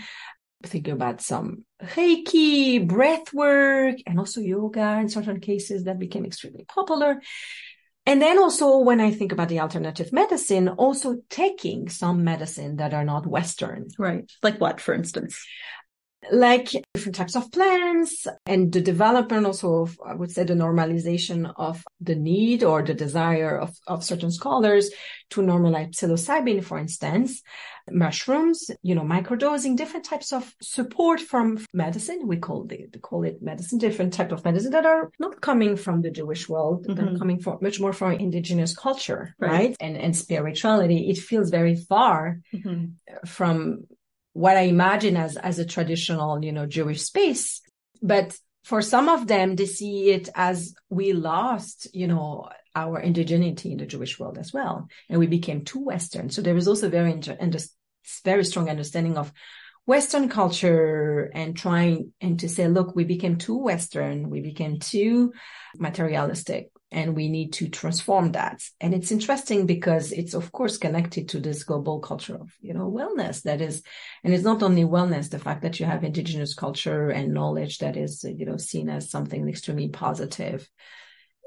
thinking 0.64 0.94
about 0.94 1.22
some 1.22 1.66
Reiki, 1.84 2.88
breath 2.88 3.34
work, 3.34 3.98
and 4.06 4.20
also 4.20 4.42
yoga 4.42 5.00
in 5.00 5.10
certain 5.10 5.40
cases 5.40 5.84
that 5.84 6.00
became 6.00 6.26
extremely 6.26 6.66
popular. 6.66 7.22
And 8.06 8.22
then 8.22 8.40
also 8.40 8.80
when 8.80 9.00
I 9.00 9.12
think 9.12 9.32
about 9.32 9.50
the 9.50 9.60
alternative 9.60 10.12
medicine, 10.12 10.68
also 10.70 11.18
taking 11.30 11.88
some 11.88 12.24
medicine 12.24 12.78
that 12.78 12.94
are 12.94 13.06
not 13.06 13.28
Western. 13.28 13.90
Right. 13.98 14.30
Like 14.42 14.60
what, 14.60 14.82
for 14.82 14.94
instance? 14.94 15.46
Like 16.30 16.70
different 16.94 17.16
types 17.16 17.36
of 17.36 17.52
plants 17.52 18.28
and 18.46 18.72
the 18.72 18.82
development 18.82 19.46
also 19.46 19.82
of, 19.82 20.00
I 20.06 20.14
would 20.14 20.32
say, 20.32 20.44
the 20.44 20.54
normalization 20.54 21.52
of 21.58 21.84
the 22.00 22.16
need 22.16 22.64
or 22.64 22.84
the 22.84 22.94
desire 22.94 23.58
of, 23.58 23.76
of 23.88 24.04
certain 24.04 24.32
scholars 24.32 24.92
to 25.32 25.42
normalize 25.42 25.96
psilocybin, 25.96 26.64
for 26.64 26.78
instance, 26.78 27.42
mushrooms, 27.90 28.70
you 28.84 28.94
know, 28.94 29.02
microdosing, 29.02 29.76
different 29.76 30.06
types 30.06 30.32
of 30.32 30.54
support 30.62 31.20
from 31.20 31.66
medicine. 31.74 32.28
We 32.28 32.38
call 32.38 32.68
it, 32.70 33.02
call 33.02 33.24
it 33.24 33.42
medicine, 33.42 33.80
different 33.80 34.14
type 34.14 34.32
of 34.32 34.46
medicine 34.46 34.72
that 34.72 34.86
are 34.86 35.12
not 35.20 35.42
coming 35.42 35.76
from 35.76 36.02
the 36.02 36.12
Jewish 36.12 36.48
world, 36.48 36.86
mm-hmm. 36.86 37.04
but 37.04 37.20
coming 37.20 37.40
from 37.40 37.58
much 37.62 37.80
more 37.80 37.94
from 37.94 38.14
indigenous 38.14 38.76
culture, 38.76 39.36
right? 39.40 39.52
right? 39.52 39.78
And, 39.80 39.98
and 39.98 40.16
spirituality. 40.16 41.10
It 41.10 41.18
feels 41.18 41.50
very 41.50 41.76
far 41.76 42.42
mm-hmm. 42.54 43.26
from 43.26 43.88
what 44.34 44.58
I 44.58 44.62
imagine 44.62 45.18
as, 45.18 45.38
as 45.38 45.60
a 45.60 45.66
traditional, 45.66 46.44
you 46.44 46.52
know, 46.52 46.66
Jewish 46.66 47.02
space. 47.02 47.62
But 48.02 48.38
for 48.64 48.82
some 48.82 49.10
of 49.10 49.28
them, 49.28 49.56
they 49.56 49.66
see 49.66 50.12
it 50.12 50.30
as 50.36 50.74
we 50.90 51.14
lost, 51.14 51.88
you 51.94 52.08
know, 52.08 52.50
our 52.76 53.02
indigeneity 53.02 53.72
in 53.72 53.78
the 53.78 53.86
Jewish 53.86 54.20
world 54.20 54.38
as 54.38 54.54
well. 54.54 54.88
And 55.10 55.20
we 55.20 55.28
became 55.28 55.66
too 55.66 55.80
Western. 55.80 56.30
So 56.30 56.42
there 56.42 56.56
is 56.56 56.68
also 56.68 56.90
very, 56.90 57.12
inter- 57.12 57.38
very 58.24 58.46
strong 58.46 58.70
understanding 58.70 59.18
of 59.18 59.34
Western 59.86 60.30
culture 60.30 61.32
and 61.34 61.58
trying 61.58 62.14
and 62.22 62.40
to 62.40 62.48
say, 62.48 62.68
look, 62.68 62.96
we 62.96 63.04
became 63.04 63.38
too 63.38 63.58
Western. 63.58 64.30
We 64.30 64.42
became 64.42 64.80
too 64.80 65.34
materialistic 65.78 66.70
and 66.92 67.16
we 67.16 67.30
need 67.30 67.54
to 67.54 67.70
transform 67.70 68.34
that. 68.34 68.62
And 68.82 68.94
it's 68.94 69.12
interesting 69.12 69.66
because 69.66 70.12
it's 70.12 70.34
of 70.34 70.52
course 70.52 70.78
connected 70.78 71.30
to 71.30 71.40
this 71.40 71.64
global 71.64 72.00
culture 72.00 72.36
of, 72.36 72.52
you 72.60 72.74
know, 72.74 72.92
wellness 72.92 73.44
that 73.44 73.62
is, 73.62 73.82
and 74.24 74.34
it's 74.34 74.44
not 74.44 74.62
only 74.62 74.84
wellness, 74.84 75.30
the 75.30 75.40
fact 75.40 75.62
that 75.62 75.80
you 75.80 75.86
have 75.86 76.04
indigenous 76.04 76.54
culture 76.54 77.10
and 77.10 77.34
knowledge 77.34 77.78
that 77.80 77.96
is, 77.96 78.24
you 78.24 78.46
know, 78.46 78.58
seen 78.58 78.90
as 78.90 79.10
something 79.10 79.48
extremely 79.48 79.88
positive. 79.88 80.70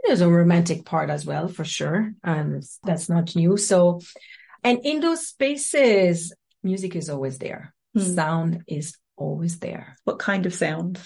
There's 0.04 0.22
a 0.22 0.28
romantic 0.28 0.84
part 0.84 1.10
as 1.10 1.26
well, 1.26 1.48
for 1.48 1.64
sure. 1.64 2.12
And 2.22 2.62
that's 2.82 3.08
not 3.08 3.36
new. 3.36 3.56
So, 3.56 4.00
and 4.62 4.80
in 4.82 5.00
those 5.00 5.26
spaces, 5.26 6.34
music 6.62 6.96
is 6.96 7.10
always 7.10 7.38
there. 7.38 7.74
Mm. 7.96 8.14
Sound 8.14 8.62
is 8.66 8.96
always 9.16 9.58
there. 9.58 9.96
What 10.04 10.18
kind 10.18 10.46
of 10.46 10.54
sound? 10.54 10.98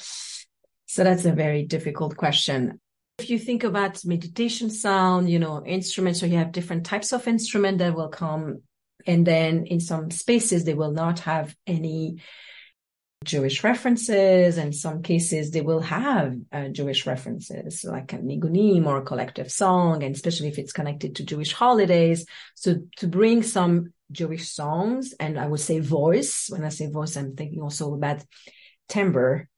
So 0.86 1.04
that's 1.04 1.26
a 1.26 1.32
very 1.32 1.64
difficult 1.64 2.16
question. 2.16 2.80
If 3.18 3.30
you 3.30 3.38
think 3.38 3.64
about 3.64 4.04
meditation 4.04 4.70
sound, 4.70 5.28
you 5.28 5.40
know, 5.40 5.64
instruments, 5.66 6.20
so 6.20 6.26
you 6.26 6.36
have 6.36 6.52
different 6.52 6.86
types 6.86 7.12
of 7.12 7.26
instrument 7.26 7.78
that 7.78 7.94
will 7.94 8.08
come. 8.08 8.62
And 9.06 9.26
then 9.26 9.66
in 9.66 9.80
some 9.80 10.10
spaces, 10.10 10.64
they 10.64 10.74
will 10.74 10.92
not 10.92 11.20
have 11.20 11.54
any 11.66 12.20
Jewish 13.24 13.64
references. 13.64 14.56
In 14.56 14.72
some 14.72 15.02
cases, 15.02 15.50
they 15.50 15.62
will 15.62 15.80
have 15.80 16.36
uh, 16.52 16.68
Jewish 16.68 17.06
references, 17.06 17.84
like 17.84 18.12
a 18.12 18.18
nigunim 18.18 18.86
or 18.86 18.98
a 18.98 19.04
collective 19.04 19.50
song, 19.50 20.04
and 20.04 20.14
especially 20.14 20.48
if 20.48 20.58
it's 20.58 20.72
connected 20.72 21.16
to 21.16 21.24
Jewish 21.24 21.52
holidays. 21.52 22.24
So 22.54 22.82
to 22.98 23.08
bring 23.08 23.42
some 23.42 23.92
Jewish 24.12 24.48
songs, 24.48 25.12
and 25.18 25.38
I 25.40 25.46
would 25.46 25.60
say 25.60 25.80
voice. 25.80 26.46
When 26.50 26.64
I 26.64 26.68
say 26.68 26.88
voice, 26.88 27.16
I'm 27.16 27.34
thinking 27.34 27.62
also 27.62 27.94
about 27.94 28.22
timbre 28.88 29.48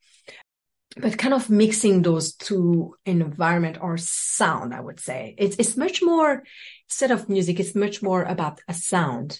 but 0.97 1.17
kind 1.17 1.33
of 1.33 1.49
mixing 1.49 2.01
those 2.01 2.33
two 2.33 2.95
environment 3.05 3.77
or 3.81 3.97
sound, 3.97 4.73
I 4.73 4.81
would 4.81 4.99
say. 4.99 5.35
It's, 5.37 5.55
it's 5.57 5.77
much 5.77 6.01
more, 6.01 6.43
instead 6.89 7.11
of 7.11 7.29
music, 7.29 7.59
it's 7.59 7.75
much 7.75 8.01
more 8.03 8.23
about 8.23 8.59
a 8.67 8.73
sound. 8.73 9.39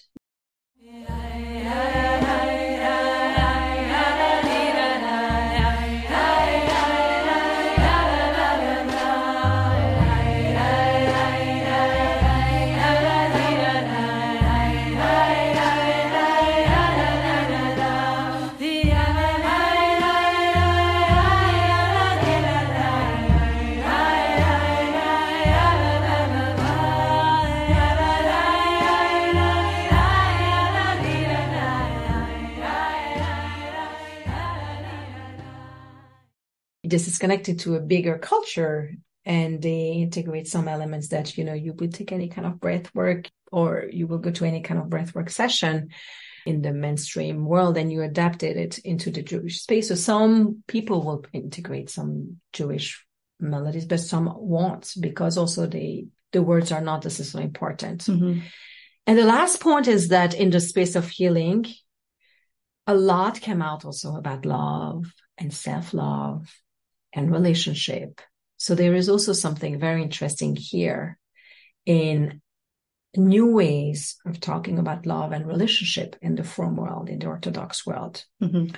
This 36.92 37.08
is 37.08 37.18
connected 37.18 37.58
to 37.60 37.74
a 37.74 37.80
bigger 37.80 38.18
culture 38.18 38.92
and 39.24 39.62
they 39.62 39.92
integrate 39.92 40.46
some 40.46 40.68
elements 40.68 41.08
that 41.08 41.38
you 41.38 41.44
know 41.44 41.54
you 41.54 41.72
would 41.72 41.94
take 41.94 42.12
any 42.12 42.28
kind 42.28 42.46
of 42.46 42.60
breath 42.60 42.94
work 42.94 43.30
or 43.50 43.86
you 43.90 44.06
will 44.06 44.18
go 44.18 44.30
to 44.30 44.44
any 44.44 44.60
kind 44.60 44.78
of 44.78 44.90
breath 44.90 45.14
work 45.14 45.30
session 45.30 45.88
in 46.44 46.60
the 46.60 46.72
mainstream 46.72 47.46
world 47.46 47.78
and 47.78 47.90
you 47.90 48.02
adapted 48.02 48.56
it 48.56 48.78
into 48.78 49.10
the 49.10 49.22
Jewish 49.22 49.60
space. 49.60 49.88
So 49.88 49.94
some 49.94 50.62
people 50.66 51.02
will 51.02 51.24
integrate 51.32 51.88
some 51.88 52.40
Jewish 52.52 53.04
melodies, 53.38 53.86
but 53.86 54.00
some 54.00 54.32
won't 54.36 54.92
because 55.00 55.38
also 55.38 55.66
they 55.66 56.06
the 56.32 56.42
words 56.42 56.72
are 56.72 56.80
not 56.80 57.04
necessarily 57.04 57.46
important. 57.46 58.02
Mm-hmm. 58.04 58.40
And 59.06 59.18
the 59.18 59.24
last 59.24 59.60
point 59.60 59.88
is 59.88 60.08
that 60.08 60.34
in 60.34 60.50
the 60.50 60.60
space 60.60 60.94
of 60.96 61.08
healing, 61.08 61.66
a 62.86 62.94
lot 62.94 63.40
came 63.40 63.62
out 63.62 63.84
also 63.84 64.16
about 64.16 64.44
love 64.44 65.12
and 65.38 65.52
self-love 65.52 66.48
and 67.12 67.30
relationship. 67.30 68.20
So 68.56 68.74
there 68.74 68.94
is 68.94 69.08
also 69.08 69.32
something 69.32 69.78
very 69.78 70.02
interesting 70.02 70.56
here 70.56 71.18
in 71.84 72.40
new 73.16 73.52
ways 73.52 74.16
of 74.24 74.40
talking 74.40 74.78
about 74.78 75.06
love 75.06 75.32
and 75.32 75.46
relationship 75.46 76.16
in 76.22 76.34
the 76.34 76.44
form 76.44 76.76
world, 76.76 77.08
in 77.08 77.18
the 77.18 77.26
Orthodox 77.26 77.86
world. 77.86 78.24
Mm-hmm. 78.42 78.74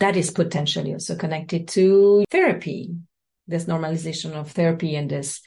That 0.00 0.16
is 0.16 0.30
potentially 0.30 0.92
also 0.92 1.16
connected 1.16 1.68
to 1.68 2.24
therapy, 2.30 2.94
this 3.46 3.64
normalization 3.64 4.32
of 4.32 4.50
therapy 4.50 4.94
and 4.96 5.10
this 5.10 5.40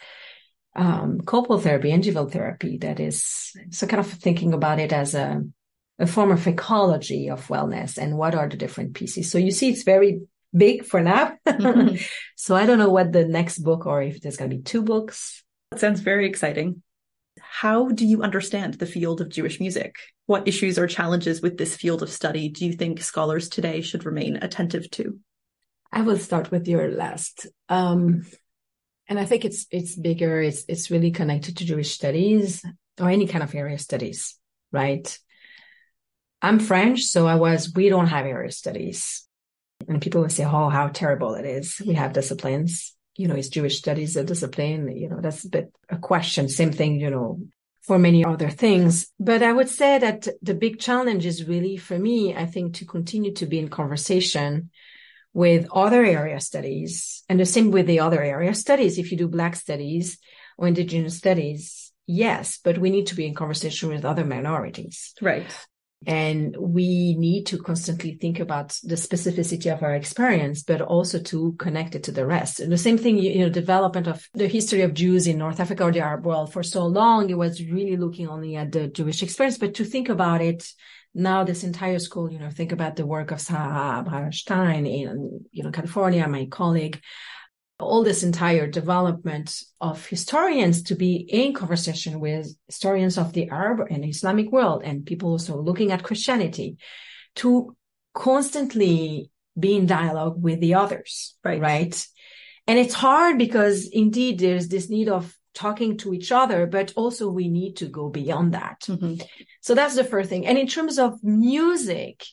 um, 0.76 1.22
couple 1.22 1.60
therapy, 1.60 1.92
individual 1.92 2.30
therapy. 2.30 2.78
That 2.78 3.00
is 3.00 3.52
so 3.70 3.86
kind 3.88 4.00
of 4.00 4.12
thinking 4.12 4.54
about 4.54 4.80
it 4.80 4.92
as 4.92 5.14
a, 5.14 5.44
a 6.00 6.08
form 6.08 6.32
of 6.32 6.48
ecology 6.48 7.30
of 7.30 7.48
wellness 7.48 7.98
and 7.98 8.18
what 8.18 8.34
are 8.34 8.50
the 8.50 8.58
different 8.58 8.96
pieces. 8.96 9.30
So 9.30 9.38
you 9.38 9.52
see, 9.52 9.70
it's 9.70 9.84
very 9.84 10.22
big 10.56 10.86
for 10.86 11.02
now. 11.02 11.38
Mm-hmm. 11.48 11.96
so 12.36 12.56
I 12.56 12.66
don't 12.66 12.78
know 12.78 12.90
what 12.90 13.12
the 13.12 13.26
next 13.26 13.60
book 13.60 13.86
or 13.86 14.02
if 14.02 14.22
there's 14.22 14.38
going 14.38 14.50
to 14.50 14.58
be 14.58 14.64
two 14.64 14.84
books. 14.84 15.44
That 15.72 15.80
sounds 15.80 16.02
very 16.02 16.28
exciting. 16.28 16.84
How 17.40 17.90
do 17.90 18.06
you 18.06 18.24
understand 18.24 18.76
the 18.76 18.86
field 18.86 19.22
of 19.22 19.30
Jewish 19.30 19.60
music? 19.60 19.96
What 20.26 20.48
issues 20.48 20.78
or 20.78 20.88
challenges 20.88 21.42
with 21.42 21.58
this 21.58 21.76
field 21.76 22.04
of 22.04 22.10
study 22.10 22.50
do 22.50 22.66
you 22.66 22.74
think 22.74 23.02
scholars 23.02 23.50
today 23.50 23.82
should 23.82 24.06
remain 24.06 24.38
attentive 24.38 24.90
to? 24.92 25.18
I 25.92 26.02
will 26.02 26.18
start 26.18 26.52
with 26.52 26.68
your 26.68 26.92
last. 26.92 27.48
Um, 27.70 28.26
and 29.08 29.20
I 29.20 29.26
think 29.26 29.44
it's 29.44 29.68
it's 29.72 29.96
bigger. 29.96 30.42
It's 30.42 30.64
it's 30.70 30.90
really 30.90 31.12
connected 31.12 31.58
to 31.58 31.66
Jewish 31.66 31.92
studies 31.92 32.64
or 33.00 33.10
any 33.10 33.28
kind 33.28 33.44
of 33.44 33.54
area 33.54 33.78
studies, 33.78 34.38
right? 34.72 35.18
I'm 36.42 36.60
French, 36.60 37.04
so 37.04 37.28
I 37.28 37.36
was. 37.36 37.74
We 37.76 37.90
don't 37.90 38.08
have 38.08 38.26
area 38.26 38.52
studies. 38.52 39.28
And 39.88 40.02
people 40.02 40.22
will 40.22 40.30
say, 40.30 40.46
oh, 40.46 40.70
how 40.70 40.88
terrible 40.88 41.36
it 41.36 41.46
is. 41.46 41.82
We 41.86 41.94
have 41.96 42.14
disciplines. 42.14 42.96
You 43.16 43.28
know, 43.28 43.36
is 43.36 43.50
Jewish 43.50 43.78
studies 43.78 44.16
a 44.16 44.24
discipline? 44.24 44.96
You 44.96 45.10
know, 45.10 45.22
that's 45.22 45.44
a 45.44 45.50
bit 45.50 45.74
a 45.90 45.98
question. 45.98 46.50
Same 46.50 46.72
thing, 46.72 47.00
you 47.00 47.10
know, 47.10 47.40
for 47.82 48.00
many 48.00 48.24
other 48.24 48.50
things. 48.50 49.12
But 49.20 49.44
I 49.44 49.52
would 49.52 49.70
say 49.70 50.00
that 50.00 50.28
the 50.42 50.54
big 50.54 50.80
challenge 50.80 51.26
is 51.26 51.48
really 51.48 51.78
for 51.78 51.98
me, 51.98 52.36
I 52.36 52.46
think, 52.46 52.76
to 52.76 52.86
continue 52.86 53.34
to 53.34 53.46
be 53.46 53.60
in 53.60 53.70
conversation 53.70 54.70
with 55.34 55.68
other 55.72 56.04
area 56.04 56.40
studies 56.40 57.24
and 57.30 57.40
the 57.40 57.46
same 57.46 57.72
with 57.72 57.88
the 57.88 58.02
other 58.02 58.22
area 58.22 58.54
studies. 58.54 58.98
If 58.98 59.12
you 59.12 59.18
do 59.18 59.28
Black 59.28 59.56
studies 59.56 60.18
or 60.58 60.68
Indigenous 60.68 61.18
studies, 61.18 61.92
yes, 62.06 62.60
but 62.64 62.78
we 62.78 62.90
need 62.90 63.08
to 63.08 63.16
be 63.16 63.26
in 63.26 63.34
conversation 63.34 63.90
with 63.90 64.06
other 64.06 64.26
minorities. 64.26 65.14
Right. 65.22 65.48
And 66.08 66.56
we 66.58 67.16
need 67.16 67.46
to 67.48 67.62
constantly 67.62 68.16
think 68.16 68.40
about 68.40 68.70
the 68.84 68.96
specificity 68.96 69.72
of 69.72 69.84
our 69.84 69.94
experience, 69.94 70.64
but 70.64 70.82
also 70.82 71.20
to 71.22 71.54
connect 71.60 71.94
it 71.94 72.04
to 72.06 72.12
the 72.12 72.26
rest. 72.26 72.60
And 72.60 72.72
the 72.72 72.78
same 72.78 72.98
thing, 72.98 73.20
you 73.20 73.42
know, 73.42 73.50
development 73.50 74.08
of 74.08 74.28
the 74.34 74.48
history 74.48 74.82
of 74.82 74.96
Jews 74.96 75.28
in 75.28 75.38
North 75.38 75.60
Africa 75.60 75.84
or 75.84 75.92
the 75.92 76.00
Arab 76.00 76.26
world 76.26 76.52
for 76.52 76.64
so 76.64 76.88
long, 76.88 77.30
it 77.30 77.38
was 77.38 77.64
really 77.64 77.98
looking 77.98 78.28
only 78.28 78.56
at 78.56 78.72
the 78.72 78.88
Jewish 78.88 79.22
experience, 79.22 79.60
but 79.60 79.76
to 79.76 79.86
think 79.86 80.10
about 80.10 80.42
it 80.42 80.68
now 81.14 81.44
this 81.44 81.64
entire 81.64 82.00
school, 82.00 82.32
you 82.32 82.40
know, 82.40 82.50
think 82.50 82.72
about 82.72 82.96
the 82.96 83.06
work 83.06 83.32
of 83.32 83.42
Sarah 83.42 84.00
Abraham 84.00 84.86
in, 84.86 85.46
you 85.52 85.64
know, 85.64 85.72
California, 85.72 86.28
my 86.28 86.46
colleague, 86.46 87.02
all 87.82 88.04
this 88.04 88.24
entire 88.24 88.68
development 88.68 89.62
of 89.80 90.06
historians 90.06 90.84
to 90.84 90.96
be 90.96 91.16
in 91.16 91.54
conversation 91.54 92.20
with 92.20 92.56
historians 92.68 93.18
of 93.18 93.34
the 93.34 93.50
Arab 93.50 93.88
and 93.90 94.06
Islamic 94.06 94.52
world 94.52 94.82
and 94.84 95.06
people 95.06 95.32
also 95.32 95.62
looking 95.62 95.92
at 95.92 96.04
Christianity 96.04 96.78
to 97.36 97.76
constantly 98.14 99.32
be 99.60 99.76
in 99.76 99.86
dialogue 99.86 100.42
with 100.42 100.60
the 100.60 100.76
others. 100.76 101.36
Right. 101.44 101.60
Right. 101.60 102.08
And 102.68 102.80
it's 102.80 102.94
hard 102.94 103.38
because 103.38 103.88
indeed 103.88 104.40
there's 104.40 104.68
this 104.68 104.90
need 104.90 105.10
of 105.10 105.36
talking 105.54 105.98
to 105.98 106.14
each 106.14 106.32
other, 106.32 106.66
but 106.66 106.94
also 106.96 107.30
we 107.30 107.50
need 107.50 107.78
to 107.78 107.88
go 107.88 108.10
beyond 108.10 108.54
that. 108.54 108.82
Mm-hmm. 108.88 109.22
So 109.62 109.76
that's 109.76 109.96
the 109.96 110.04
first 110.04 110.30
thing. 110.30 110.46
And 110.46 110.58
in 110.58 110.68
terms 110.68 110.98
of 110.98 111.22
music, 111.24 112.24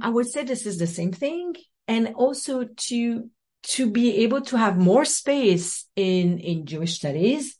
I 0.00 0.08
would 0.08 0.26
say 0.26 0.42
this 0.42 0.66
is 0.66 0.78
the 0.78 0.86
same 0.86 1.12
thing. 1.12 1.54
And 1.86 2.14
also 2.14 2.64
to, 2.64 3.30
to 3.62 3.90
be 3.90 4.18
able 4.18 4.40
to 4.42 4.56
have 4.56 4.76
more 4.76 5.04
space 5.04 5.86
in, 5.96 6.38
in 6.38 6.66
Jewish 6.66 6.94
studies 6.94 7.56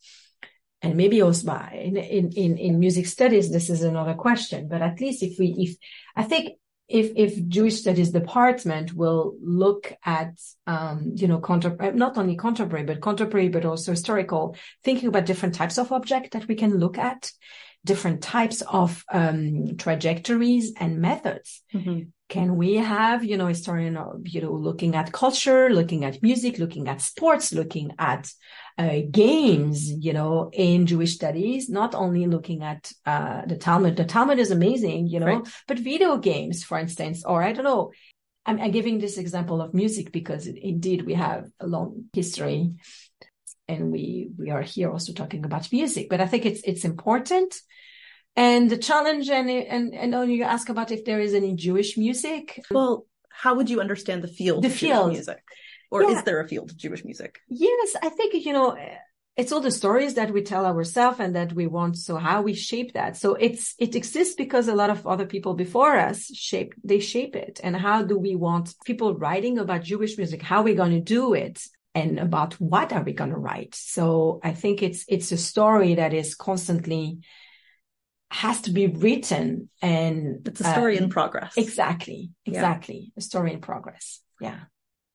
and 0.82 0.96
maybe 0.96 1.22
also 1.22 1.52
in, 1.72 1.96
in, 1.96 2.58
in, 2.58 2.80
music 2.80 3.06
studies, 3.06 3.52
this 3.52 3.70
is 3.70 3.82
another 3.82 4.14
question, 4.14 4.66
but 4.66 4.82
at 4.82 5.00
least 5.00 5.22
if 5.22 5.38
we, 5.38 5.54
if 5.56 5.76
I 6.16 6.24
think 6.24 6.56
if 6.88 7.12
if 7.16 7.48
Jewish 7.48 7.76
Studies 7.76 8.10
department 8.10 8.92
will 8.92 9.36
look 9.40 9.94
at 10.04 10.34
um, 10.66 11.12
you 11.14 11.26
know 11.26 11.40
contem- 11.40 11.94
not 11.94 12.18
only 12.18 12.36
contemporary 12.36 12.84
but 12.84 13.00
contemporary 13.00 13.48
but 13.48 13.64
also 13.64 13.92
historical, 13.92 14.56
thinking 14.84 15.08
about 15.08 15.24
different 15.24 15.54
types 15.54 15.78
of 15.78 15.90
object 15.90 16.32
that 16.32 16.48
we 16.48 16.54
can 16.54 16.78
look 16.78 16.98
at, 16.98 17.32
different 17.84 18.22
types 18.22 18.62
of 18.62 19.04
um, 19.10 19.76
trajectories 19.78 20.74
and 20.76 21.00
methods. 21.00 21.62
Mm-hmm. 21.72 22.00
Can 22.32 22.56
we 22.56 22.76
have 22.76 23.22
you 23.22 23.36
know 23.36 23.48
historian 23.48 23.94
you 24.24 24.40
know 24.40 24.54
looking 24.54 24.94
at 24.96 25.12
culture, 25.12 25.68
looking 25.68 26.02
at 26.06 26.22
music, 26.22 26.58
looking 26.58 26.88
at 26.88 27.02
sports, 27.02 27.52
looking 27.52 27.92
at 27.98 28.32
uh, 28.78 29.00
games, 29.10 29.90
you 29.90 30.14
know, 30.14 30.48
in 30.50 30.86
Jewish 30.86 31.14
studies, 31.14 31.68
not 31.68 31.94
only 31.94 32.26
looking 32.26 32.62
at 32.62 32.90
uh, 33.04 33.42
the 33.44 33.58
Talmud. 33.58 33.96
The 33.96 34.06
Talmud 34.06 34.38
is 34.38 34.50
amazing, 34.50 35.08
you 35.08 35.20
know, 35.20 35.26
right. 35.26 35.48
but 35.68 35.78
video 35.78 36.16
games, 36.16 36.64
for 36.64 36.78
instance, 36.78 37.22
or 37.22 37.42
I 37.42 37.52
don't 37.52 37.64
know. 37.64 37.92
I'm, 38.46 38.58
I'm 38.58 38.70
giving 38.70 38.98
this 38.98 39.18
example 39.18 39.60
of 39.60 39.74
music 39.74 40.10
because 40.10 40.46
indeed 40.46 41.02
we 41.02 41.12
have 41.12 41.50
a 41.60 41.66
long 41.66 42.06
history, 42.14 42.72
and 43.68 43.92
we 43.92 44.30
we 44.38 44.48
are 44.48 44.62
here 44.62 44.90
also 44.90 45.12
talking 45.12 45.44
about 45.44 45.70
music. 45.70 46.08
But 46.08 46.22
I 46.22 46.26
think 46.26 46.46
it's 46.46 46.62
it's 46.64 46.86
important. 46.86 47.60
And 48.34 48.70
the 48.70 48.78
challenge, 48.78 49.28
and 49.28 49.50
and 49.50 49.94
and 49.94 50.32
you 50.32 50.44
ask 50.44 50.68
about 50.68 50.90
if 50.90 51.04
there 51.04 51.20
is 51.20 51.34
any 51.34 51.54
Jewish 51.54 51.98
music. 51.98 52.64
Well, 52.70 53.06
how 53.28 53.54
would 53.56 53.68
you 53.68 53.80
understand 53.80 54.22
the 54.22 54.28
field? 54.28 54.62
The 54.62 54.70
field 54.70 55.10
music 55.10 55.42
or 55.92 56.02
yeah. 56.02 56.16
is 56.16 56.24
there 56.24 56.40
a 56.40 56.48
field 56.48 56.70
of 56.70 56.76
Jewish 56.76 57.04
music? 57.04 57.40
Yes, 57.48 57.94
I 58.02 58.08
think, 58.08 58.32
you 58.46 58.54
know, 58.54 58.78
it's 59.36 59.52
all 59.52 59.60
the 59.60 59.70
stories 59.70 60.14
that 60.14 60.32
we 60.32 60.42
tell 60.42 60.64
ourselves 60.64 61.20
and 61.20 61.36
that 61.36 61.52
we 61.52 61.66
want. 61.66 61.98
So 61.98 62.16
how 62.16 62.40
we 62.40 62.54
shape 62.54 62.94
that. 62.94 63.18
So 63.18 63.34
it's, 63.34 63.74
it 63.78 63.94
exists 63.94 64.34
because 64.34 64.68
a 64.68 64.74
lot 64.74 64.88
of 64.88 65.06
other 65.06 65.26
people 65.26 65.52
before 65.52 65.98
us 65.98 66.34
shape, 66.34 66.72
they 66.82 66.98
shape 66.98 67.36
it. 67.36 67.60
And 67.62 67.76
how 67.76 68.02
do 68.02 68.18
we 68.18 68.34
want 68.36 68.74
people 68.86 69.14
writing 69.14 69.58
about 69.58 69.82
Jewish 69.82 70.16
music? 70.16 70.40
How 70.40 70.60
are 70.60 70.64
we 70.64 70.74
going 70.74 70.92
to 70.92 71.00
do 71.00 71.34
it? 71.34 71.62
And 71.94 72.18
about 72.18 72.54
what 72.54 72.94
are 72.94 73.02
we 73.02 73.12
going 73.12 73.30
to 73.30 73.36
write? 73.36 73.74
So 73.74 74.40
I 74.42 74.52
think 74.52 74.82
it's, 74.82 75.04
it's 75.08 75.30
a 75.30 75.36
story 75.36 75.96
that 75.96 76.14
is 76.14 76.34
constantly, 76.34 77.18
has 78.32 78.62
to 78.62 78.70
be 78.70 78.86
written 78.86 79.68
and 79.82 80.46
it's 80.48 80.60
a 80.60 80.66
uh, 80.66 80.72
story 80.72 80.96
in 80.96 81.10
progress. 81.10 81.52
Exactly. 81.56 82.30
Exactly. 82.46 83.12
Yeah. 83.14 83.18
A 83.18 83.20
story 83.20 83.52
in 83.52 83.60
progress. 83.60 84.20
Yeah. 84.40 84.60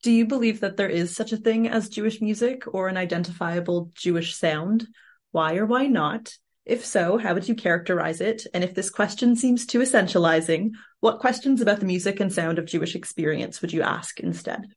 Do 0.03 0.11
you 0.11 0.27
believe 0.27 0.59
that 0.59 0.77
there 0.77 0.89
is 0.89 1.15
such 1.15 1.33
a 1.33 1.37
thing 1.37 1.67
as 1.67 1.89
Jewish 1.89 2.21
music 2.21 2.63
or 2.71 2.87
an 2.87 2.95
identifiable 2.95 3.91
Jewish 3.95 4.35
sound? 4.35 4.87
Why 5.31 5.55
or 5.55 5.65
why 5.65 5.87
not? 5.87 6.31
If 6.63 6.85
so, 6.85 7.17
how 7.17 7.33
would 7.33 7.49
you 7.49 7.55
characterize 7.55 8.21
it? 8.21 8.45
And 8.53 8.63
if 8.63 8.75
this 8.75 8.91
question 8.91 9.35
seems 9.35 9.65
too 9.65 9.79
essentializing, 9.79 10.71
what 10.99 11.19
questions 11.19 11.61
about 11.61 11.79
the 11.79 11.85
music 11.85 12.19
and 12.19 12.31
sound 12.31 12.59
of 12.59 12.65
Jewish 12.65 12.93
experience 12.93 13.61
would 13.61 13.73
you 13.73 13.81
ask 13.81 14.19
instead? 14.19 14.67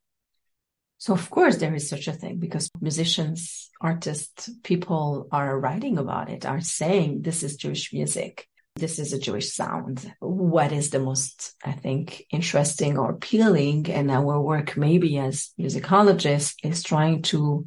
So, 1.01 1.15
of 1.15 1.29
course, 1.31 1.57
there 1.57 1.75
is 1.75 1.89
such 1.89 2.07
a 2.07 2.13
thing 2.13 2.39
because 2.39 2.71
musicians, 2.81 3.71
artists, 3.81 4.51
people 4.63 5.29
are 5.33 5.59
writing 5.59 5.99
about 5.99 6.31
it, 6.31 6.47
are 6.47 6.61
saying 6.61 7.23
this 7.23 7.43
is 7.43 7.57
Jewish 7.57 7.93
music 7.93 8.47
this 8.77 8.99
is 8.99 9.13
a 9.13 9.19
Jewish 9.19 9.53
sound. 9.53 10.13
What 10.21 10.73
is 10.73 10.91
the 10.91 10.99
most, 10.99 11.55
I 11.65 11.73
think, 11.73 12.25
interesting 12.31 12.99
or 12.99 13.11
appealing? 13.11 13.91
And 13.91 14.11
our 14.11 14.41
work, 14.41 14.77
maybe 14.77 15.19
as 15.19 15.51
musicologists, 15.59 16.55
is 16.63 16.83
trying 16.83 17.23
to 17.23 17.67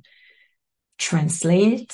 translate 0.97 1.93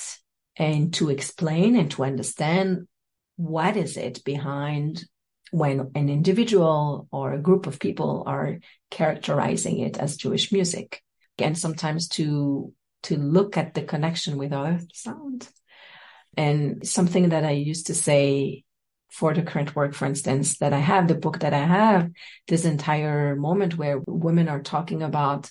and 0.56 0.92
to 0.94 1.10
explain 1.10 1.76
and 1.76 1.90
to 1.92 2.04
understand 2.04 2.88
what 3.36 3.76
is 3.76 3.96
it 3.96 4.24
behind 4.24 5.04
when 5.50 5.90
an 5.94 6.08
individual 6.08 7.08
or 7.10 7.32
a 7.32 7.42
group 7.42 7.66
of 7.66 7.80
people 7.80 8.22
are 8.26 8.58
characterizing 8.90 9.80
it 9.80 9.98
as 9.98 10.16
Jewish 10.16 10.52
music. 10.52 11.02
And 11.40 11.56
sometimes 11.56 12.08
to 12.08 12.72
to 13.04 13.16
look 13.16 13.56
at 13.56 13.74
the 13.74 13.82
connection 13.82 14.36
with 14.36 14.52
other 14.52 14.80
sound. 14.92 15.48
And 16.36 16.86
something 16.86 17.30
that 17.30 17.44
I 17.44 17.52
used 17.52 17.86
to 17.86 17.94
say 17.94 18.64
for 19.10 19.34
the 19.34 19.42
current 19.42 19.74
work, 19.74 19.94
for 19.94 20.06
instance, 20.06 20.58
that 20.58 20.72
I 20.72 20.78
have, 20.78 21.08
the 21.08 21.14
book 21.14 21.40
that 21.40 21.54
I 21.54 21.64
have, 21.64 22.10
this 22.46 22.64
entire 22.64 23.34
moment 23.34 23.76
where 23.76 24.00
women 24.06 24.48
are 24.48 24.62
talking 24.62 25.02
about, 25.02 25.50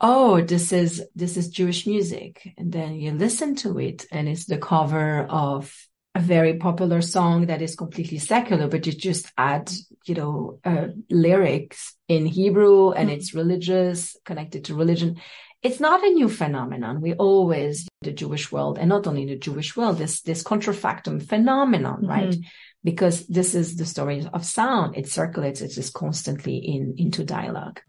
oh, 0.00 0.40
this 0.40 0.72
is, 0.72 1.04
this 1.14 1.36
is 1.36 1.48
Jewish 1.48 1.86
music. 1.86 2.54
And 2.56 2.72
then 2.72 2.94
you 2.94 3.12
listen 3.12 3.56
to 3.56 3.78
it 3.78 4.06
and 4.10 4.28
it's 4.28 4.46
the 4.46 4.58
cover 4.58 5.26
of 5.28 5.74
a 6.14 6.20
very 6.20 6.58
popular 6.58 7.00
song 7.00 7.46
that 7.46 7.60
is 7.60 7.74
completely 7.74 8.18
secular, 8.18 8.68
but 8.68 8.86
you 8.86 8.92
just 8.92 9.32
add, 9.36 9.70
you 10.06 10.14
know, 10.14 10.60
uh, 10.64 10.88
lyrics 11.10 11.94
in 12.08 12.24
Hebrew 12.26 12.92
and 12.92 13.08
mm-hmm. 13.08 13.18
it's 13.18 13.34
religious, 13.34 14.16
connected 14.24 14.66
to 14.66 14.74
religion 14.74 15.16
it's 15.64 15.80
not 15.80 16.04
a 16.04 16.10
new 16.10 16.28
phenomenon. 16.28 17.00
We 17.00 17.14
always, 17.14 17.88
the 18.02 18.12
Jewish 18.12 18.52
world, 18.52 18.78
and 18.78 18.90
not 18.90 19.06
only 19.06 19.24
the 19.24 19.36
Jewish 19.36 19.74
world, 19.74 19.96
this, 19.96 20.20
this 20.20 20.44
contrafactum 20.44 21.26
phenomenon, 21.26 22.02
mm-hmm. 22.02 22.06
right? 22.06 22.36
Because 22.84 23.26
this 23.26 23.54
is 23.54 23.76
the 23.76 23.86
story 23.86 24.28
of 24.34 24.44
sound. 24.44 24.94
It 24.94 25.08
circulates, 25.08 25.62
it 25.62 25.70
is 25.70 25.74
just 25.76 25.94
constantly 25.94 26.58
in, 26.58 26.94
into 26.98 27.24
dialogue. 27.24 27.80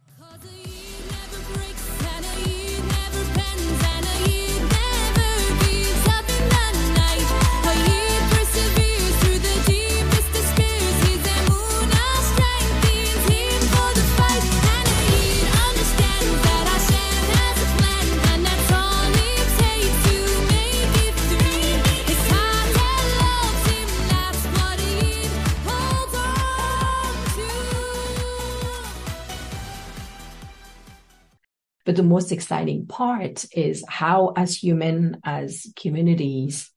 But 31.86 31.96
the 31.96 32.04
most 32.04 32.32
exciting 32.32 32.88
part 32.88 33.46
is 33.52 33.84
how, 33.88 34.34
as 34.36 34.58
human, 34.58 35.22
as 35.24 35.68
communities, 35.76 36.72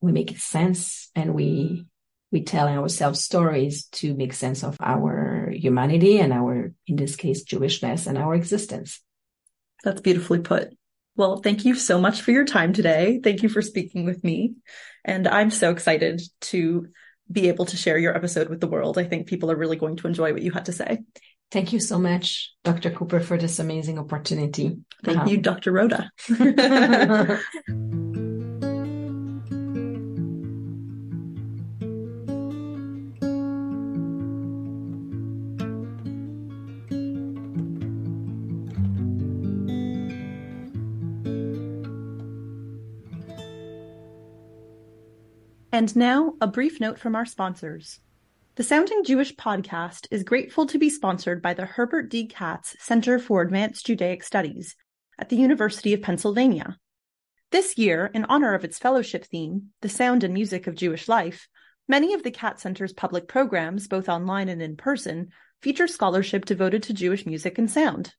we 0.00 0.12
make 0.12 0.38
sense 0.38 1.10
and 1.14 1.34
we 1.34 1.86
we 2.34 2.42
tell 2.42 2.66
ourselves 2.66 3.24
stories 3.24 3.84
to 3.92 4.12
make 4.12 4.32
sense 4.32 4.64
of 4.64 4.76
our 4.80 5.52
humanity 5.54 6.18
and 6.18 6.32
our, 6.32 6.72
in 6.84 6.96
this 6.96 7.14
case, 7.14 7.44
Jewishness 7.44 8.08
and 8.08 8.18
our 8.18 8.34
existence. 8.34 9.00
That's 9.84 10.00
beautifully 10.00 10.40
put. 10.40 10.74
Well, 11.14 11.36
thank 11.36 11.64
you 11.64 11.76
so 11.76 12.00
much 12.00 12.22
for 12.22 12.32
your 12.32 12.44
time 12.44 12.72
today. 12.72 13.20
Thank 13.22 13.44
you 13.44 13.48
for 13.48 13.62
speaking 13.62 14.04
with 14.04 14.24
me. 14.24 14.54
And 15.04 15.28
I'm 15.28 15.52
so 15.52 15.70
excited 15.70 16.22
to 16.50 16.88
be 17.30 17.46
able 17.46 17.66
to 17.66 17.76
share 17.76 17.98
your 17.98 18.16
episode 18.16 18.48
with 18.48 18.60
the 18.60 18.66
world. 18.66 18.98
I 18.98 19.04
think 19.04 19.28
people 19.28 19.52
are 19.52 19.56
really 19.56 19.76
going 19.76 19.96
to 19.98 20.08
enjoy 20.08 20.32
what 20.32 20.42
you 20.42 20.50
had 20.50 20.64
to 20.64 20.72
say. 20.72 21.04
Thank 21.54 21.72
you 21.72 21.78
so 21.78 22.00
much, 22.00 22.52
Dr. 22.64 22.90
Cooper, 22.90 23.20
for 23.20 23.38
this 23.38 23.60
amazing 23.60 23.96
opportunity. 23.96 24.76
Thank 25.04 25.18
um, 25.20 25.28
you, 25.28 25.36
Dr. 25.36 25.70
Roda. 25.70 26.10
And 45.72 45.96
now, 45.96 46.34
a 46.40 46.46
brief 46.46 46.78
note 46.80 47.00
from 47.00 47.16
our 47.16 47.26
sponsors. 47.26 47.98
The 48.56 48.62
Sounding 48.62 49.02
Jewish 49.02 49.34
podcast 49.34 50.06
is 50.12 50.22
grateful 50.22 50.64
to 50.66 50.78
be 50.78 50.88
sponsored 50.88 51.42
by 51.42 51.54
the 51.54 51.64
Herbert 51.64 52.08
D. 52.08 52.28
Katz 52.28 52.76
Center 52.78 53.18
for 53.18 53.42
Advanced 53.42 53.84
Judaic 53.84 54.22
Studies 54.22 54.76
at 55.18 55.28
the 55.28 55.34
University 55.34 55.92
of 55.92 56.02
Pennsylvania. 56.02 56.78
This 57.50 57.76
year, 57.76 58.12
in 58.14 58.24
honor 58.26 58.54
of 58.54 58.62
its 58.62 58.78
fellowship 58.78 59.24
theme, 59.24 59.70
The 59.80 59.88
Sound 59.88 60.22
and 60.22 60.32
Music 60.32 60.68
of 60.68 60.76
Jewish 60.76 61.08
Life, 61.08 61.48
many 61.88 62.14
of 62.14 62.22
the 62.22 62.30
Katz 62.30 62.62
Center's 62.62 62.92
public 62.92 63.26
programs, 63.26 63.88
both 63.88 64.08
online 64.08 64.48
and 64.48 64.62
in 64.62 64.76
person, 64.76 65.30
feature 65.60 65.88
scholarship 65.88 66.44
devoted 66.44 66.84
to 66.84 66.94
Jewish 66.94 67.26
music 67.26 67.58
and 67.58 67.68
sound. 67.68 68.14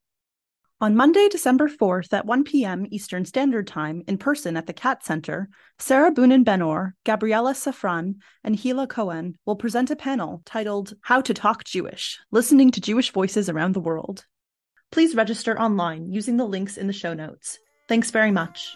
On 0.81 0.93
Monday, 0.93 1.29
December 1.29 1.69
4th 1.69 2.11
at 2.11 2.25
1 2.25 2.43
p.m. 2.43 2.85
Eastern 2.91 3.23
Standard 3.23 3.65
Time, 3.65 4.03
in 4.09 4.17
person 4.17 4.57
at 4.57 4.67
the 4.67 4.73
Katz 4.73 5.05
Center, 5.05 5.47
Sarah 5.79 6.11
Bunin 6.11 6.43
Benor, 6.43 6.91
Gabriella 7.05 7.53
Safran, 7.53 8.15
and 8.43 8.57
Hila 8.57 8.89
Cohen 8.89 9.37
will 9.45 9.55
present 9.55 9.89
a 9.89 9.95
panel 9.95 10.41
titled 10.43 10.93
How 11.01 11.21
to 11.21 11.33
Talk 11.33 11.63
Jewish 11.63 12.19
Listening 12.29 12.71
to 12.71 12.81
Jewish 12.81 13.11
Voices 13.13 13.47
Around 13.47 13.73
the 13.73 13.79
World. 13.79 14.25
Please 14.91 15.15
register 15.15 15.57
online 15.57 16.11
using 16.11 16.35
the 16.35 16.45
links 16.45 16.75
in 16.75 16.87
the 16.87 16.93
show 16.93 17.13
notes. 17.13 17.57
Thanks 17.87 18.11
very 18.11 18.31
much. 18.31 18.75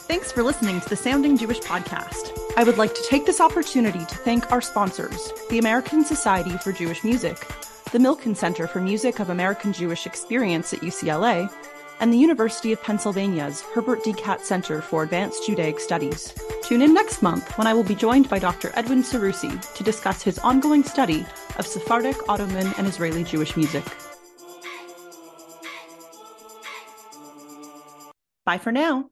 Thanks 0.00 0.30
for 0.30 0.42
listening 0.42 0.82
to 0.82 0.88
the 0.90 0.96
Sounding 0.96 1.38
Jewish 1.38 1.60
podcast. 1.60 2.37
I 2.58 2.64
would 2.64 2.76
like 2.76 2.92
to 2.96 3.04
take 3.04 3.24
this 3.24 3.40
opportunity 3.40 4.00
to 4.00 4.14
thank 4.16 4.50
our 4.50 4.60
sponsors, 4.60 5.32
the 5.48 5.60
American 5.60 6.04
Society 6.04 6.58
for 6.58 6.72
Jewish 6.72 7.04
Music, 7.04 7.38
the 7.92 8.00
Milken 8.00 8.36
Center 8.36 8.66
for 8.66 8.80
Music 8.80 9.20
of 9.20 9.30
American 9.30 9.72
Jewish 9.72 10.06
Experience 10.06 10.74
at 10.74 10.80
UCLA, 10.80 11.48
and 12.00 12.12
the 12.12 12.18
University 12.18 12.72
of 12.72 12.82
Pennsylvania's 12.82 13.60
Herbert 13.60 14.02
D. 14.02 14.12
Katz 14.12 14.48
Center 14.48 14.82
for 14.82 15.04
Advanced 15.04 15.46
Judaic 15.46 15.78
Studies. 15.78 16.34
Tune 16.64 16.82
in 16.82 16.92
next 16.92 17.22
month 17.22 17.56
when 17.58 17.68
I 17.68 17.74
will 17.74 17.84
be 17.84 17.94
joined 17.94 18.28
by 18.28 18.40
Dr. 18.40 18.72
Edwin 18.74 19.04
Seroussi 19.04 19.72
to 19.74 19.84
discuss 19.84 20.20
his 20.20 20.40
ongoing 20.40 20.82
study 20.82 21.24
of 21.58 21.64
Sephardic, 21.64 22.16
Ottoman, 22.28 22.74
and 22.76 22.88
Israeli 22.88 23.22
Jewish 23.22 23.56
music. 23.56 23.84
Bye 28.44 28.58
for 28.58 28.72
now. 28.72 29.10